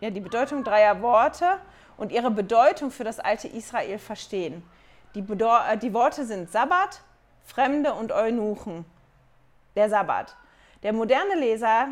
ja, 0.00 0.10
die 0.10 0.20
Bedeutung 0.20 0.62
dreier 0.64 1.00
Worte 1.00 1.58
und 1.96 2.12
ihre 2.12 2.30
Bedeutung 2.30 2.90
für 2.90 3.04
das 3.04 3.18
alte 3.18 3.48
Israel 3.48 3.98
verstehen. 3.98 4.62
Die, 5.16 5.20
äh, 5.20 5.78
die 5.78 5.94
Worte 5.94 6.26
sind 6.26 6.52
Sabbat, 6.52 7.00
Fremde 7.42 7.94
und 7.94 8.12
Eunuchen. 8.12 8.84
Der 9.74 9.88
Sabbat. 9.88 10.36
Der 10.82 10.92
moderne 10.92 11.36
Leser 11.36 11.88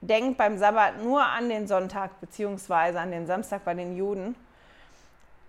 denkt 0.00 0.38
beim 0.38 0.56
Sabbat 0.56 1.02
nur 1.02 1.22
an 1.22 1.50
den 1.50 1.68
Sonntag 1.68 2.18
bzw. 2.22 2.96
an 2.96 3.10
den 3.10 3.26
Samstag 3.26 3.66
bei 3.66 3.74
den 3.74 3.94
Juden, 3.98 4.34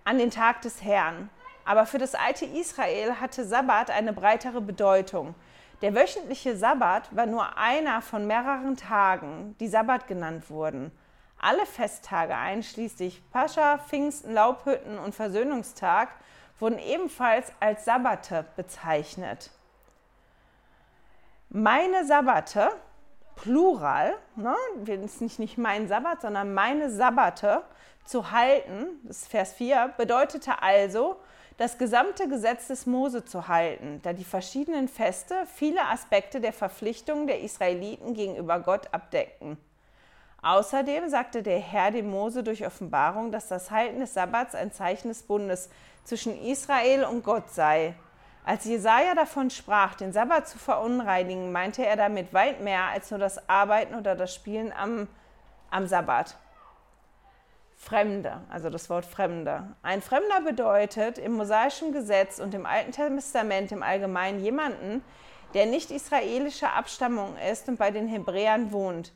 an 0.04 0.18
den 0.18 0.30
Tag 0.30 0.60
des 0.60 0.82
Herrn. 0.82 1.30
Aber 1.64 1.86
für 1.86 1.96
das 1.96 2.14
alte 2.14 2.44
Israel 2.44 3.14
hatte 3.14 3.46
Sabbat 3.46 3.90
eine 3.90 4.12
breitere 4.12 4.60
Bedeutung. 4.60 5.34
Der 5.80 5.94
wöchentliche 5.94 6.54
Sabbat 6.54 7.16
war 7.16 7.24
nur 7.24 7.56
einer 7.56 8.02
von 8.02 8.26
mehreren 8.26 8.76
Tagen, 8.76 9.56
die 9.58 9.68
Sabbat 9.68 10.06
genannt 10.06 10.50
wurden. 10.50 10.92
Alle 11.38 11.64
Festtage 11.64 12.36
einschließlich 12.36 13.22
Pascha, 13.30 13.78
Pfingsten, 13.78 14.34
Laubhütten 14.34 14.98
und 14.98 15.14
Versöhnungstag 15.14 16.10
wurden 16.60 16.78
ebenfalls 16.78 17.52
als 17.58 17.84
Sabbate 17.84 18.44
bezeichnet. 18.56 19.50
Meine 21.48 22.06
Sabbate, 22.06 22.70
Plural, 23.34 24.14
ne, 24.36 24.54
ist 24.86 25.20
nicht, 25.38 25.58
mein 25.58 25.88
Sabbat, 25.88 26.20
sondern 26.20 26.54
meine 26.54 26.90
Sabbate 26.90 27.62
zu 28.04 28.30
halten, 28.30 28.86
das 29.04 29.22
ist 29.22 29.28
Vers 29.28 29.52
4, 29.54 29.94
bedeutete 29.96 30.62
also, 30.62 31.16
das 31.56 31.76
gesamte 31.76 32.28
Gesetz 32.28 32.68
des 32.68 32.86
Mose 32.86 33.24
zu 33.24 33.48
halten, 33.48 34.00
da 34.02 34.12
die 34.12 34.24
verschiedenen 34.24 34.88
Feste 34.88 35.34
viele 35.54 35.84
Aspekte 35.86 36.40
der 36.40 36.54
Verpflichtungen 36.54 37.26
der 37.26 37.40
Israeliten 37.40 38.14
gegenüber 38.14 38.60
Gott 38.60 38.92
abdecken. 38.92 39.58
Außerdem 40.42 41.10
sagte 41.10 41.42
der 41.42 41.58
Herr 41.58 41.90
dem 41.90 42.08
Mose 42.10 42.42
durch 42.42 42.66
Offenbarung, 42.66 43.30
dass 43.30 43.48
das 43.48 43.70
Halten 43.70 44.00
des 44.00 44.14
Sabbats 44.14 44.54
ein 44.54 44.72
Zeichen 44.72 45.08
des 45.08 45.22
Bundes 45.22 45.68
zwischen 46.04 46.40
Israel 46.42 47.04
und 47.04 47.22
Gott 47.22 47.50
sei. 47.50 47.94
Als 48.44 48.64
Jesaja 48.64 49.14
davon 49.14 49.50
sprach, 49.50 49.94
den 49.94 50.12
Sabbat 50.12 50.48
zu 50.48 50.58
verunreinigen, 50.58 51.52
meinte 51.52 51.84
er 51.84 51.96
damit 51.96 52.32
weit 52.32 52.60
mehr 52.60 52.84
als 52.84 53.10
nur 53.10 53.20
das 53.20 53.48
Arbeiten 53.48 53.94
oder 53.94 54.16
das 54.16 54.34
Spielen 54.34 54.72
am, 54.72 55.08
am 55.70 55.86
Sabbat. 55.86 56.36
Fremde, 57.76 58.40
also 58.50 58.68
das 58.68 58.90
Wort 58.90 59.06
Fremde. 59.06 59.74
Ein 59.82 60.02
Fremder 60.02 60.42
bedeutet 60.42 61.16
im 61.16 61.32
mosaischen 61.32 61.92
Gesetz 61.92 62.38
und 62.38 62.52
im 62.54 62.66
Alten 62.66 62.92
Testament 62.92 63.72
im 63.72 63.82
Allgemeinen 63.82 64.40
jemanden, 64.40 65.02
der 65.54 65.66
nicht 65.66 65.90
israelischer 65.90 66.74
Abstammung 66.74 67.36
ist 67.50 67.68
und 67.68 67.78
bei 67.78 67.90
den 67.90 68.06
Hebräern 68.06 68.72
wohnt. 68.72 69.12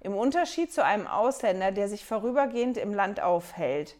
Im 0.00 0.16
Unterschied 0.16 0.72
zu 0.72 0.84
einem 0.84 1.06
Ausländer, 1.06 1.72
der 1.72 1.88
sich 1.88 2.04
vorübergehend 2.04 2.76
im 2.76 2.92
Land 2.92 3.20
aufhält. 3.20 3.96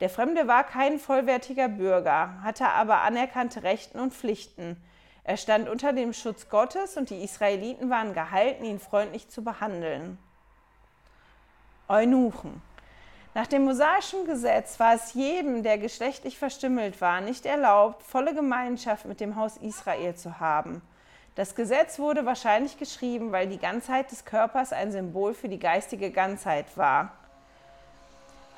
Der 0.00 0.10
Fremde 0.10 0.48
war 0.48 0.64
kein 0.64 0.98
vollwertiger 0.98 1.68
Bürger, 1.68 2.42
hatte 2.42 2.66
aber 2.66 3.02
anerkannte 3.02 3.62
Rechten 3.62 4.00
und 4.00 4.12
Pflichten. 4.12 4.76
Er 5.22 5.36
stand 5.36 5.68
unter 5.68 5.92
dem 5.92 6.12
Schutz 6.12 6.48
Gottes 6.48 6.96
und 6.96 7.10
die 7.10 7.22
Israeliten 7.22 7.90
waren 7.90 8.12
gehalten, 8.12 8.64
ihn 8.64 8.80
freundlich 8.80 9.28
zu 9.28 9.42
behandeln. 9.42 10.18
Eunuchen. 11.88 12.60
Nach 13.34 13.46
dem 13.46 13.64
mosaischen 13.64 14.26
Gesetz 14.26 14.78
war 14.78 14.94
es 14.94 15.14
jedem, 15.14 15.62
der 15.62 15.78
geschlechtlich 15.78 16.38
verstümmelt 16.38 17.00
war, 17.00 17.20
nicht 17.20 17.46
erlaubt, 17.46 18.02
volle 18.02 18.34
Gemeinschaft 18.34 19.06
mit 19.06 19.20
dem 19.20 19.36
Haus 19.36 19.56
Israel 19.56 20.14
zu 20.14 20.38
haben. 20.40 20.82
Das 21.34 21.56
Gesetz 21.56 21.98
wurde 21.98 22.26
wahrscheinlich 22.26 22.78
geschrieben, 22.78 23.32
weil 23.32 23.48
die 23.48 23.58
Ganzheit 23.58 24.10
des 24.12 24.24
Körpers 24.24 24.72
ein 24.72 24.92
Symbol 24.92 25.34
für 25.34 25.48
die 25.48 25.58
geistige 25.58 26.12
Ganzheit 26.12 26.76
war. 26.76 27.12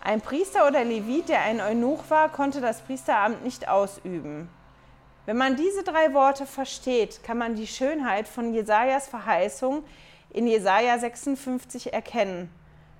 Ein 0.06 0.20
Priester 0.20 0.68
oder 0.68 0.84
Levit, 0.84 1.28
der 1.28 1.42
ein 1.42 1.60
Eunuch 1.60 2.08
war, 2.10 2.28
konnte 2.28 2.60
das 2.60 2.80
Priesteramt 2.80 3.42
nicht 3.42 3.66
ausüben. 3.66 4.48
Wenn 5.24 5.36
man 5.36 5.56
diese 5.56 5.82
drei 5.82 6.14
Worte 6.14 6.46
versteht, 6.46 7.24
kann 7.24 7.38
man 7.38 7.56
die 7.56 7.66
Schönheit 7.66 8.28
von 8.28 8.54
Jesajas 8.54 9.08
Verheißung 9.08 9.82
in 10.30 10.46
Jesaja 10.46 10.96
56 10.96 11.92
erkennen. 11.92 12.48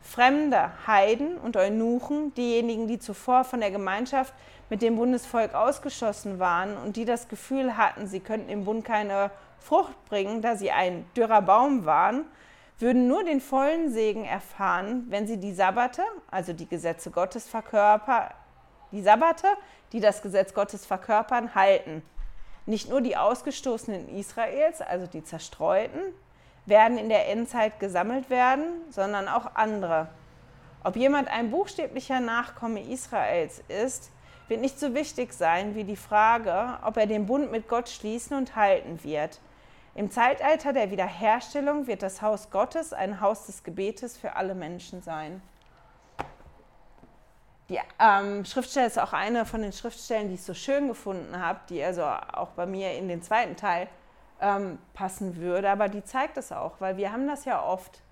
Fremde, 0.02 0.72
Heiden 0.88 1.38
und 1.38 1.56
Eunuchen, 1.56 2.34
diejenigen, 2.34 2.88
die 2.88 2.98
zuvor 2.98 3.44
von 3.44 3.60
der 3.60 3.70
Gemeinschaft 3.70 4.34
mit 4.68 4.82
dem 4.82 4.96
Bundesvolk 4.96 5.54
ausgeschlossen 5.54 6.40
waren 6.40 6.76
und 6.76 6.96
die 6.96 7.04
das 7.04 7.28
Gefühl 7.28 7.76
hatten, 7.76 8.08
sie 8.08 8.18
könnten 8.18 8.50
im 8.50 8.64
Bund 8.64 8.84
keine 8.84 9.30
Frucht 9.60 9.94
bringen, 10.06 10.42
da 10.42 10.56
sie 10.56 10.72
ein 10.72 11.04
dürrer 11.16 11.42
Baum 11.42 11.84
waren, 11.84 12.24
würden 12.78 13.08
nur 13.08 13.24
den 13.24 13.40
vollen 13.40 13.90
Segen 13.90 14.24
erfahren, 14.24 15.06
wenn 15.08 15.26
sie 15.26 15.38
die 15.38 15.54
Sabbate, 15.54 16.02
also 16.30 16.52
die 16.52 16.68
Gesetze 16.68 17.10
Gottes 17.10 17.48
verkörpern, 17.48 18.30
die 18.92 19.02
Sabbate, 19.02 19.48
die 19.92 20.00
das 20.00 20.22
Gesetz 20.22 20.52
Gottes 20.54 20.84
verkörpern, 20.84 21.54
halten. 21.54 22.02
Nicht 22.66 22.88
nur 22.88 23.00
die 23.00 23.16
Ausgestoßenen 23.16 24.08
Israels, 24.08 24.80
also 24.80 25.06
die 25.06 25.24
Zerstreuten, 25.24 26.00
werden 26.66 26.98
in 26.98 27.08
der 27.08 27.28
Endzeit 27.28 27.78
gesammelt 27.80 28.28
werden, 28.28 28.66
sondern 28.90 29.28
auch 29.28 29.54
andere. 29.54 30.08
Ob 30.82 30.96
jemand 30.96 31.28
ein 31.28 31.50
buchstäblicher 31.50 32.20
Nachkomme 32.20 32.82
Israels 32.82 33.62
ist, 33.68 34.10
wird 34.48 34.60
nicht 34.60 34.78
so 34.78 34.94
wichtig 34.94 35.32
sein 35.32 35.74
wie 35.74 35.84
die 35.84 35.96
Frage, 35.96 36.78
ob 36.84 36.96
er 36.96 37.06
den 37.06 37.26
Bund 37.26 37.50
mit 37.50 37.68
Gott 37.68 37.88
schließen 37.88 38.36
und 38.36 38.54
halten 38.54 39.02
wird. 39.02 39.40
Im 39.96 40.10
Zeitalter 40.10 40.74
der 40.74 40.90
Wiederherstellung 40.90 41.86
wird 41.86 42.02
das 42.02 42.20
Haus 42.20 42.50
Gottes 42.50 42.92
ein 42.92 43.22
Haus 43.22 43.46
des 43.46 43.64
Gebetes 43.64 44.18
für 44.18 44.36
alle 44.36 44.54
Menschen 44.54 45.00
sein. 45.00 45.40
Die 47.70 47.78
ähm, 47.98 48.44
Schriftstelle 48.44 48.88
ist 48.88 48.98
auch 48.98 49.14
eine 49.14 49.46
von 49.46 49.62
den 49.62 49.72
Schriftstellen, 49.72 50.28
die 50.28 50.34
ich 50.34 50.42
so 50.42 50.52
schön 50.52 50.88
gefunden 50.88 51.40
habe, 51.40 51.60
die 51.70 51.82
also 51.82 52.04
auch 52.04 52.48
bei 52.48 52.66
mir 52.66 52.92
in 52.92 53.08
den 53.08 53.22
zweiten 53.22 53.56
Teil 53.56 53.88
ähm, 54.42 54.78
passen 54.92 55.36
würde. 55.36 55.70
Aber 55.70 55.88
die 55.88 56.04
zeigt 56.04 56.36
es 56.36 56.52
auch, 56.52 56.74
weil 56.78 56.98
wir 56.98 57.10
haben 57.10 57.26
das 57.26 57.46
ja 57.46 57.64
oft, 57.64 58.02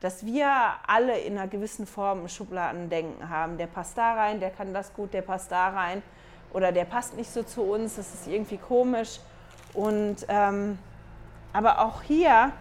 dass 0.00 0.24
wir 0.24 0.50
alle 0.86 1.18
in 1.18 1.36
einer 1.36 1.48
gewissen 1.48 1.86
Form 1.86 2.26
Schubladen 2.28 2.88
denken 2.88 3.28
haben. 3.28 3.58
Der 3.58 3.66
passt 3.66 3.98
da 3.98 4.14
rein, 4.14 4.40
der 4.40 4.50
kann 4.50 4.72
das 4.72 4.94
gut, 4.94 5.12
der 5.12 5.22
passt 5.22 5.52
da 5.52 5.68
rein. 5.68 6.02
Oder 6.54 6.72
der 6.72 6.86
passt 6.86 7.14
nicht 7.14 7.30
so 7.30 7.42
zu 7.42 7.60
uns, 7.60 7.96
das 7.96 8.14
ist 8.14 8.26
irgendwie 8.26 8.56
komisch. 8.56 9.20
Und 9.74 10.24
ähm, 10.28 10.78
aber 11.54 11.78
auch 11.78 12.02
hier 12.02 12.52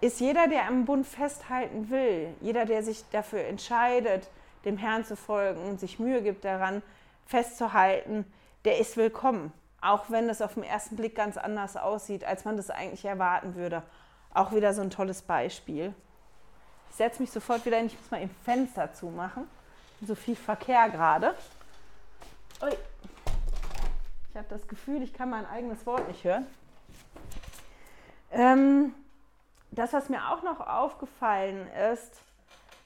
ist 0.00 0.18
jeder, 0.18 0.48
der 0.48 0.66
am 0.66 0.86
Bund 0.86 1.06
festhalten 1.06 1.90
will, 1.90 2.34
jeder, 2.40 2.64
der 2.64 2.82
sich 2.82 3.04
dafür 3.10 3.44
entscheidet, 3.44 4.28
dem 4.64 4.78
Herrn 4.78 5.04
zu 5.04 5.14
folgen 5.14 5.60
und 5.60 5.78
sich 5.78 5.98
Mühe 5.98 6.22
gibt 6.22 6.44
daran, 6.44 6.82
festzuhalten, 7.26 8.24
der 8.64 8.78
ist 8.78 8.96
willkommen. 8.96 9.52
Auch 9.82 10.06
wenn 10.08 10.26
das 10.26 10.40
auf 10.40 10.54
den 10.54 10.62
ersten 10.62 10.96
Blick 10.96 11.14
ganz 11.14 11.36
anders 11.36 11.76
aussieht, 11.76 12.24
als 12.24 12.46
man 12.46 12.56
das 12.56 12.70
eigentlich 12.70 13.04
erwarten 13.04 13.54
würde. 13.54 13.82
Auch 14.32 14.52
wieder 14.52 14.72
so 14.72 14.80
ein 14.80 14.88
tolles 14.88 15.20
Beispiel. 15.20 15.94
Ich 16.88 16.96
setze 16.96 17.20
mich 17.20 17.30
sofort 17.30 17.66
wieder 17.66 17.76
hin. 17.76 17.86
Ich 17.86 17.98
muss 18.00 18.10
mal 18.10 18.22
im 18.22 18.30
Fenster 18.44 18.94
zumachen. 18.94 19.46
So 20.00 20.14
viel 20.14 20.36
Verkehr 20.36 20.88
gerade. 20.88 21.34
Ich 24.30 24.36
habe 24.36 24.48
das 24.48 24.66
Gefühl, 24.66 25.02
ich 25.02 25.12
kann 25.12 25.28
mein 25.28 25.44
eigenes 25.46 25.84
Wort 25.84 26.08
nicht 26.08 26.24
hören. 26.24 26.46
Ähm, 28.34 28.94
das, 29.70 29.92
was 29.92 30.08
mir 30.08 30.28
auch 30.30 30.42
noch 30.42 30.60
aufgefallen 30.60 31.66
ist, 31.92 32.20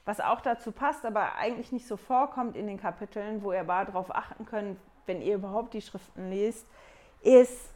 was 0.05 0.19
auch 0.19 0.41
dazu 0.41 0.71
passt, 0.71 1.05
aber 1.05 1.35
eigentlich 1.35 1.71
nicht 1.71 1.87
so 1.87 1.97
vorkommt 1.97 2.55
in 2.55 2.67
den 2.67 2.79
Kapiteln, 2.79 3.43
wo 3.43 3.51
ihr 3.51 3.63
mal 3.63 3.85
darauf 3.85 4.13
achten 4.13 4.45
könnt, 4.45 4.79
wenn 5.05 5.21
ihr 5.21 5.35
überhaupt 5.35 5.73
die 5.73 5.81
Schriften 5.81 6.29
liest, 6.29 6.65
ist 7.21 7.69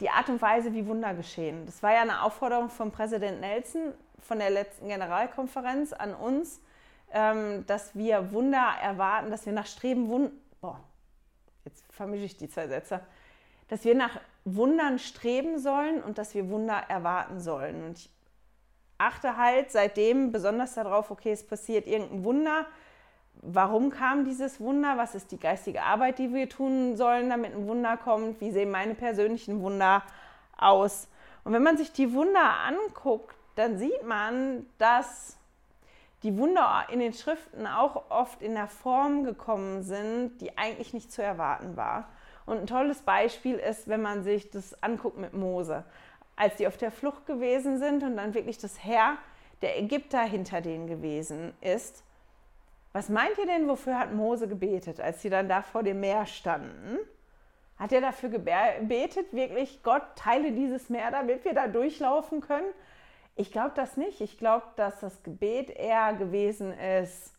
die 0.00 0.10
Art 0.10 0.28
und 0.28 0.40
Weise, 0.40 0.72
wie 0.72 0.86
Wunder 0.86 1.14
geschehen. 1.14 1.66
Das 1.66 1.82
war 1.82 1.92
ja 1.92 2.02
eine 2.02 2.22
Aufforderung 2.22 2.70
von 2.70 2.90
Präsident 2.90 3.40
Nelson 3.40 3.92
von 4.20 4.38
der 4.38 4.50
letzten 4.50 4.88
Generalkonferenz 4.88 5.92
an 5.92 6.14
uns, 6.14 6.60
ähm, 7.12 7.66
dass 7.66 7.94
wir 7.94 8.32
Wunder 8.32 8.74
erwarten, 8.82 9.30
dass 9.30 9.44
wir 9.46 9.52
nach 9.52 9.66
Streben 9.66 10.08
Wunder, 10.08 10.32
boah, 10.60 10.80
jetzt 11.64 11.84
vermische 11.92 12.24
ich 12.24 12.36
die 12.36 12.48
zwei 12.48 12.68
Sätze, 12.68 13.00
dass 13.68 13.84
wir 13.84 13.94
nach 13.94 14.18
Wundern 14.44 14.98
streben 14.98 15.58
sollen 15.58 16.02
und 16.02 16.18
dass 16.18 16.34
wir 16.34 16.48
Wunder 16.48 16.82
erwarten 16.88 17.40
sollen. 17.40 17.84
Und 17.84 17.98
ich 17.98 18.10
achte 18.98 19.36
halt 19.36 19.70
seitdem 19.70 20.32
besonders 20.32 20.74
darauf, 20.74 21.10
okay, 21.10 21.32
es 21.32 21.46
passiert 21.46 21.86
irgendein 21.86 22.24
Wunder. 22.24 22.66
Warum 23.42 23.90
kam 23.90 24.24
dieses 24.24 24.60
Wunder? 24.60 24.98
Was 24.98 25.14
ist 25.14 25.32
die 25.32 25.38
geistige 25.38 25.82
Arbeit, 25.82 26.18
die 26.18 26.32
wir 26.34 26.48
tun 26.48 26.96
sollen, 26.96 27.30
damit 27.30 27.54
ein 27.54 27.66
Wunder 27.66 27.96
kommt? 27.96 28.40
Wie 28.40 28.50
sehen 28.50 28.70
meine 28.70 28.94
persönlichen 28.94 29.62
Wunder 29.62 30.02
aus? 30.56 31.08
Und 31.44 31.52
wenn 31.52 31.62
man 31.62 31.78
sich 31.78 31.92
die 31.92 32.12
Wunder 32.12 32.58
anguckt, 32.66 33.34
dann 33.54 33.78
sieht 33.78 34.04
man, 34.04 34.66
dass 34.78 35.38
die 36.22 36.36
Wunder 36.36 36.86
in 36.90 37.00
den 37.00 37.14
Schriften 37.14 37.66
auch 37.66 38.10
oft 38.10 38.42
in 38.42 38.54
der 38.54 38.68
Form 38.68 39.24
gekommen 39.24 39.82
sind, 39.82 40.38
die 40.40 40.58
eigentlich 40.58 40.92
nicht 40.92 41.10
zu 41.10 41.22
erwarten 41.22 41.76
war. 41.76 42.08
Und 42.50 42.58
ein 42.58 42.66
tolles 42.66 43.02
Beispiel 43.02 43.56
ist, 43.56 43.88
wenn 43.88 44.02
man 44.02 44.24
sich 44.24 44.50
das 44.50 44.82
anguckt 44.82 45.18
mit 45.18 45.34
Mose 45.34 45.84
als 46.40 46.56
die 46.56 46.66
auf 46.66 46.78
der 46.78 46.90
Flucht 46.90 47.26
gewesen 47.26 47.78
sind 47.78 48.02
und 48.02 48.16
dann 48.16 48.32
wirklich 48.32 48.56
das 48.56 48.82
Herr 48.82 49.18
der 49.60 49.78
Ägypter 49.78 50.22
hinter 50.22 50.62
denen 50.62 50.86
gewesen 50.86 51.52
ist. 51.60 52.02
Was 52.94 53.10
meint 53.10 53.36
ihr 53.36 53.44
denn, 53.44 53.68
wofür 53.68 53.98
hat 53.98 54.14
Mose 54.14 54.48
gebetet, 54.48 55.02
als 55.02 55.20
sie 55.20 55.28
dann 55.28 55.50
da 55.50 55.60
vor 55.60 55.82
dem 55.82 56.00
Meer 56.00 56.24
standen? 56.24 56.98
Hat 57.78 57.92
er 57.92 58.00
dafür 58.00 58.30
gebetet, 58.30 59.32
wirklich, 59.32 59.82
Gott, 59.82 60.02
teile 60.16 60.52
dieses 60.52 60.88
Meer, 60.88 61.10
damit 61.10 61.44
wir 61.44 61.52
da 61.52 61.68
durchlaufen 61.68 62.40
können? 62.40 62.72
Ich 63.36 63.52
glaube 63.52 63.72
das 63.74 63.98
nicht. 63.98 64.22
Ich 64.22 64.38
glaube, 64.38 64.64
dass 64.76 64.98
das 65.00 65.22
Gebet 65.22 65.68
eher 65.68 66.14
gewesen 66.14 66.72
ist, 66.72 67.34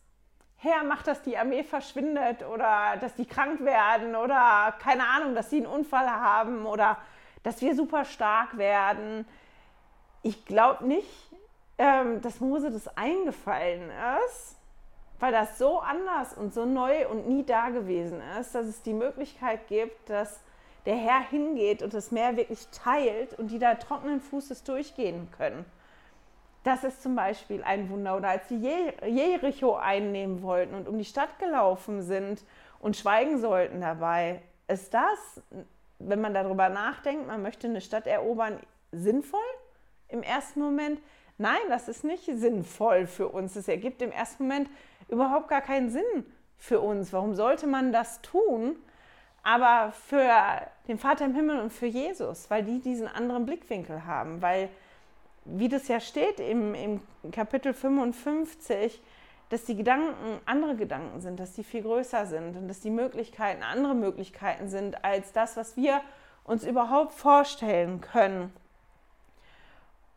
Herr, 0.64 0.84
mach, 0.84 1.02
dass 1.02 1.22
die 1.22 1.36
Armee 1.36 1.64
verschwindet 1.64 2.46
oder 2.46 2.96
dass 3.00 3.16
die 3.16 3.26
krank 3.26 3.64
werden 3.64 4.14
oder 4.14 4.72
keine 4.80 5.04
Ahnung, 5.08 5.34
dass 5.34 5.50
sie 5.50 5.56
einen 5.56 5.66
Unfall 5.66 6.08
haben 6.08 6.66
oder 6.66 6.98
dass 7.42 7.60
wir 7.60 7.74
super 7.74 8.04
stark 8.04 8.56
werden. 8.56 9.26
Ich 10.22 10.44
glaube 10.44 10.86
nicht, 10.86 11.08
ähm, 11.78 12.20
dass 12.20 12.38
Mose 12.38 12.70
das 12.70 12.96
eingefallen 12.96 13.90
ist, 14.28 14.56
weil 15.18 15.32
das 15.32 15.58
so 15.58 15.80
anders 15.80 16.32
und 16.34 16.54
so 16.54 16.64
neu 16.64 17.08
und 17.08 17.26
nie 17.26 17.44
da 17.44 17.70
gewesen 17.70 18.22
ist, 18.38 18.54
dass 18.54 18.66
es 18.66 18.82
die 18.82 18.94
Möglichkeit 18.94 19.66
gibt, 19.66 20.10
dass 20.10 20.44
der 20.86 20.94
Herr 20.94 21.28
hingeht 21.28 21.82
und 21.82 21.92
das 21.92 22.12
Meer 22.12 22.36
wirklich 22.36 22.68
teilt 22.68 23.36
und 23.36 23.50
die 23.50 23.58
da 23.58 23.74
trockenen 23.74 24.20
Fußes 24.20 24.62
durchgehen 24.62 25.28
können. 25.36 25.64
Das 26.64 26.84
ist 26.84 27.02
zum 27.02 27.16
Beispiel 27.16 27.62
ein 27.62 27.90
Wunder. 27.90 28.16
Oder 28.16 28.28
als 28.28 28.48
sie 28.48 28.56
Jericho 28.56 29.76
einnehmen 29.76 30.42
wollten 30.42 30.74
und 30.74 30.88
um 30.88 30.98
die 30.98 31.04
Stadt 31.04 31.38
gelaufen 31.38 32.02
sind 32.02 32.44
und 32.78 32.96
schweigen 32.96 33.40
sollten 33.40 33.80
dabei, 33.80 34.42
ist 34.68 34.94
das 34.94 35.42
wenn 36.08 36.20
man 36.20 36.34
darüber 36.34 36.68
nachdenkt, 36.68 37.26
man 37.26 37.42
möchte 37.42 37.66
eine 37.66 37.80
Stadt 37.80 38.06
erobern, 38.06 38.58
sinnvoll 38.90 39.40
im 40.08 40.22
ersten 40.22 40.60
Moment? 40.60 41.00
Nein, 41.38 41.60
das 41.68 41.88
ist 41.88 42.04
nicht 42.04 42.24
sinnvoll 42.24 43.06
für 43.06 43.28
uns. 43.28 43.56
Es 43.56 43.68
ergibt 43.68 44.02
im 44.02 44.12
ersten 44.12 44.44
Moment 44.44 44.68
überhaupt 45.08 45.48
gar 45.48 45.62
keinen 45.62 45.90
Sinn 45.90 46.24
für 46.56 46.80
uns. 46.80 47.12
Warum 47.12 47.34
sollte 47.34 47.66
man 47.66 47.92
das 47.92 48.20
tun? 48.22 48.76
Aber 49.42 49.92
für 49.92 50.30
den 50.86 50.98
Vater 50.98 51.24
im 51.24 51.34
Himmel 51.34 51.58
und 51.58 51.72
für 51.72 51.86
Jesus, 51.86 52.48
weil 52.48 52.62
die 52.62 52.80
diesen 52.80 53.08
anderen 53.08 53.44
Blickwinkel 53.44 54.06
haben, 54.06 54.40
weil, 54.40 54.68
wie 55.44 55.68
das 55.68 55.88
ja 55.88 56.00
steht 56.00 56.40
im, 56.40 56.74
im 56.74 57.00
Kapitel 57.32 57.74
55, 57.74 59.00
dass 59.48 59.64
die 59.64 59.76
Gedanken 59.76 60.40
andere 60.46 60.76
Gedanken 60.76 61.20
sind, 61.20 61.38
dass 61.38 61.52
die 61.52 61.64
viel 61.64 61.82
größer 61.82 62.26
sind 62.26 62.56
und 62.56 62.68
dass 62.68 62.80
die 62.80 62.90
Möglichkeiten 62.90 63.62
andere 63.62 63.94
Möglichkeiten 63.94 64.68
sind 64.68 65.04
als 65.04 65.32
das, 65.32 65.56
was 65.56 65.76
wir 65.76 66.00
uns 66.44 66.64
überhaupt 66.64 67.12
vorstellen 67.12 68.00
können. 68.00 68.52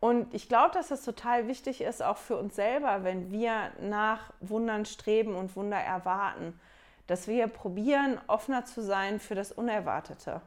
Und 0.00 0.32
ich 0.34 0.48
glaube, 0.48 0.72
dass 0.74 0.88
das 0.88 1.04
total 1.04 1.48
wichtig 1.48 1.80
ist, 1.80 2.02
auch 2.02 2.16
für 2.16 2.36
uns 2.36 2.54
selber, 2.54 3.02
wenn 3.02 3.30
wir 3.30 3.72
nach 3.80 4.32
Wundern 4.40 4.84
streben 4.84 5.34
und 5.34 5.56
Wunder 5.56 5.78
erwarten, 5.78 6.58
dass 7.06 7.28
wir 7.28 7.46
probieren, 7.48 8.18
offener 8.26 8.64
zu 8.64 8.82
sein 8.82 9.20
für 9.20 9.34
das 9.34 9.52
Unerwartete. 9.52 10.40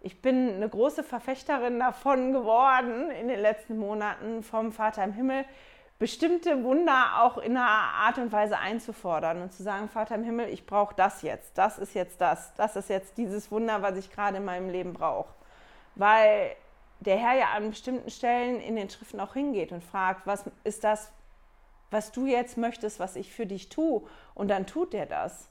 Ich 0.00 0.22
bin 0.22 0.54
eine 0.54 0.68
große 0.68 1.02
Verfechterin 1.02 1.80
davon 1.80 2.32
geworden 2.32 3.10
in 3.10 3.28
den 3.28 3.40
letzten 3.40 3.78
Monaten 3.78 4.42
vom 4.42 4.72
Vater 4.72 5.02
im 5.02 5.12
Himmel, 5.12 5.44
bestimmte 5.98 6.62
Wunder 6.62 7.22
auch 7.22 7.38
in 7.38 7.56
einer 7.56 7.66
Art 7.66 8.18
und 8.18 8.30
Weise 8.30 8.58
einzufordern 8.58 9.42
und 9.42 9.52
zu 9.52 9.62
sagen, 9.62 9.88
Vater 9.88 10.14
im 10.14 10.24
Himmel, 10.24 10.48
ich 10.48 10.66
brauche 10.66 10.94
das 10.94 11.22
jetzt, 11.22 11.56
das 11.56 11.78
ist 11.78 11.94
jetzt 11.94 12.20
das, 12.20 12.54
das 12.54 12.76
ist 12.76 12.90
jetzt 12.90 13.16
dieses 13.16 13.50
Wunder, 13.50 13.80
was 13.80 13.96
ich 13.96 14.12
gerade 14.12 14.36
in 14.36 14.44
meinem 14.44 14.68
Leben 14.68 14.92
brauche. 14.92 15.32
Weil 15.94 16.54
der 17.00 17.16
Herr 17.16 17.34
ja 17.34 17.46
an 17.54 17.70
bestimmten 17.70 18.10
Stellen 18.10 18.60
in 18.60 18.76
den 18.76 18.90
Schriften 18.90 19.20
auch 19.20 19.32
hingeht 19.32 19.72
und 19.72 19.82
fragt, 19.82 20.26
was 20.26 20.44
ist 20.64 20.84
das, 20.84 21.10
was 21.90 22.12
du 22.12 22.26
jetzt 22.26 22.58
möchtest, 22.58 23.00
was 23.00 23.16
ich 23.16 23.32
für 23.32 23.46
dich 23.46 23.68
tue? 23.68 24.02
Und 24.34 24.48
dann 24.48 24.66
tut 24.66 24.92
er 24.92 25.06
das. 25.06 25.50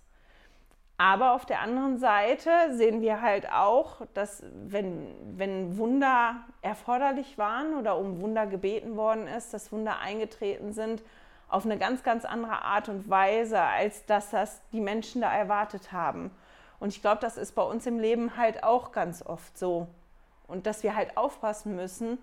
Aber 0.98 1.34
auf 1.34 1.46
der 1.46 1.60
anderen 1.60 1.98
Seite 1.98 2.50
sehen 2.72 3.02
wir 3.02 3.22
halt 3.22 3.52
auch, 3.52 4.02
dass 4.14 4.44
wenn, 4.54 5.14
wenn 5.38 5.78
Wunder 5.78 6.38
erforderlich 6.62 7.38
waren 7.38 7.74
oder 7.76 7.98
um 7.98 8.22
Wunder 8.22 8.48
gebeten 8.48 8.96
worden 8.96 9.28
ist, 9.28 9.54
dass 9.54 9.74
Wunder 9.74 10.00
eingetreten 10.00 10.72
sind 10.72 11.04
auf 11.50 11.66
eine 11.66 11.78
ganz, 11.78 12.04
ganz 12.04 12.26
andere 12.26 12.62
Art 12.64 12.90
und 12.90 13.10
Weise, 13.10 13.62
als 13.62 14.06
dass 14.06 14.32
das 14.32 14.62
die 14.72 14.82
Menschen 14.82 15.22
da 15.22 15.34
erwartet 15.34 15.92
haben. 15.92 16.32
Und 16.80 16.90
ich 16.90 17.02
glaube, 17.02 17.22
das 17.22 17.38
ist 17.38 17.54
bei 17.54 17.62
uns 17.62 17.86
im 17.86 18.00
Leben 18.00 18.38
halt 18.38 18.64
auch 18.64 18.92
ganz 18.92 19.22
oft 19.22 19.58
so. 19.58 19.88
Und 20.48 20.66
dass 20.66 20.84
wir 20.84 20.96
halt 20.96 21.18
aufpassen 21.18 21.76
müssen, 21.76 22.18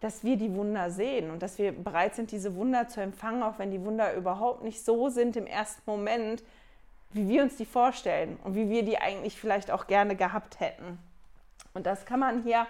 dass 0.00 0.24
wir 0.24 0.36
die 0.36 0.54
Wunder 0.54 0.90
sehen 0.90 1.30
und 1.30 1.42
dass 1.42 1.58
wir 1.58 1.72
bereit 1.72 2.14
sind, 2.14 2.30
diese 2.30 2.54
Wunder 2.54 2.88
zu 2.88 3.00
empfangen, 3.00 3.42
auch 3.42 3.58
wenn 3.58 3.70
die 3.70 3.82
Wunder 3.82 4.14
überhaupt 4.14 4.62
nicht 4.62 4.84
so 4.84 5.08
sind 5.08 5.36
im 5.36 5.46
ersten 5.46 5.82
Moment, 5.86 6.42
wie 7.10 7.28
wir 7.28 7.42
uns 7.42 7.56
die 7.56 7.64
vorstellen 7.64 8.38
und 8.44 8.54
wie 8.54 8.68
wir 8.68 8.82
die 8.82 8.98
eigentlich 8.98 9.40
vielleicht 9.40 9.70
auch 9.70 9.86
gerne 9.86 10.16
gehabt 10.16 10.60
hätten. 10.60 10.98
Und 11.72 11.86
das 11.86 12.04
kann 12.04 12.20
man 12.20 12.42
hier 12.42 12.66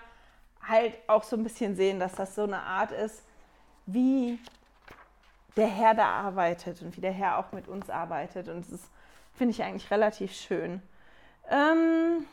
halt 0.67 0.95
auch 1.07 1.25
so 1.25 1.37
ein 1.37 1.43
bisschen 1.43 1.77
sehen, 1.77 1.99
dass 1.99 2.15
das 2.15 2.35
so 2.35 2.43
eine 2.43 2.61
Art 2.61 2.93
ist, 2.93 3.23
wie 3.87 4.39
der 5.57 5.69
Herr 5.69 5.95
da 5.95 6.07
arbeitet 6.07 6.83
und 6.83 6.97
wie 6.97 7.01
der 7.01 7.12
Herr 7.12 7.39
auch 7.39 7.53
mit 7.53 7.69
uns 7.69 7.89
arbeitet. 7.89 8.49
Und 8.49 8.71
das 8.71 8.81
finde 9.35 9.53
ich 9.53 9.62
eigentlich 9.62 9.91
relativ 9.91 10.33
schön. 10.33 10.83
Ähm, 11.51 12.27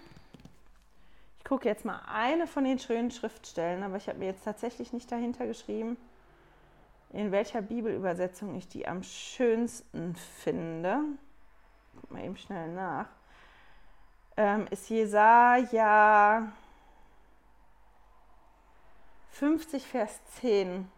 ich 1.43 1.49
gucke 1.49 1.67
jetzt 1.67 1.83
mal 1.83 1.99
eine 2.07 2.47
von 2.47 2.63
den 2.63 2.79
schönen 2.79 3.11
Schriftstellen, 3.11 3.83
aber 3.83 3.97
ich 3.97 4.07
habe 4.07 4.17
mir 4.17 4.27
jetzt 4.27 4.45
tatsächlich 4.45 4.93
nicht 4.93 5.11
dahinter 5.11 5.45
geschrieben, 5.45 5.97
in 7.11 7.33
welcher 7.33 7.61
Bibelübersetzung 7.61 8.55
ich 8.55 8.69
die 8.69 8.87
am 8.87 9.03
schönsten 9.03 10.15
finde. 10.15 11.01
Guck 11.99 12.11
mal 12.11 12.23
eben 12.23 12.37
schnell 12.37 12.71
nach. 12.71 13.07
Ähm, 14.37 14.67
ist 14.69 14.89
Jesaja 14.89 16.49
50, 19.31 19.85
Vers 19.85 20.21
10. 20.39 20.89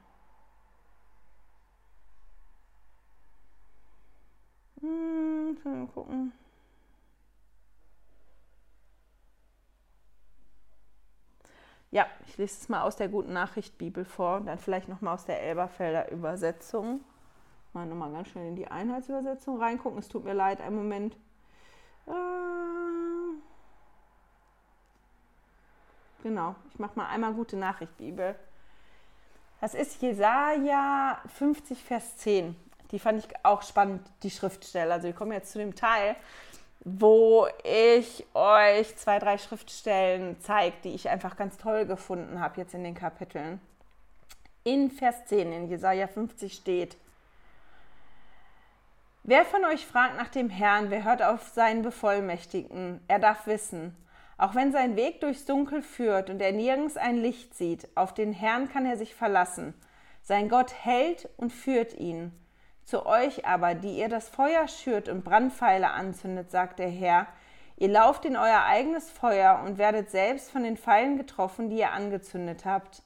Hm, 4.81 5.57
gucken. 5.91 6.33
Ja, 11.95 12.07
ich 12.27 12.35
lese 12.35 12.57
es 12.59 12.67
mal 12.67 12.81
aus 12.81 12.97
der 12.97 13.07
Guten 13.07 13.31
Nachricht 13.31 13.77
Bibel 13.77 14.03
vor 14.03 14.35
und 14.35 14.47
dann 14.47 14.59
vielleicht 14.59 14.89
nochmal 14.89 15.13
aus 15.13 15.23
der 15.23 15.41
Elberfelder 15.41 16.11
Übersetzung. 16.11 16.99
Mal 17.71 17.85
nochmal 17.85 18.11
ganz 18.11 18.27
schnell 18.27 18.49
in 18.49 18.57
die 18.57 18.67
Einheitsübersetzung 18.67 19.61
reingucken. 19.61 19.99
Es 19.99 20.09
tut 20.09 20.25
mir 20.25 20.33
leid, 20.33 20.59
einen 20.59 20.75
Moment. 20.75 21.15
Äh, 22.05 22.11
genau, 26.21 26.55
ich 26.69 26.79
mache 26.79 26.99
mal 26.99 27.07
einmal 27.07 27.33
Gute 27.33 27.55
Nachricht 27.55 27.95
Bibel. 27.95 28.35
Das 29.61 29.73
ist 29.73 30.01
Jesaja 30.01 31.21
50, 31.33 31.81
Vers 31.81 32.17
10. 32.17 32.57
Die 32.91 32.99
fand 32.99 33.19
ich 33.19 33.45
auch 33.45 33.61
spannend, 33.61 34.05
die 34.21 34.31
Schriftstelle. 34.31 34.91
Also 34.91 35.07
wir 35.07 35.13
kommen 35.13 35.31
jetzt 35.31 35.53
zu 35.53 35.59
dem 35.59 35.75
Teil, 35.75 36.17
wo 36.83 37.47
ich 37.63 38.25
euch 38.33 38.95
zwei, 38.95 39.19
drei 39.19 39.37
Schriftstellen 39.37 40.37
zeige, 40.39 40.75
die 40.83 40.93
ich 40.93 41.09
einfach 41.09 41.35
ganz 41.35 41.57
toll 41.57 41.85
gefunden 41.85 42.39
habe 42.39 42.61
jetzt 42.61 42.73
in 42.73 42.83
den 42.83 42.93
Kapiteln. 42.95 43.59
In 44.63 44.91
Vers 44.91 45.25
10 45.25 45.51
in 45.51 45.67
Jesaja 45.67 46.07
50 46.07 46.53
steht: 46.53 46.97
Wer 49.23 49.45
von 49.45 49.65
euch 49.65 49.85
fragt 49.85 50.17
nach 50.17 50.29
dem 50.29 50.49
Herrn, 50.49 50.91
wer 50.91 51.03
hört 51.03 51.23
auf 51.23 51.47
seinen 51.47 51.81
Bevollmächtigten? 51.81 53.01
Er 53.07 53.19
darf 53.19 53.47
wissen. 53.47 53.95
Auch 54.37 54.53
wenn 54.53 54.71
sein 54.71 54.95
Weg 54.95 55.21
durchs 55.21 55.45
Dunkel 55.45 55.81
führt 55.81 56.29
und 56.29 56.41
er 56.41 56.51
nirgends 56.51 56.97
ein 56.97 57.17
Licht 57.17 57.55
sieht, 57.55 57.87
auf 57.95 58.13
den 58.13 58.33
Herrn 58.33 58.69
kann 58.69 58.85
er 58.85 58.97
sich 58.97 59.15
verlassen. 59.15 59.73
Sein 60.21 60.49
Gott 60.49 60.73
hält 60.73 61.29
und 61.37 61.51
führt 61.51 61.93
ihn. 61.93 62.31
Zu 62.85 63.07
euch 63.07 63.47
aber, 63.47 63.73
die 63.73 63.97
ihr 63.97 64.09
das 64.09 64.29
Feuer 64.29 64.67
schürt 64.67 65.09
und 65.09 65.23
Brandpfeile 65.23 65.89
anzündet, 65.89 66.51
sagt 66.51 66.77
der 66.77 66.89
Herr, 66.89 67.25
ihr 67.77 67.89
lauft 67.89 68.25
in 68.25 68.37
euer 68.37 68.63
eigenes 68.63 69.09
Feuer 69.09 69.63
und 69.65 69.79
werdet 69.79 70.11
selbst 70.11 70.51
von 70.51 70.63
den 70.63 70.77
Pfeilen 70.77 71.17
getroffen, 71.17 71.69
die 71.69 71.79
ihr 71.79 71.91
angezündet 71.91 72.63
habt. 72.63 73.01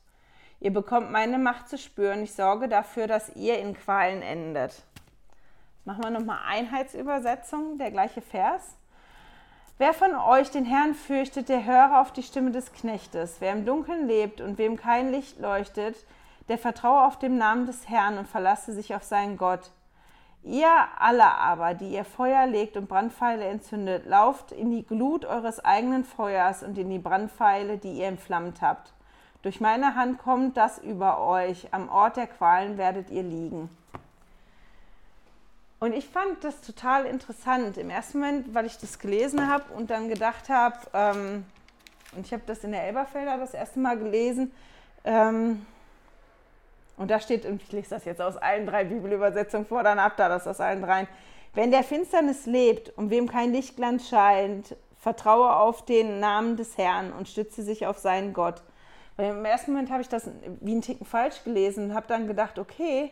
Ihr 0.59 0.73
bekommt 0.73 1.11
meine 1.11 1.37
Macht 1.37 1.69
zu 1.69 1.77
spüren, 1.77 2.23
ich 2.23 2.33
sorge 2.33 2.67
dafür, 2.67 3.07
dass 3.07 3.33
ihr 3.37 3.57
in 3.59 3.73
Qualen 3.73 4.21
endet. 4.21 4.83
Machen 5.85 6.03
wir 6.03 6.09
nochmal 6.09 6.39
Einheitsübersetzung, 6.45 7.77
der 7.77 7.91
gleiche 7.91 8.21
Vers. 8.21 8.75
Wer 9.77 9.93
von 9.93 10.13
euch 10.13 10.51
den 10.51 10.65
Herrn 10.65 10.93
fürchtet, 10.93 11.47
der 11.47 11.63
höre 11.63 12.01
auf 12.01 12.11
die 12.11 12.21
Stimme 12.21 12.51
des 12.51 12.73
Knechtes. 12.73 13.37
Wer 13.39 13.53
im 13.53 13.65
Dunkeln 13.65 14.07
lebt 14.07 14.41
und 14.41 14.57
wem 14.57 14.75
kein 14.75 15.09
Licht 15.09 15.39
leuchtet, 15.39 15.95
der 16.49 16.57
vertraue 16.57 17.05
auf 17.05 17.17
den 17.17 17.37
Namen 17.37 17.65
des 17.65 17.87
Herrn 17.87 18.17
und 18.17 18.27
verlasse 18.27 18.73
sich 18.73 18.93
auf 18.93 19.03
seinen 19.03 19.37
Gott. 19.37 19.71
Ihr 20.43 20.71
alle 20.97 21.25
aber, 21.25 21.73
die 21.73 21.89
ihr 21.89 22.05
Feuer 22.05 22.47
legt 22.47 22.75
und 22.75 22.87
Brandpfeile 22.87 23.45
entzündet, 23.45 24.05
lauft 24.05 24.51
in 24.51 24.71
die 24.71 24.85
Glut 24.85 25.25
eures 25.25 25.63
eigenen 25.63 26.05
Feuers 26.05 26.63
und 26.63 26.77
in 26.77 26.89
die 26.89 26.99
Brandpfeile, 26.99 27.77
die 27.77 27.91
ihr 27.91 28.07
entflammt 28.07 28.61
habt. 28.61 28.93
Durch 29.41 29.61
meine 29.61 29.95
Hand 29.95 30.17
kommt 30.17 30.57
das 30.57 30.79
über 30.79 31.21
euch, 31.21 31.67
am 31.71 31.87
Ort 31.89 32.17
der 32.17 32.27
Qualen 32.27 32.77
werdet 32.77 33.09
ihr 33.09 33.23
liegen. 33.23 33.69
Und 35.79 35.93
ich 35.93 36.07
fand 36.09 36.43
das 36.43 36.59
total 36.59 37.05
interessant 37.05 37.77
im 37.77 37.89
ersten 37.89 38.19
Moment, 38.19 38.53
weil 38.53 38.65
ich 38.65 38.77
das 38.77 38.99
gelesen 38.99 39.49
habe 39.49 39.63
und 39.73 39.89
dann 39.89 40.09
gedacht 40.09 40.49
habe, 40.49 40.75
ähm, 40.93 41.45
und 42.15 42.25
ich 42.25 42.33
habe 42.33 42.43
das 42.45 42.63
in 42.63 42.71
der 42.71 42.83
Elberfelder 42.83 43.37
das 43.37 43.53
erste 43.53 43.79
Mal 43.79 43.97
gelesen, 43.97 44.51
ähm, 45.05 45.65
und 46.99 47.09
da 47.09 47.21
steht, 47.21 47.45
und 47.45 47.63
ich 47.63 47.71
lese 47.71 47.91
das 47.91 48.03
jetzt 48.03 48.21
aus 48.21 48.35
allen 48.35 48.67
drei 48.67 48.83
Bibelübersetzungen 48.83 49.65
vor, 49.65 49.83
dann 49.83 49.99
ab 49.99 50.17
da 50.17 50.27
das 50.27 50.45
aus 50.45 50.59
allen 50.59 50.81
dreien. 50.81 51.07
Wenn 51.53 51.71
der 51.71 51.83
Finsternis 51.83 52.45
lebt 52.45 52.89
und 52.97 53.09
wem 53.09 53.29
kein 53.29 53.53
Lichtglanz 53.53 54.09
scheint, 54.09 54.75
vertraue 54.97 55.55
auf 55.55 55.85
den 55.85 56.19
Namen 56.19 56.57
des 56.57 56.77
Herrn 56.77 57.13
und 57.13 57.29
stütze 57.29 57.63
sich 57.63 57.87
auf 57.87 57.97
seinen 57.97 58.33
Gott. 58.33 58.61
Weil 59.15 59.31
im 59.31 59.45
ersten 59.45 59.71
Moment 59.71 59.91
habe 59.91 60.01
ich 60.01 60.09
das 60.09 60.29
wie 60.59 60.71
einen 60.71 60.81
Ticken 60.81 61.05
falsch 61.05 61.43
gelesen 61.45 61.85
und 61.85 61.93
habe 61.95 62.07
dann 62.07 62.27
gedacht, 62.27 62.59
okay, 62.59 63.11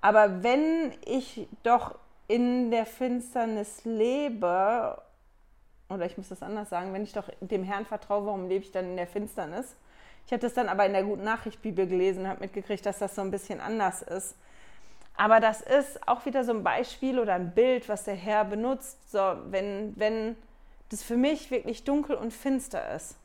aber 0.00 0.42
wenn 0.42 0.92
ich 1.04 1.46
doch 1.62 1.94
in 2.26 2.72
der 2.72 2.86
Finsternis 2.86 3.84
lebe, 3.84 5.00
oder 5.88 6.06
ich 6.06 6.18
muss 6.18 6.28
das 6.28 6.42
anders 6.42 6.70
sagen, 6.70 6.92
wenn 6.92 7.04
ich 7.04 7.12
doch 7.12 7.28
dem 7.40 7.62
Herrn 7.62 7.86
vertraue, 7.86 8.26
warum 8.26 8.48
lebe 8.48 8.64
ich 8.64 8.72
dann 8.72 8.86
in 8.86 8.96
der 8.96 9.06
Finsternis? 9.06 9.76
Ich 10.32 10.34
habe 10.34 10.46
das 10.46 10.54
dann 10.54 10.70
aber 10.70 10.86
in 10.86 10.94
der 10.94 11.02
Guten 11.02 11.24
Nachricht 11.24 11.60
Bibel 11.60 11.86
gelesen, 11.86 12.26
habe 12.26 12.40
mitgekriegt, 12.40 12.86
dass 12.86 12.98
das 12.98 13.14
so 13.14 13.20
ein 13.20 13.30
bisschen 13.30 13.60
anders 13.60 14.00
ist. 14.00 14.34
Aber 15.14 15.40
das 15.40 15.60
ist 15.60 16.08
auch 16.08 16.24
wieder 16.24 16.42
so 16.42 16.52
ein 16.52 16.64
Beispiel 16.64 17.18
oder 17.18 17.34
ein 17.34 17.52
Bild, 17.52 17.86
was 17.90 18.04
der 18.04 18.14
Herr 18.14 18.46
benutzt, 18.46 19.12
so, 19.12 19.36
wenn, 19.50 19.92
wenn 19.96 20.36
das 20.88 21.02
für 21.02 21.18
mich 21.18 21.50
wirklich 21.50 21.84
dunkel 21.84 22.16
und 22.16 22.32
finster 22.32 22.94
ist. 22.94 23.18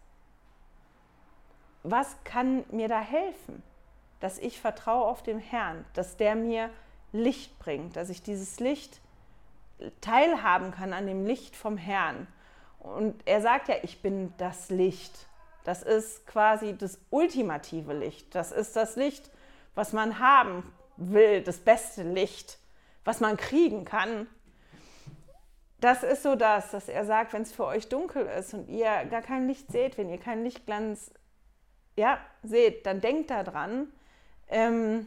Was 1.84 2.18
kann 2.26 2.66
mir 2.72 2.90
da 2.90 3.00
helfen? 3.00 3.64
Dass 4.20 4.38
ich 4.38 4.60
vertraue 4.60 5.06
auf 5.06 5.24
den 5.24 5.40
Herrn, 5.40 5.86
dass 5.94 6.18
der 6.18 6.36
mir 6.36 6.70
Licht 7.14 7.58
bringt, 7.58 7.96
dass 7.96 8.10
ich 8.10 8.22
dieses 8.22 8.60
Licht 8.60 9.00
teilhaben 10.02 10.72
kann 10.72 10.92
an 10.92 11.08
dem 11.08 11.26
Licht 11.26 11.56
vom 11.56 11.78
Herrn. 11.78 12.28
Und 12.82 13.16
er 13.24 13.40
sagt 13.40 13.70
ja, 13.70 13.76
ich 13.82 14.02
bin 14.02 14.34
das 14.38 14.70
Licht. 14.70 15.28
Das 15.68 15.84
ist 15.84 16.26
quasi 16.26 16.78
das 16.78 16.98
ultimative 17.10 17.92
Licht. 17.92 18.34
Das 18.34 18.54
ist 18.54 18.78
das 18.78 18.96
Licht, 18.96 19.30
was 19.76 19.92
man 19.92 20.18
haben 20.20 20.64
will, 20.96 21.42
das 21.42 21.60
beste 21.60 22.04
Licht, 22.04 22.58
was 23.04 23.20
man 23.20 23.36
kriegen 23.36 23.84
kann. 23.84 24.28
Das 25.82 26.04
ist 26.04 26.24
so 26.24 26.36
das, 26.36 26.72
dass 26.72 26.88
er 26.88 27.04
sagt, 27.04 27.34
wenn 27.34 27.42
es 27.42 27.52
für 27.52 27.66
euch 27.66 27.90
dunkel 27.90 28.28
ist 28.28 28.54
und 28.54 28.70
ihr 28.70 29.04
gar 29.10 29.22
kein 29.22 29.46
Licht 29.46 29.70
seht, 29.70 29.98
wenn 29.98 30.10
ihr 30.10 30.20
keinen 30.20 30.46
Lichtglanz 30.46 31.12
ja, 31.98 32.18
seht, 32.44 32.86
dann 32.86 33.02
denkt 33.02 33.30
daran, 33.30 33.92
ähm, 34.48 35.06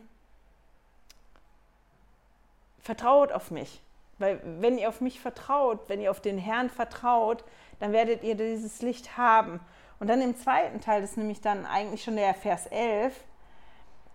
vertraut 2.80 3.32
auf 3.32 3.50
mich. 3.50 3.80
Weil 4.18 4.42
wenn 4.60 4.76
ihr 4.76 4.90
auf 4.90 5.00
mich 5.00 5.20
vertraut, 5.20 5.88
wenn 5.88 6.02
ihr 6.02 6.10
auf 6.10 6.20
den 6.20 6.36
Herrn 6.36 6.68
vertraut, 6.68 7.44
dann 7.78 7.92
werdet 7.92 8.24
ihr 8.24 8.34
dieses 8.34 8.82
Licht 8.82 9.16
haben. 9.16 9.60
Und 10.00 10.08
dann 10.08 10.22
im 10.22 10.36
zweiten 10.36 10.80
Teil, 10.80 11.02
das 11.02 11.10
ist 11.10 11.16
nämlich 11.18 11.40
dann 11.42 11.66
eigentlich 11.66 12.02
schon 12.02 12.16
der 12.16 12.34
Vers 12.34 12.66
11, 12.66 13.14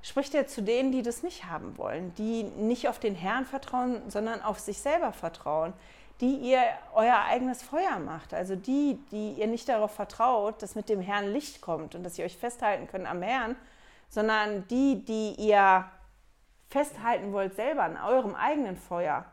spricht 0.01 0.33
er 0.35 0.47
zu 0.47 0.61
denen, 0.61 0.91
die 0.91 1.03
das 1.03 1.23
nicht 1.23 1.45
haben 1.45 1.77
wollen, 1.77 2.13
die 2.15 2.43
nicht 2.43 2.89
auf 2.89 2.99
den 2.99 3.15
Herrn 3.15 3.45
vertrauen, 3.45 4.01
sondern 4.09 4.41
auf 4.41 4.59
sich 4.59 4.79
selber 4.79 5.13
vertrauen, 5.13 5.73
die 6.21 6.35
ihr 6.37 6.61
euer 6.93 7.19
eigenes 7.27 7.61
Feuer 7.61 7.99
macht, 7.99 8.33
also 8.33 8.55
die, 8.55 8.99
die 9.11 9.33
ihr 9.33 9.47
nicht 9.47 9.69
darauf 9.69 9.91
vertraut, 9.91 10.61
dass 10.61 10.75
mit 10.75 10.89
dem 10.89 11.01
Herrn 11.01 11.31
Licht 11.31 11.61
kommt 11.61 11.93
und 11.93 12.03
dass 12.03 12.17
ihr 12.17 12.25
euch 12.25 12.37
festhalten 12.37 12.87
könnt 12.87 13.05
am 13.05 13.21
Herrn, 13.21 13.55
sondern 14.09 14.67
die, 14.67 15.03
die 15.05 15.33
ihr 15.37 15.85
festhalten 16.69 17.31
wollt 17.31 17.55
selber 17.55 17.83
an 17.83 17.97
eurem 17.97 18.33
eigenen 18.33 18.77
Feuer 18.77 19.25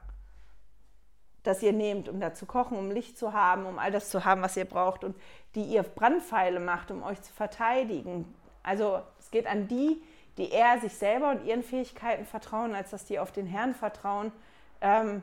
das 1.42 1.62
ihr 1.62 1.72
nehmt, 1.72 2.08
um 2.08 2.20
da 2.20 2.34
zu 2.34 2.46
kochen, 2.46 2.78
um 2.78 2.90
Licht 2.90 3.18
zu 3.18 3.32
haben, 3.32 3.66
um 3.66 3.78
all 3.78 3.90
das 3.90 4.10
zu 4.10 4.24
haben, 4.24 4.42
was 4.42 4.56
ihr 4.56 4.64
braucht 4.64 5.04
und 5.04 5.16
die 5.54 5.64
ihr 5.64 5.82
Brandpfeile 5.82 6.60
macht, 6.60 6.90
um 6.90 7.02
euch 7.02 7.20
zu 7.20 7.32
verteidigen. 7.32 8.32
Also 8.62 9.00
es 9.18 9.30
geht 9.30 9.46
an 9.46 9.68
die, 9.68 10.00
die 10.38 10.50
eher 10.50 10.78
sich 10.80 10.94
selber 10.94 11.30
und 11.30 11.44
ihren 11.44 11.62
Fähigkeiten 11.62 12.24
vertrauen, 12.24 12.74
als 12.74 12.90
dass 12.90 13.04
die 13.04 13.18
auf 13.18 13.32
den 13.32 13.46
Herrn 13.46 13.74
vertrauen. 13.74 14.32
Ähm, 14.80 15.22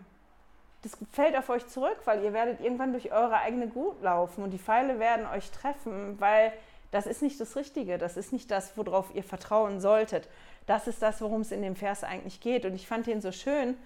das 0.81 0.97
fällt 1.11 1.37
auf 1.37 1.49
euch 1.49 1.67
zurück, 1.67 1.97
weil 2.05 2.23
ihr 2.23 2.31
werdet 2.31 2.61
irgendwann 2.61 2.91
durch 2.91 3.11
eure 3.11 3.37
eigene 3.37 3.67
Gut 3.67 4.01
laufen 4.01 4.43
und 4.43 4.51
die 4.51 4.59
Pfeile 4.59 4.99
werden 4.99 5.25
euch 5.25 5.51
treffen, 5.51 6.19
weil 6.19 6.53
das 6.91 7.05
ist 7.05 7.21
nicht 7.21 7.39
das 7.39 7.55
Richtige, 7.55 7.97
das 7.97 8.17
ist 8.17 8.31
nicht 8.31 8.49
das, 8.49 8.77
worauf 8.77 9.13
ihr 9.13 9.23
vertrauen 9.23 9.79
solltet. 9.79 10.27
Das 10.65 10.87
ist 10.87 11.01
das, 11.01 11.21
worum 11.21 11.41
es 11.41 11.51
in 11.51 11.61
dem 11.61 11.75
Vers 11.75 12.03
eigentlich 12.03 12.39
geht. 12.41 12.65
Und 12.65 12.75
ich 12.75 12.87
fand 12.87 13.07
ihn 13.07 13.21
so 13.21 13.31
schön, 13.31 13.77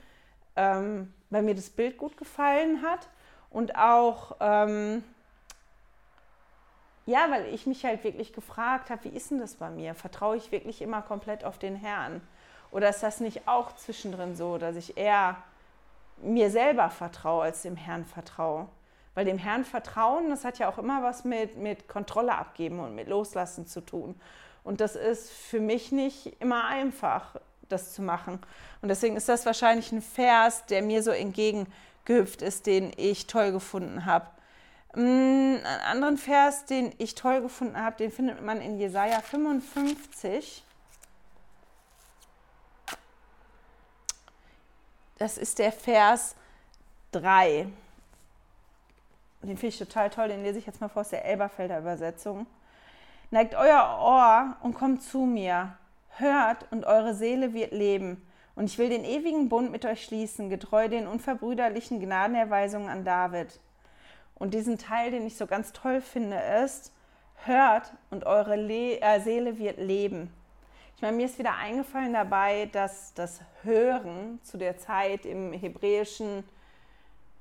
ähm, 0.56 1.14
weil 1.30 1.44
mir 1.44 1.56
das 1.56 1.70
Bild 1.70 1.98
gut 1.98 2.18
gefallen 2.18 2.82
hat 2.82 3.08
und 3.50 3.76
auch, 3.76 4.38
ähm, 4.40 5.04
ja, 7.06 7.28
weil 7.30 7.54
ich 7.54 7.66
mich 7.68 7.84
halt 7.86 8.04
wirklich 8.04 8.34
gefragt 8.34 8.90
habe, 8.90 9.04
wie 9.06 9.10
ist 9.10 9.32
denn 9.32 9.40
das 9.40 9.56
bei 9.56 9.70
mir? 9.70 9.94
Vertraue 9.94 10.38
ich 10.38 10.52
wirklich 10.52 10.82
immer 10.82 11.02
komplett 11.02 11.44
auf 11.44 11.58
den 11.58 11.76
Herrn? 11.76 12.22
Oder 12.72 12.90
ist 12.90 13.04
das 13.04 13.20
nicht 13.20 13.48
auch 13.48 13.76
zwischendrin 13.76 14.36
so, 14.36 14.58
dass 14.58 14.76
ich 14.76 14.98
eher 14.98 15.38
mir 16.18 16.50
selber 16.50 16.90
vertraue, 16.90 17.44
als 17.44 17.62
dem 17.62 17.76
Herrn 17.76 18.06
vertraue? 18.06 18.68
Weil 19.16 19.26
dem 19.26 19.38
Herrn 19.38 19.64
vertrauen, 19.64 20.30
das 20.30 20.44
hat 20.44 20.58
ja 20.58 20.70
auch 20.70 20.80
immer 20.80 21.04
was 21.04 21.24
mit, 21.24 21.58
mit 21.58 21.88
Kontrolle 21.88 22.36
abgeben 22.36 22.80
und 22.80 22.96
mit 22.96 23.08
Loslassen 23.08 23.68
zu 23.68 23.82
tun. 23.82 24.20
Und 24.64 24.82
das 24.82 24.96
ist 24.96 25.30
für 25.32 25.60
mich 25.60 25.92
nicht 25.92 26.42
immer 26.42 26.66
einfach 26.66 27.36
das 27.74 27.94
zu 27.94 28.02
machen. 28.02 28.40
Und 28.82 28.90
deswegen 28.90 29.18
ist 29.18 29.30
das 29.30 29.46
wahrscheinlich 29.46 29.92
ein 29.92 30.02
Vers, 30.02 30.66
der 30.68 30.82
mir 30.82 31.04
so 31.04 31.12
entgegengehüpft 31.12 32.42
ist, 32.42 32.66
den 32.66 32.92
ich 32.98 33.28
toll 33.28 33.52
gefunden 33.52 34.06
habe. 34.06 34.28
Mm, 34.96 35.56
einen 35.56 35.66
anderen 35.86 36.18
Vers, 36.18 36.66
den 36.66 36.94
ich 36.98 37.16
toll 37.16 37.42
gefunden 37.42 37.78
habe, 37.78 37.98
den 37.98 38.12
findet 38.12 38.42
man 38.42 38.62
in 38.62 38.80
Jesaja 38.80 39.22
55. 39.22 40.64
Das 45.18 45.38
ist 45.38 45.60
der 45.60 45.72
Vers 45.72 46.36
3. 47.12 47.68
Den 49.42 49.58
finde 49.58 49.68
ich 49.68 49.78
total 49.78 50.10
toll, 50.10 50.30
den 50.30 50.44
lese 50.44 50.60
ich 50.60 50.66
jetzt 50.66 50.80
mal 50.80 50.90
vor 50.90 51.02
aus 51.02 51.10
der 51.10 51.26
Elberfelder 51.26 51.80
Übersetzung. 51.80 52.48
Neigt 53.30 53.56
euer 53.56 54.00
Ohr 54.00 54.56
und 54.62 54.74
kommt 54.74 55.04
zu 55.04 55.20
mir. 55.20 55.76
Hört 56.18 56.72
und 56.72 56.86
eure 56.86 57.14
Seele 57.14 57.54
wird 57.54 57.72
leben. 57.72 58.26
Und 58.56 58.66
ich 58.66 58.78
will 58.78 58.90
den 58.90 59.04
ewigen 59.04 59.50
Bund 59.50 59.72
mit 59.72 59.86
euch 59.86 60.04
schließen, 60.04 60.50
getreu 60.50 60.88
den 60.88 61.08
unverbrüderlichen 61.08 62.00
Gnadenerweisungen 62.00 62.90
an 62.90 63.04
David. 63.04 63.60
Und 64.36 64.54
diesen 64.54 64.78
Teil, 64.78 65.12
den 65.12 65.26
ich 65.26 65.38
so 65.38 65.48
ganz 65.48 65.74
toll 65.74 66.02
finde, 66.02 66.38
ist, 66.64 66.94
hört 67.46 67.94
und 68.10 68.26
eure 68.26 68.56
Le 68.56 69.02
äh, 69.02 69.20
Seele 69.20 69.58
wird 69.58 69.78
leben. 69.78 70.32
Ich 70.96 71.02
meine, 71.02 71.18
mir 71.18 71.26
ist 71.26 71.40
wieder 71.40 71.56
eingefallen 71.56 72.14
dabei, 72.14 72.70
dass 72.72 73.14
das 73.14 73.42
Hören 73.64 74.40
zu 74.44 74.58
der 74.58 74.78
Zeit 74.78 75.26
im 75.26 75.52
Hebräischen 75.52 76.44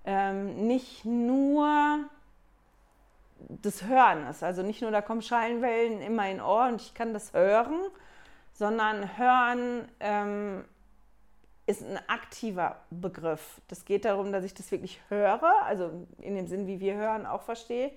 ähm, 0.04 0.66
nicht 0.66 1.04
nur 1.04 1.98
das 3.48 3.84
Hören 3.84 4.26
ist. 4.26 4.42
Also 4.42 4.62
nicht 4.62 4.82
nur, 4.82 4.90
da 4.90 5.02
kommen 5.02 5.22
Schallenwellen 5.22 6.00
in 6.00 6.14
mein 6.14 6.40
Ohr 6.40 6.68
und 6.68 6.80
ich 6.80 6.94
kann 6.94 7.12
das 7.12 7.32
hören, 7.32 7.78
sondern 8.62 9.18
Hören 9.18 9.88
ähm, 9.98 10.64
ist 11.66 11.82
ein 11.82 11.98
aktiver 12.06 12.76
Begriff. 12.90 13.60
Das 13.66 13.84
geht 13.84 14.04
darum, 14.04 14.30
dass 14.30 14.44
ich 14.44 14.54
das 14.54 14.70
wirklich 14.70 15.00
höre, 15.08 15.52
also 15.64 15.90
in 16.20 16.36
dem 16.36 16.46
Sinn, 16.46 16.68
wie 16.68 16.78
wir 16.78 16.94
hören, 16.94 17.26
auch 17.26 17.42
verstehe, 17.42 17.90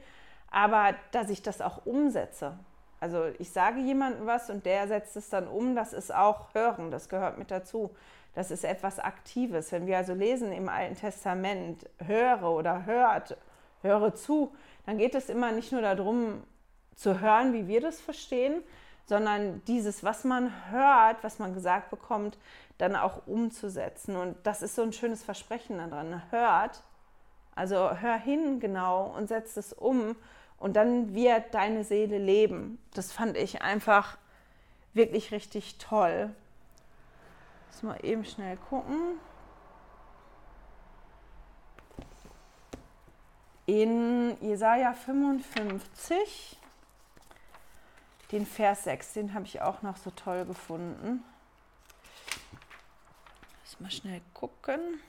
aber 0.49 0.95
dass 1.11 1.29
ich 1.29 1.43
das 1.43 1.61
auch 1.61 1.85
umsetze. 1.85 2.57
Also 2.99 3.25
ich 3.37 3.51
sage 3.51 3.79
jemandem 3.79 4.25
was 4.25 4.49
und 4.49 4.65
der 4.65 4.87
setzt 4.87 5.15
es 5.17 5.29
dann 5.29 5.47
um, 5.47 5.75
das 5.75 5.93
ist 5.93 6.11
auch 6.11 6.55
Hören, 6.55 6.89
das 6.89 7.09
gehört 7.09 7.37
mit 7.37 7.51
dazu. 7.51 7.95
Das 8.33 8.49
ist 8.49 8.63
etwas 8.63 8.97
Aktives. 8.97 9.71
Wenn 9.71 9.85
wir 9.85 9.97
also 9.97 10.15
lesen 10.15 10.51
im 10.51 10.67
Alten 10.67 10.95
Testament, 10.95 11.87
höre 12.03 12.49
oder 12.49 12.87
hört, 12.87 13.37
höre 13.83 14.15
zu, 14.15 14.51
dann 14.87 14.97
geht 14.97 15.13
es 15.13 15.29
immer 15.29 15.51
nicht 15.51 15.71
nur 15.71 15.83
darum 15.83 16.43
zu 16.95 17.21
hören, 17.21 17.53
wie 17.53 17.67
wir 17.67 17.81
das 17.81 18.01
verstehen, 18.01 18.63
sondern 19.05 19.63
dieses, 19.65 20.03
was 20.03 20.23
man 20.23 20.51
hört, 20.71 21.23
was 21.23 21.39
man 21.39 21.53
gesagt 21.53 21.89
bekommt, 21.91 22.37
dann 22.77 22.95
auch 22.95 23.27
umzusetzen. 23.27 24.15
Und 24.15 24.35
das 24.43 24.61
ist 24.61 24.75
so 24.75 24.81
ein 24.81 24.93
schönes 24.93 25.23
Versprechen 25.23 25.77
daran. 25.77 26.21
Hört, 26.31 26.83
also 27.53 27.97
hör 27.97 28.17
hin 28.17 28.59
genau 28.59 29.13
und 29.15 29.27
setz 29.27 29.57
es 29.57 29.73
um 29.73 30.15
und 30.57 30.75
dann 30.75 31.13
wird 31.13 31.53
deine 31.53 31.83
Seele 31.83 32.17
leben. 32.17 32.79
Das 32.93 33.11
fand 33.11 33.37
ich 33.37 33.61
einfach 33.61 34.17
wirklich 34.93 35.31
richtig 35.31 35.77
toll. 35.77 36.33
Lass 37.67 37.83
mal 37.83 37.99
eben 38.03 38.25
schnell 38.25 38.57
gucken. 38.57 39.19
In 43.67 44.37
Jesaja 44.41 44.93
55, 44.93 46.57
den 48.35 48.45
Vers 48.45 48.83
6, 48.83 49.13
den 49.13 49.33
habe 49.33 49.45
ich 49.45 49.61
auch 49.61 49.81
noch 49.81 49.95
so 49.95 50.11
toll 50.11 50.45
gefunden. 50.45 51.23
Lass 53.63 53.79
mal 53.79 53.89
schnell 53.89 54.21
gucken. 54.33 54.99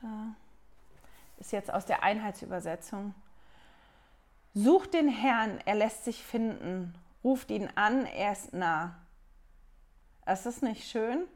Da 0.00 0.34
ist 1.38 1.50
jetzt 1.50 1.74
aus 1.74 1.86
der 1.86 2.04
Einheitsübersetzung. 2.04 3.14
Sucht 4.54 4.94
den 4.94 5.08
Herrn, 5.08 5.58
er 5.64 5.74
lässt 5.74 6.04
sich 6.04 6.22
finden. 6.22 6.94
Ruft 7.24 7.50
ihn 7.50 7.68
an, 7.74 8.06
er 8.06 8.32
ist 8.32 8.52
nah. 8.52 8.94
Ist 10.24 10.46
das 10.46 10.62
nicht 10.62 10.88
schön? 10.88 11.26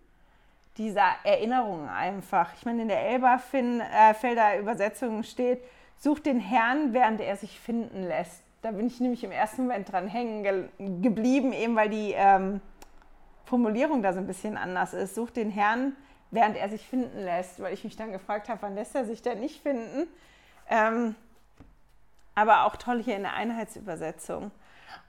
Dieser 0.76 1.16
Erinnerung 1.24 1.88
einfach. 1.88 2.54
Ich 2.54 2.64
meine, 2.64 2.82
in 2.82 2.88
der 2.88 3.00
Elberfelder 3.00 4.54
äh, 4.54 4.60
Übersetzung 4.60 5.24
steht, 5.24 5.64
sucht 5.96 6.26
den 6.26 6.38
Herrn, 6.38 6.92
während 6.92 7.20
er 7.20 7.36
sich 7.36 7.58
finden 7.58 8.04
lässt. 8.04 8.45
Da 8.62 8.70
bin 8.70 8.86
ich 8.86 9.00
nämlich 9.00 9.22
im 9.22 9.32
ersten 9.32 9.62
Moment 9.62 9.90
dran 9.92 10.08
hängen 10.08 10.42
ge 10.42 10.68
geblieben, 11.00 11.52
eben 11.52 11.76
weil 11.76 11.88
die 11.88 12.12
ähm, 12.12 12.60
Formulierung 13.44 14.02
da 14.02 14.12
so 14.12 14.18
ein 14.18 14.26
bisschen 14.26 14.56
anders 14.56 14.92
ist. 14.92 15.14
Sucht 15.14 15.36
den 15.36 15.50
Herrn, 15.50 15.94
während 16.30 16.56
er 16.56 16.68
sich 16.68 16.86
finden 16.86 17.18
lässt, 17.18 17.60
weil 17.60 17.72
ich 17.72 17.84
mich 17.84 17.96
dann 17.96 18.12
gefragt 18.12 18.48
habe, 18.48 18.62
wann 18.62 18.74
lässt 18.74 18.94
er 18.94 19.04
sich 19.04 19.22
denn 19.22 19.40
nicht 19.40 19.62
finden? 19.62 20.08
Ähm, 20.68 21.14
aber 22.34 22.64
auch 22.64 22.76
toll 22.76 23.02
hier 23.02 23.16
in 23.16 23.22
der 23.22 23.34
Einheitsübersetzung. 23.34 24.50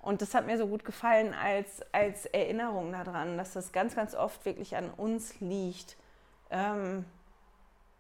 Und 0.02 0.22
das 0.22 0.34
hat 0.34 0.46
mir 0.46 0.58
so 0.58 0.68
gut 0.68 0.86
gefallen 0.86 1.34
als, 1.34 1.82
als 1.92 2.26
Erinnerung 2.28 2.92
daran, 2.92 3.38
dass 3.38 3.54
das 3.54 3.72
ganz, 3.72 3.96
ganz 3.96 4.16
oft 4.16 4.46
wirklich 4.46 4.76
an 4.76 4.90
uns 4.90 5.40
liegt. 5.40 5.98
Ähm, 6.50 7.06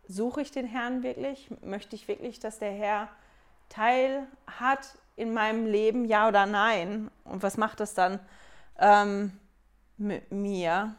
suche 0.07 0.41
ich 0.41 0.51
den 0.51 0.65
Herrn 0.65 1.03
wirklich? 1.03 1.49
Möchte 1.61 1.95
ich 1.95 2.07
wirklich, 2.07 2.39
dass 2.39 2.59
der 2.59 2.71
Herr 2.71 3.09
Teil 3.69 4.27
hat 4.45 4.97
in 5.15 5.33
meinem 5.33 5.65
Leben, 5.65 6.05
ja 6.05 6.27
oder 6.27 6.45
nein? 6.45 7.09
Und 7.23 7.43
was 7.43 7.57
macht 7.57 7.79
das 7.79 7.93
dann 7.93 8.19
ähm, 8.77 9.37
mit 9.97 10.31
mir? 10.31 10.95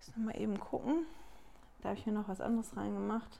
Ich 0.00 0.16
muss 0.16 0.26
mal 0.26 0.40
eben 0.40 0.58
gucken. 0.58 1.06
Da 1.80 1.90
habe 1.90 1.98
ich 1.98 2.06
mir 2.06 2.12
noch 2.12 2.28
was 2.28 2.40
anderes 2.40 2.76
reingemacht. 2.76 3.38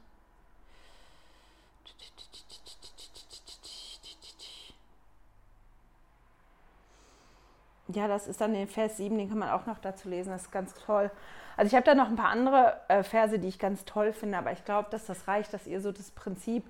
Ja, 7.89 8.07
das 8.07 8.27
ist 8.29 8.41
dann 8.43 8.53
den 8.53 8.69
Vers 8.69 8.99
7, 8.99 9.17
den 9.17 9.31
kann 9.31 9.39
man 9.39 9.49
auch 9.49 9.65
noch 9.65 9.79
dazu 9.79 10.11
lesen, 10.11 10.31
das 10.31 10.43
ist 10.43 10.51
ganz 10.53 10.75
toll. 10.75 11.11
Also 11.57 11.69
ich 11.69 11.75
habe 11.75 11.85
da 11.85 11.95
noch 11.95 12.09
ein 12.09 12.17
paar 12.17 12.29
andere 12.29 12.79
äh, 12.89 13.03
Verse, 13.03 13.39
die 13.39 13.49
ich 13.49 13.59
ganz 13.59 13.87
toll 13.87 14.13
finde, 14.13 14.37
aber 14.37 14.53
ich 14.53 14.65
glaube, 14.67 14.91
dass 14.91 15.07
das 15.07 15.27
reicht, 15.27 15.55
dass 15.55 15.67
ihr 15.67 15.81
so 15.81 15.91
das 15.91 16.11
Prinzip 16.11 16.65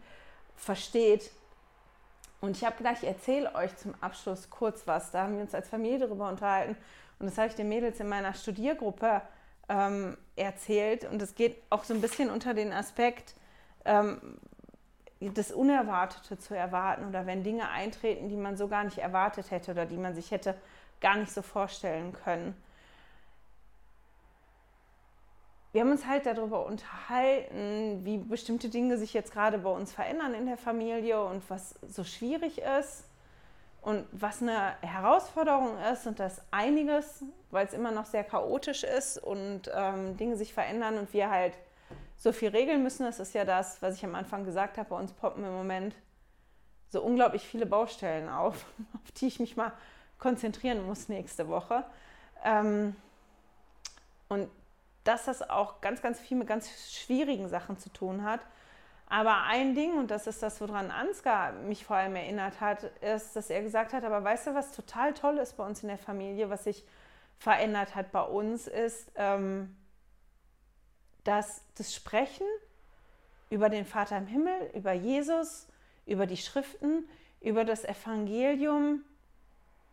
versteht. 0.59 1.31
Und 2.41 2.57
ich 2.57 2.65
habe 2.65 2.77
gedacht, 2.77 2.99
ich 3.03 3.09
erzähle 3.09 3.55
euch 3.55 3.75
zum 3.77 3.95
Abschluss 4.01 4.51
kurz 4.51 4.87
was. 4.87 5.11
Da 5.11 5.23
haben 5.23 5.35
wir 5.35 5.43
uns 5.43 5.55
als 5.55 5.69
Familie 5.69 5.99
darüber 5.99 6.29
unterhalten 6.29 6.77
und 7.19 7.27
das 7.27 7.37
habe 7.37 7.49
ich 7.49 7.55
den 7.55 7.69
Mädels 7.69 7.99
in 8.01 8.09
meiner 8.09 8.35
Studiergruppe 8.35 9.23
ähm, 9.69 10.17
erzählt. 10.37 11.05
Und 11.05 11.21
es 11.21 11.35
geht 11.35 11.61
auch 11.71 11.85
so 11.85 11.95
ein 11.95 12.01
bisschen 12.01 12.31
unter 12.31 12.55
den 12.55 12.73
Aspekt, 12.73 13.35
ähm, 13.85 14.21
das 15.21 15.51
Unerwartete 15.51 16.39
zu 16.39 16.57
erwarten 16.57 17.07
oder 17.07 17.27
wenn 17.27 17.43
Dinge 17.43 17.69
eintreten, 17.71 18.29
die 18.29 18.37
man 18.37 18.57
so 18.57 18.69
gar 18.69 18.85
nicht 18.85 18.99
erwartet 18.99 19.51
hätte 19.51 19.73
oder 19.73 19.85
die 19.85 19.97
man 19.97 20.15
sich 20.15 20.31
hätte 20.31 20.55
gar 21.01 21.17
nicht 21.17 21.33
so 21.33 21.43
vorstellen 21.43 22.13
können. 22.13 22.57
Wir 25.79 25.85
haben 25.85 25.93
uns 25.93 26.07
halt 26.07 26.27
darüber 26.27 26.67
unterhalten, 26.67 28.01
wie 28.05 28.19
bestimmte 28.19 28.69
Dinge 28.69 28.99
sich 28.99 29.15
jetzt 29.15 29.33
gerade 29.33 29.59
bei 29.59 29.71
uns 29.71 29.93
verändern 29.93 30.35
in 30.35 30.45
der 30.45 30.57
Familie 30.57 31.23
und 31.23 31.49
was 31.51 31.77
so 31.87 32.03
schwierig 32.03 32.61
ist 32.81 33.05
und 33.83 34.05
was 34.11 34.43
eine 34.43 34.75
Herausforderung 34.81 35.79
ist 35.93 36.09
und 36.09 36.19
dass 36.19 36.43
einiges, 36.51 37.23
weil 37.53 37.65
es 37.65 37.75
immer 37.75 37.93
noch 37.93 38.07
sehr 38.07 38.25
chaotisch 38.25 38.83
ist 38.83 39.19
und 39.19 39.71
ähm, 39.73 40.17
Dinge 40.17 40.37
sich 40.37 40.53
verändern 40.53 40.99
und 40.99 41.13
wir 41.13 41.31
halt 41.31 41.57
so 42.17 42.33
viel 42.33 42.49
regeln 42.49 42.83
müssen, 42.83 43.05
das 43.05 43.21
ist 43.21 43.33
ja 43.33 43.45
das, 43.45 43.81
was 43.81 43.95
ich 43.95 44.05
am 44.05 44.17
Anfang 44.17 44.43
gesagt 44.43 44.79
habe, 44.79 44.89
bei 44.89 44.97
uns 44.97 45.13
poppen 45.13 45.45
im 45.45 45.53
Moment 45.53 45.95
so 46.89 47.01
unglaublich 47.01 47.47
viele 47.47 47.67
Baustellen 47.67 48.29
auf, 48.29 48.57
auf 48.95 49.13
die 49.13 49.29
ich 49.29 49.39
mich 49.39 49.57
mal 49.57 49.71
konzentrieren 50.19 50.85
muss 50.85 51.09
nächste 51.09 51.47
Woche. 51.47 51.85
Ähm, 52.45 52.97
und 54.29 54.51
dass 55.09 55.25
das 55.25 55.49
auch 55.49 55.81
ganz, 55.81 56.03
ganz 56.03 56.21
viel 56.21 56.37
mit 56.37 56.47
ganz 56.47 56.71
schwierigen 56.93 57.49
Sachen 57.49 57.79
zu 57.79 57.91
tun 57.91 58.25
hat. 58.25 58.41
Aber 59.07 59.45
ein 59.45 59.75
Ding, 59.75 59.97
und 59.97 60.11
das 60.11 60.27
ist 60.27 60.43
das, 60.43 60.61
woran 60.61 60.91
Ansgar 60.91 61.53
mich 61.53 61.87
vor 61.87 61.97
allem 61.97 62.15
erinnert 62.15 62.61
hat, 62.61 62.85
ist, 63.01 63.35
dass 63.35 63.49
er 63.49 63.63
gesagt 63.63 63.95
hat, 63.95 64.05
aber 64.05 64.23
weißt 64.23 64.49
du, 64.49 64.55
was 64.55 64.71
total 64.73 65.15
toll 65.15 65.39
ist 65.39 65.57
bei 65.57 65.65
uns 65.65 65.83
in 65.83 65.89
der 65.89 65.97
Familie, 65.97 66.51
was 66.51 66.65
sich 66.65 66.85
verändert 67.39 67.95
hat 67.95 68.13
bei 68.13 68.21
uns, 68.21 68.67
ist, 68.67 69.11
ähm, 69.15 69.75
dass 71.25 71.65
das 71.79 71.95
Sprechen 71.95 72.47
über 73.49 73.71
den 73.71 73.87
Vater 73.87 74.19
im 74.19 74.27
Himmel, 74.27 74.71
über 74.75 74.93
Jesus, 74.93 75.69
über 76.05 76.27
die 76.27 76.37
Schriften, 76.37 77.09
über 77.41 77.65
das 77.65 77.83
Evangelium 77.83 79.05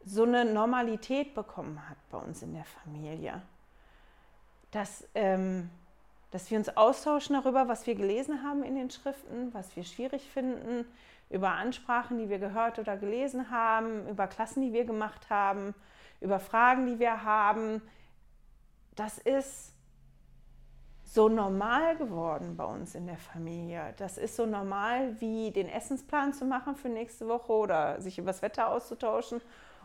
so 0.03 0.24
eine 0.24 0.43
Normalität 0.43 1.34
bekommen 1.34 1.89
hat 1.89 1.97
bei 2.09 2.18
uns 2.18 2.41
in 2.41 2.53
der 2.53 2.66
Familie. 2.66 3.41
Dass, 4.76 5.07
ähm, 5.15 5.69
dass 6.32 6.51
wir 6.51 6.57
uns 6.57 6.76
austauschen 6.76 7.34
darüber, 7.34 7.69
was 7.69 7.88
wir 7.88 7.95
gelesen 7.95 8.43
haben 8.43 8.61
in 8.61 8.76
den 8.76 8.89
Schriften, 8.89 9.53
was 9.53 9.73
wir 9.78 9.86
schwierig 9.86 10.30
finden, 10.30 10.86
über 11.30 11.51
Ansprachen, 11.51 12.17
die 12.17 12.28
wir 12.28 12.39
gehört 12.39 12.78
oder 12.78 12.97
gelesen 12.97 13.49
haben, 13.49 14.05
über 14.09 14.28
Klassen, 14.28 14.61
die 14.61 14.73
wir 14.73 14.84
gemacht 14.84 15.30
haben, 15.30 15.73
über 16.19 16.41
Fragen, 16.41 16.88
die 16.88 16.99
wir 16.99 17.23
haben. 17.23 17.82
Das 18.97 19.17
ist 19.17 19.71
so 21.05 21.30
normal 21.30 21.95
geworden 21.95 22.57
bei 22.57 22.65
uns 22.65 22.95
in 22.95 23.07
der 23.07 23.15
Familie. 23.15 23.93
Das 23.95 24.17
ist 24.17 24.36
so 24.36 24.45
normal 24.45 25.21
wie 25.21 25.51
den 25.51 25.69
Essensplan 25.69 26.34
zu 26.34 26.43
machen 26.43 26.76
für 26.76 26.89
nächste 26.89 27.30
Woche 27.30 27.53
oder 27.53 28.01
sich 28.01 28.17
über 28.17 28.32
das 28.32 28.41
Wetter 28.41 28.67
auszutauschen 28.67 29.39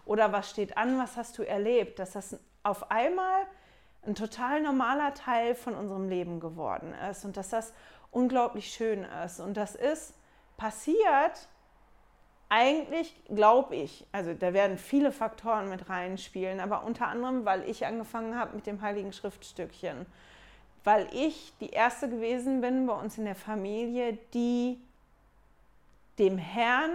oder 0.05 0.33
was 0.33 0.51
steht 0.51 0.77
an, 0.77 0.99
was 0.99 1.17
hast 1.17 1.39
du 1.39 1.45
erlebt, 1.45 2.01
dass 2.01 2.11
das 2.11 2.41
auf 2.65 2.91
einmal 2.91 3.47
ein 4.07 4.15
total 4.15 4.63
normaler 4.63 5.15
Teil 5.15 5.55
von 5.55 5.75
unserem 5.75 6.09
Leben 6.09 6.41
geworden 6.41 6.95
ist 7.11 7.25
und 7.25 7.37
dass 7.37 7.51
das 7.51 7.73
unglaublich 8.11 8.73
schön 8.73 9.05
ist. 9.25 9.41
Und 9.41 9.57
das 9.57 9.75
ist 9.75 10.15
passiert, 10.57 11.49
eigentlich 12.49 13.15
glaube 13.27 13.77
ich, 13.77 14.07
also 14.11 14.35
da 14.35 14.53
werden 14.53 14.77
viele 14.77 15.13
Faktoren 15.13 15.69
mit 15.69 15.89
reinspielen, 15.89 16.61
aber 16.61 16.85
unter 16.85 17.07
anderem, 17.07 17.45
weil 17.45 17.69
ich 17.69 17.87
angefangen 17.87 18.37
habe 18.37 18.57
mit 18.57 18.67
dem 18.67 18.83
Heiligen 18.83 19.13
Schriftstückchen, 19.13 20.07
weil 20.83 21.07
ich 21.13 21.53
die 21.61 21.71
erste 21.71 22.09
gewesen 22.09 22.61
bin 22.61 22.87
bei 22.87 22.95
uns 22.95 23.19
in 23.19 23.25
der 23.25 23.37
Familie, 23.37 24.19
die 24.35 24.81
dem 26.19 26.39
Herrn 26.39 26.91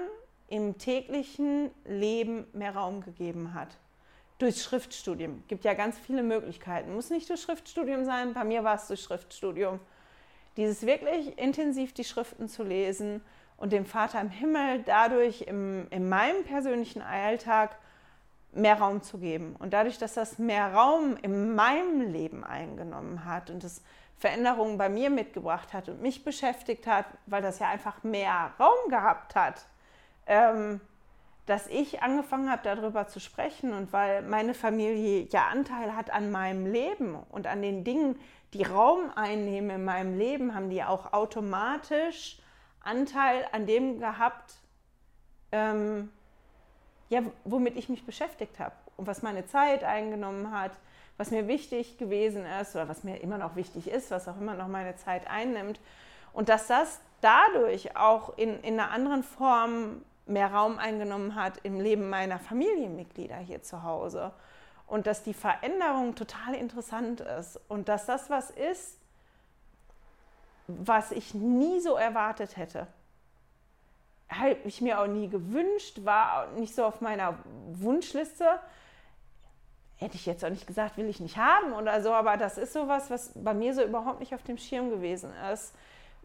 im 0.49 0.77
täglichen 0.77 1.71
Leben 1.85 2.45
mehr 2.53 2.75
Raum 2.75 3.01
gegeben 3.01 3.53
hat. 3.53 3.77
Durch 4.37 4.61
Schriftstudium. 4.61 5.43
Gibt 5.47 5.63
ja 5.63 5.73
ganz 5.73 5.97
viele 5.97 6.23
Möglichkeiten. 6.23 6.93
Muss 6.93 7.09
nicht 7.09 7.29
durch 7.29 7.41
Schriftstudium 7.41 8.05
sein, 8.05 8.33
bei 8.33 8.43
mir 8.43 8.63
war 8.63 8.75
es 8.75 8.87
durch 8.87 9.01
Schriftstudium. 9.01 9.79
Dieses 10.57 10.85
wirklich 10.85 11.37
intensiv 11.37 11.93
die 11.93 12.03
Schriften 12.03 12.47
zu 12.47 12.63
lesen 12.63 13.21
und 13.57 13.71
dem 13.71 13.85
Vater 13.85 14.19
im 14.21 14.29
Himmel 14.29 14.83
dadurch 14.85 15.43
im, 15.43 15.87
in 15.89 16.09
meinem 16.09 16.43
persönlichen 16.43 17.01
Alltag 17.01 17.77
mehr 18.51 18.79
Raum 18.79 19.01
zu 19.01 19.17
geben. 19.17 19.55
Und 19.59 19.73
dadurch, 19.73 19.97
dass 19.97 20.13
das 20.13 20.39
mehr 20.39 20.73
Raum 20.73 21.17
in 21.21 21.55
meinem 21.55 22.01
Leben 22.01 22.43
eingenommen 22.43 23.25
hat 23.25 23.49
und 23.49 23.63
es 23.63 23.81
Veränderungen 24.17 24.77
bei 24.77 24.87
mir 24.87 25.09
mitgebracht 25.09 25.73
hat 25.73 25.89
und 25.89 26.01
mich 26.01 26.23
beschäftigt 26.23 26.87
hat, 26.87 27.05
weil 27.25 27.41
das 27.41 27.59
ja 27.59 27.69
einfach 27.69 28.03
mehr 28.03 28.53
Raum 28.59 28.89
gehabt 28.89 29.35
hat, 29.35 29.65
ähm, 30.25 30.79
dass 31.45 31.67
ich 31.67 32.01
angefangen 32.01 32.49
habe, 32.49 32.61
darüber 32.63 33.07
zu 33.07 33.19
sprechen 33.19 33.73
und 33.73 33.93
weil 33.93 34.23
meine 34.23 34.53
Familie 34.53 35.27
ja 35.31 35.47
Anteil 35.47 35.95
hat 35.95 36.09
an 36.09 36.31
meinem 36.31 36.65
Leben 36.65 37.15
und 37.29 37.45
an 37.47 37.61
den 37.61 37.83
Dingen, 37.83 38.19
die 38.53 38.63
Raum 38.63 39.11
einnehmen 39.15 39.69
in 39.69 39.85
meinem 39.85 40.17
Leben, 40.17 40.55
haben 40.55 40.69
die 40.69 40.83
auch 40.83 41.13
automatisch 41.13 42.39
Anteil 42.81 43.45
an 43.51 43.65
dem 43.65 43.99
gehabt, 43.99 44.55
ähm, 45.51 46.09
ja, 47.09 47.21
womit 47.43 47.75
ich 47.75 47.89
mich 47.89 48.05
beschäftigt 48.05 48.59
habe 48.59 48.73
und 48.97 49.07
was 49.07 49.21
meine 49.21 49.45
Zeit 49.45 49.83
eingenommen 49.83 50.51
hat, 50.51 50.71
was 51.17 51.31
mir 51.31 51.47
wichtig 51.47 51.97
gewesen 51.97 52.45
ist 52.59 52.75
oder 52.75 52.89
was 52.89 53.03
mir 53.03 53.21
immer 53.21 53.37
noch 53.37 53.55
wichtig 53.55 53.87
ist, 53.87 54.11
was 54.11 54.27
auch 54.27 54.39
immer 54.39 54.55
noch 54.55 54.67
meine 54.67 54.95
Zeit 54.95 55.27
einnimmt. 55.29 55.79
Und 56.33 56.49
dass 56.49 56.67
das 56.67 56.99
dadurch 57.21 57.95
auch 57.95 58.37
in, 58.37 58.59
in 58.61 58.79
einer 58.79 58.91
anderen 58.91 59.23
Form 59.23 60.01
mehr 60.25 60.51
Raum 60.51 60.77
eingenommen 60.79 61.35
hat 61.35 61.59
im 61.63 61.79
Leben 61.79 62.09
meiner 62.09 62.39
Familienmitglieder 62.39 63.37
hier 63.37 63.61
zu 63.61 63.83
Hause. 63.83 64.31
Und 64.87 65.07
dass 65.07 65.23
die 65.23 65.33
Veränderung 65.33 66.15
total 66.15 66.53
interessant 66.55 67.21
ist 67.21 67.59
und 67.67 67.89
dass 67.89 68.05
das 68.05 68.29
was 68.29 68.51
ist, 68.51 68.99
was 70.67 71.11
ich 71.11 71.33
nie 71.33 71.79
so 71.79 71.95
erwartet 71.95 72.57
hätte. 72.57 72.87
Habe 74.29 74.57
ich 74.63 74.81
mir 74.81 74.99
auch 74.99 75.07
nie 75.07 75.29
gewünscht, 75.29 76.03
war 76.03 76.47
nicht 76.51 76.73
so 76.73 76.85
auf 76.85 77.01
meiner 77.01 77.37
Wunschliste. 77.73 78.59
Hätte 79.97 80.15
ich 80.15 80.25
jetzt 80.25 80.43
auch 80.43 80.49
nicht 80.49 80.67
gesagt, 80.67 80.97
will 80.97 81.07
ich 81.07 81.19
nicht 81.19 81.37
haben 81.37 81.73
oder 81.73 82.01
so, 82.01 82.11
aber 82.11 82.35
das 82.37 82.57
ist 82.57 82.73
sowas, 82.73 83.09
was 83.09 83.31
bei 83.35 83.53
mir 83.53 83.73
so 83.73 83.83
überhaupt 83.83 84.19
nicht 84.19 84.33
auf 84.33 84.43
dem 84.43 84.57
Schirm 84.57 84.89
gewesen 84.89 85.31
ist, 85.53 85.73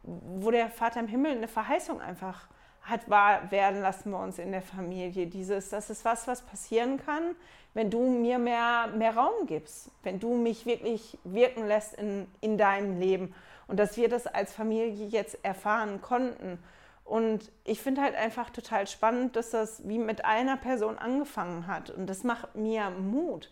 wo 0.02 0.50
der 0.50 0.70
Vater 0.70 1.00
im 1.00 1.08
Himmel 1.08 1.32
eine 1.32 1.48
Verheißung 1.48 2.00
einfach 2.00 2.48
hat 2.90 3.08
wahr 3.08 3.50
werden 3.50 3.80
lassen 3.80 4.12
bei 4.12 4.22
uns 4.22 4.38
in 4.38 4.52
der 4.52 4.62
Familie. 4.62 5.26
Dieses, 5.26 5.70
das 5.70 5.90
ist 5.90 6.04
was, 6.04 6.26
was 6.26 6.42
passieren 6.42 6.98
kann, 7.04 7.34
wenn 7.74 7.90
du 7.90 8.00
mir 8.10 8.38
mehr, 8.38 8.88
mehr 8.96 9.16
Raum 9.16 9.46
gibst, 9.46 9.90
wenn 10.02 10.18
du 10.18 10.34
mich 10.34 10.66
wirklich 10.66 11.18
wirken 11.24 11.66
lässt 11.66 11.94
in, 11.94 12.26
in 12.40 12.58
deinem 12.58 12.98
Leben 12.98 13.34
und 13.68 13.78
dass 13.78 13.96
wir 13.96 14.08
das 14.08 14.26
als 14.26 14.52
Familie 14.52 15.06
jetzt 15.06 15.38
erfahren 15.44 16.02
konnten. 16.02 16.58
Und 17.04 17.50
ich 17.64 17.80
finde 17.80 18.02
halt 18.02 18.14
einfach 18.14 18.50
total 18.50 18.86
spannend, 18.86 19.36
dass 19.36 19.50
das 19.50 19.86
wie 19.88 19.98
mit 19.98 20.24
einer 20.24 20.56
Person 20.56 20.98
angefangen 20.98 21.66
hat. 21.66 21.90
Und 21.90 22.08
das 22.08 22.24
macht 22.24 22.54
mir 22.56 22.90
Mut, 22.90 23.50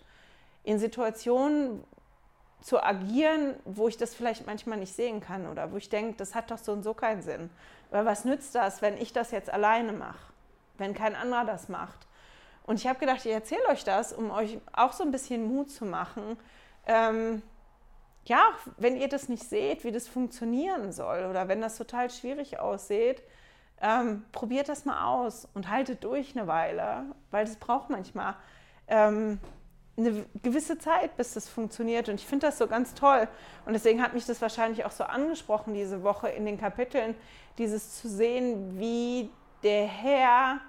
in 0.64 0.78
Situationen 0.78 1.84
zu 2.60 2.82
agieren, 2.82 3.54
wo 3.64 3.88
ich 3.88 3.96
das 3.96 4.14
vielleicht 4.14 4.46
manchmal 4.46 4.78
nicht 4.78 4.94
sehen 4.94 5.20
kann 5.20 5.46
oder 5.46 5.72
wo 5.72 5.76
ich 5.76 5.88
denke, 5.88 6.16
das 6.16 6.34
hat 6.34 6.50
doch 6.50 6.58
so 6.58 6.72
und 6.72 6.82
so 6.82 6.94
keinen 6.94 7.22
Sinn. 7.22 7.50
Weil 7.90 8.04
was 8.04 8.24
nützt 8.24 8.54
das, 8.54 8.82
wenn 8.82 8.96
ich 8.96 9.12
das 9.12 9.30
jetzt 9.30 9.50
alleine 9.50 9.92
mache, 9.92 10.32
wenn 10.76 10.94
kein 10.94 11.14
anderer 11.14 11.44
das 11.44 11.68
macht? 11.68 12.06
Und 12.64 12.76
ich 12.76 12.86
habe 12.86 12.98
gedacht, 12.98 13.24
ich 13.24 13.32
erzähle 13.32 13.66
euch 13.68 13.84
das, 13.84 14.12
um 14.12 14.30
euch 14.30 14.58
auch 14.72 14.92
so 14.92 15.02
ein 15.02 15.10
bisschen 15.10 15.46
Mut 15.46 15.70
zu 15.70 15.86
machen. 15.86 16.36
Ähm, 16.86 17.42
ja, 18.26 18.50
wenn 18.76 18.96
ihr 18.96 19.08
das 19.08 19.30
nicht 19.30 19.44
seht, 19.44 19.84
wie 19.84 19.92
das 19.92 20.06
funktionieren 20.06 20.92
soll 20.92 21.24
oder 21.30 21.48
wenn 21.48 21.62
das 21.62 21.78
total 21.78 22.10
schwierig 22.10 22.58
aussieht, 22.60 23.22
ähm, 23.80 24.24
probiert 24.32 24.68
das 24.68 24.84
mal 24.84 25.06
aus 25.06 25.48
und 25.54 25.70
haltet 25.70 26.04
durch 26.04 26.36
eine 26.36 26.46
Weile, 26.46 27.04
weil 27.30 27.46
das 27.46 27.56
braucht 27.56 27.88
manchmal 27.88 28.34
ähm, 28.88 29.38
eine 29.98 30.24
gewisse 30.42 30.78
Zeit, 30.78 31.16
bis 31.16 31.34
das 31.34 31.48
funktioniert. 31.48 32.08
Und 32.08 32.16
ich 32.16 32.26
finde 32.26 32.46
das 32.46 32.58
so 32.58 32.66
ganz 32.66 32.94
toll. 32.94 33.28
Und 33.66 33.72
deswegen 33.72 34.00
hat 34.02 34.14
mich 34.14 34.26
das 34.26 34.40
wahrscheinlich 34.40 34.84
auch 34.84 34.90
so 34.90 35.04
angesprochen 35.04 35.74
diese 35.74 36.02
Woche 36.02 36.28
in 36.28 36.46
den 36.46 36.58
Kapiteln, 36.58 37.14
dieses 37.58 38.00
zu 38.00 38.08
sehen, 38.08 38.78
wie 38.78 39.30
der 39.62 39.86
Herr 39.86 40.60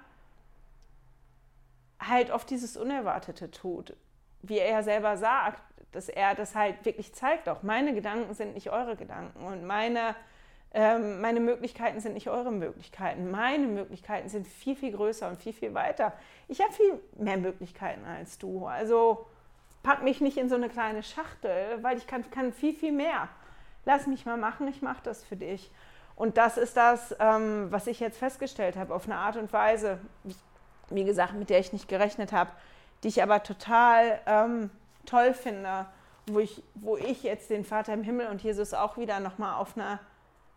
halt 2.00 2.30
oft 2.30 2.50
dieses 2.50 2.76
Unerwartete 2.76 3.50
tut. 3.50 3.96
Wie 4.42 4.58
er 4.58 4.70
ja 4.70 4.82
selber 4.82 5.16
sagt, 5.16 5.62
dass 5.92 6.08
er 6.08 6.34
das 6.34 6.54
halt 6.54 6.84
wirklich 6.84 7.14
zeigt 7.14 7.48
auch. 7.48 7.62
Meine 7.62 7.94
Gedanken 7.94 8.34
sind 8.34 8.54
nicht 8.54 8.70
eure 8.70 8.96
Gedanken 8.96 9.44
und 9.44 9.64
meine, 9.64 10.14
ähm, 10.72 11.20
meine 11.20 11.40
Möglichkeiten 11.40 12.00
sind 12.00 12.14
nicht 12.14 12.28
eure 12.28 12.52
Möglichkeiten. 12.52 13.30
Meine 13.30 13.66
Möglichkeiten 13.66 14.28
sind 14.28 14.46
viel, 14.46 14.76
viel 14.76 14.92
größer 14.92 15.28
und 15.28 15.40
viel, 15.40 15.52
viel 15.52 15.74
weiter. 15.74 16.12
Ich 16.46 16.60
habe 16.60 16.72
viel 16.72 17.00
mehr 17.16 17.38
Möglichkeiten 17.38 18.04
als 18.04 18.38
du. 18.38 18.66
Also 18.66 19.26
pack 19.82 20.02
mich 20.02 20.20
nicht 20.20 20.36
in 20.36 20.48
so 20.48 20.54
eine 20.54 20.68
kleine 20.68 21.02
Schachtel, 21.02 21.78
weil 21.82 21.98
ich 21.98 22.06
kann, 22.06 22.28
kann 22.30 22.52
viel, 22.52 22.74
viel 22.74 22.92
mehr. 22.92 23.28
Lass 23.84 24.06
mich 24.06 24.26
mal 24.26 24.36
machen, 24.36 24.68
ich 24.68 24.82
mache 24.82 25.00
das 25.02 25.24
für 25.24 25.36
dich. 25.36 25.70
Und 26.14 26.36
das 26.36 26.56
ist 26.56 26.76
das, 26.76 27.16
ähm, 27.18 27.68
was 27.70 27.86
ich 27.86 27.98
jetzt 27.98 28.18
festgestellt 28.18 28.76
habe, 28.76 28.94
auf 28.94 29.06
eine 29.06 29.16
Art 29.16 29.36
und 29.36 29.52
Weise, 29.52 29.98
wie 30.90 31.04
gesagt, 31.04 31.32
mit 31.32 31.50
der 31.50 31.58
ich 31.60 31.72
nicht 31.72 31.88
gerechnet 31.88 32.30
habe, 32.32 32.50
die 33.02 33.08
ich 33.08 33.22
aber 33.22 33.42
total 33.42 34.20
ähm, 34.26 34.70
toll 35.06 35.32
finde, 35.32 35.86
wo 36.26 36.38
ich, 36.38 36.62
wo 36.74 36.96
ich 36.96 37.22
jetzt 37.22 37.50
den 37.50 37.64
Vater 37.64 37.94
im 37.94 38.02
Himmel 38.02 38.28
und 38.28 38.42
Jesus 38.42 38.74
auch 38.74 38.98
wieder 38.98 39.18
nochmal 39.18 39.54
auf 39.54 39.76
eine 39.76 39.98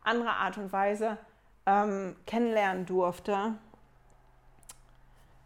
andere 0.04 0.32
Art 0.32 0.58
und 0.58 0.72
Weise 0.72 1.18
ähm, 1.66 2.16
kennenlernen 2.26 2.86
durfte. 2.86 3.56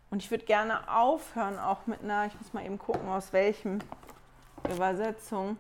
Und 0.10 0.24
ich 0.24 0.32
würde 0.32 0.46
gerne 0.46 0.90
aufhören, 0.90 1.60
auch 1.60 1.86
mit 1.86 2.02
einer, 2.02 2.26
ich 2.26 2.40
muss 2.40 2.54
mal 2.54 2.66
eben 2.66 2.80
gucken, 2.80 3.10
aus 3.10 3.34
welchem 3.34 3.80
Übersetzung. 4.72 5.58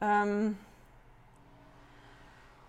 Ähm, 0.00 0.58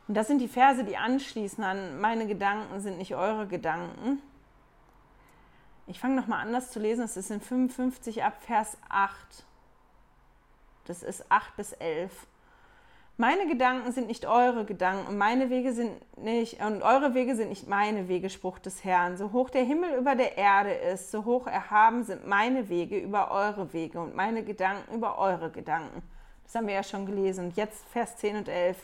und 0.07 0.15
das 0.15 0.27
sind 0.27 0.39
die 0.39 0.47
Verse, 0.47 0.83
die 0.83 0.97
anschließen 0.97 1.63
an 1.63 2.01
meine 2.01 2.25
Gedanken 2.25 2.79
sind 2.79 2.97
nicht 2.97 3.15
eure 3.15 3.45
Gedanken. 3.47 4.19
Ich 5.85 5.99
fange 5.99 6.15
nochmal 6.15 6.41
an, 6.41 6.53
das 6.53 6.71
zu 6.71 6.79
lesen. 6.79 7.03
Es 7.03 7.17
ist 7.17 7.29
in 7.31 7.41
55 7.41 8.23
ab 8.23 8.41
Vers 8.41 8.77
8. 8.89 9.45
Das 10.85 11.03
ist 11.03 11.31
8 11.31 11.55
bis 11.57 11.73
11. 11.73 12.11
Meine 13.21 13.47
Gedanken 13.47 13.91
sind 13.91 14.07
nicht 14.07 14.25
eure 14.25 14.63
Gedanken 14.63 15.05
und 15.07 15.17
meine 15.17 15.49
Wege 15.49 15.73
sind 15.73 15.91
nicht 16.23 16.63
und 16.63 16.81
eure 16.83 17.13
Wege 17.13 17.35
sind 17.35 17.49
nicht 17.49 17.67
meine 17.67 18.07
Wege, 18.07 18.29
Spruch 18.29 18.59
des 18.59 18.85
Herrn. 18.85 19.17
So 19.17 19.33
hoch 19.33 19.49
der 19.49 19.65
Himmel 19.65 19.93
über 19.99 20.15
der 20.15 20.37
Erde 20.37 20.71
ist, 20.71 21.11
so 21.11 21.25
hoch 21.25 21.45
erhaben 21.45 22.05
sind 22.05 22.25
meine 22.25 22.69
Wege 22.69 22.97
über 22.97 23.29
eure 23.31 23.73
Wege 23.73 23.99
und 23.99 24.15
meine 24.15 24.45
Gedanken 24.45 24.95
über 24.95 25.17
eure 25.17 25.51
Gedanken. 25.51 26.01
Das 26.45 26.55
haben 26.55 26.67
wir 26.67 26.75
ja 26.75 26.83
schon 26.83 27.05
gelesen. 27.05 27.47
Und 27.47 27.57
jetzt 27.57 27.85
Vers 27.89 28.15
10 28.15 28.37
und 28.37 28.47
11. 28.47 28.77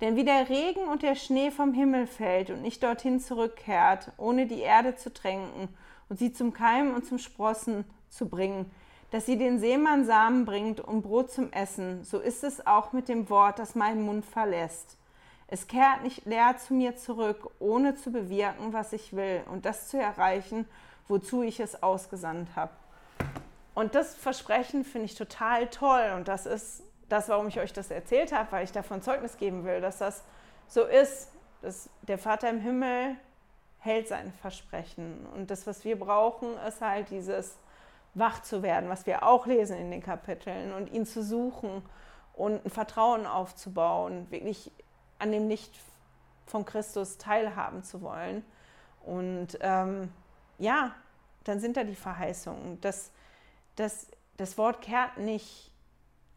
Denn 0.00 0.16
wie 0.16 0.24
der 0.24 0.48
Regen 0.48 0.88
und 0.90 1.04
der 1.04 1.14
Schnee 1.14 1.52
vom 1.52 1.72
Himmel 1.72 2.08
fällt 2.08 2.50
und 2.50 2.62
nicht 2.62 2.82
dorthin 2.82 3.20
zurückkehrt, 3.20 4.10
ohne 4.16 4.46
die 4.46 4.58
Erde 4.58 4.96
zu 4.96 5.12
tränken 5.12 5.68
und 6.08 6.18
sie 6.18 6.32
zum 6.32 6.52
Keimen 6.52 6.96
und 6.96 7.06
zum 7.06 7.18
Sprossen 7.18 7.84
zu 8.08 8.28
bringen, 8.28 8.72
dass 9.10 9.26
sie 9.26 9.38
den 9.38 9.58
Seemann 9.58 10.04
Samen 10.04 10.44
bringt 10.44 10.80
und 10.80 11.02
Brot 11.02 11.30
zum 11.30 11.52
Essen, 11.52 12.04
so 12.04 12.18
ist 12.18 12.44
es 12.44 12.66
auch 12.66 12.92
mit 12.92 13.08
dem 13.08 13.30
Wort, 13.30 13.58
das 13.58 13.74
meinen 13.74 14.02
Mund 14.02 14.24
verlässt. 14.24 14.96
Es 15.46 15.66
kehrt 15.66 16.02
nicht 16.02 16.26
leer 16.26 16.56
zu 16.58 16.74
mir 16.74 16.96
zurück, 16.96 17.50
ohne 17.58 17.94
zu 17.94 18.12
bewirken, 18.12 18.74
was 18.74 18.92
ich 18.92 19.16
will 19.16 19.42
und 19.50 19.64
das 19.64 19.88
zu 19.88 19.98
erreichen, 19.98 20.66
wozu 21.08 21.42
ich 21.42 21.58
es 21.58 21.82
ausgesandt 21.82 22.50
habe. 22.54 22.72
Und 23.74 23.94
das 23.94 24.14
Versprechen 24.14 24.84
finde 24.84 25.06
ich 25.06 25.14
total 25.14 25.68
toll 25.68 26.12
und 26.16 26.28
das 26.28 26.44
ist 26.44 26.82
das, 27.08 27.30
warum 27.30 27.48
ich 27.48 27.58
euch 27.58 27.72
das 27.72 27.90
erzählt 27.90 28.32
habe, 28.32 28.52
weil 28.52 28.64
ich 28.64 28.72
davon 28.72 29.00
Zeugnis 29.00 29.38
geben 29.38 29.64
will, 29.64 29.80
dass 29.80 29.98
das 29.98 30.22
so 30.66 30.84
ist, 30.84 31.30
dass 31.62 31.88
der 32.02 32.18
Vater 32.18 32.50
im 32.50 32.60
Himmel 32.60 33.16
hält 33.78 34.08
sein 34.08 34.32
Versprechen 34.42 35.26
und 35.34 35.50
das, 35.50 35.66
was 35.66 35.84
wir 35.84 35.98
brauchen, 35.98 36.58
ist 36.66 36.82
halt 36.82 37.08
dieses 37.10 37.56
wach 38.18 38.42
zu 38.42 38.62
werden, 38.62 38.88
was 38.88 39.06
wir 39.06 39.22
auch 39.22 39.46
lesen 39.46 39.76
in 39.76 39.90
den 39.90 40.02
Kapiteln 40.02 40.72
und 40.72 40.92
ihn 40.92 41.06
zu 41.06 41.22
suchen 41.22 41.82
und 42.34 42.64
ein 42.64 42.70
Vertrauen 42.70 43.26
aufzubauen, 43.26 44.30
wirklich 44.30 44.72
an 45.18 45.32
dem 45.32 45.48
Licht 45.48 45.74
von 46.46 46.64
Christus 46.64 47.18
teilhaben 47.18 47.82
zu 47.82 48.02
wollen. 48.02 48.44
Und 49.04 49.58
ähm, 49.60 50.10
ja, 50.58 50.94
dann 51.44 51.60
sind 51.60 51.76
da 51.76 51.84
die 51.84 51.94
Verheißungen. 51.94 52.80
Das, 52.80 53.10
das, 53.76 54.08
das 54.36 54.58
Wort 54.58 54.82
kehrt 54.82 55.18
nicht 55.18 55.72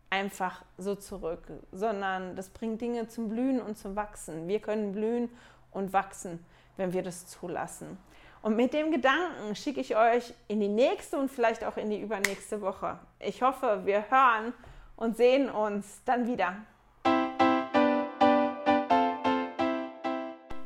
einfach 0.09 0.63
so 0.77 0.95
zurück, 0.95 1.47
sondern 1.71 2.35
das 2.35 2.49
bringt 2.49 2.81
Dinge 2.81 3.07
zum 3.07 3.29
Blühen 3.29 3.61
und 3.61 3.77
zum 3.77 3.95
Wachsen. 3.95 4.47
Wir 4.47 4.59
können 4.59 4.91
blühen 4.91 5.29
und 5.71 5.93
wachsen, 5.93 6.43
wenn 6.77 6.93
wir 6.93 7.03
das 7.03 7.27
zulassen. 7.27 7.97
Und 8.41 8.55
mit 8.55 8.73
dem 8.73 8.89
Gedanken 8.91 9.55
schicke 9.55 9.81
ich 9.81 9.95
euch 9.95 10.33
in 10.47 10.59
die 10.59 10.67
nächste 10.67 11.17
und 11.17 11.29
vielleicht 11.29 11.63
auch 11.63 11.77
in 11.77 11.91
die 11.91 12.01
übernächste 12.01 12.59
Woche. 12.61 12.97
Ich 13.19 13.43
hoffe, 13.43 13.81
wir 13.85 14.09
hören 14.09 14.53
und 14.95 15.15
sehen 15.15 15.47
uns 15.49 16.01
dann 16.05 16.25
wieder. 16.27 16.55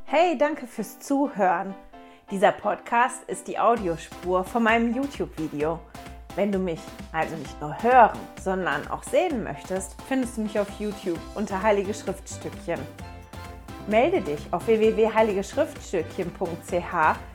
Hey, 0.05 0.37
danke 0.37 0.67
fürs 0.67 0.99
Zuhören. 0.99 1.73
Dieser 2.31 2.53
Podcast 2.53 3.23
ist 3.27 3.49
die 3.49 3.59
Audiospur 3.59 4.45
von 4.45 4.63
meinem 4.63 4.95
YouTube-Video. 4.95 5.81
Wenn 6.37 6.53
du 6.53 6.59
mich 6.59 6.79
also 7.11 7.35
nicht 7.35 7.59
nur 7.59 7.75
hören, 7.83 8.17
sondern 8.41 8.87
auch 8.87 9.03
sehen 9.03 9.43
möchtest, 9.43 9.97
findest 10.07 10.37
du 10.37 10.41
mich 10.41 10.57
auf 10.57 10.69
YouTube 10.79 11.19
unter 11.35 11.61
Heilige 11.61 11.93
Schriftstückchen. 11.93 12.79
Melde 13.87 14.21
dich 14.21 14.39
auf 14.51 14.65
www.heiligeschriftstückchen.ch 14.65 17.34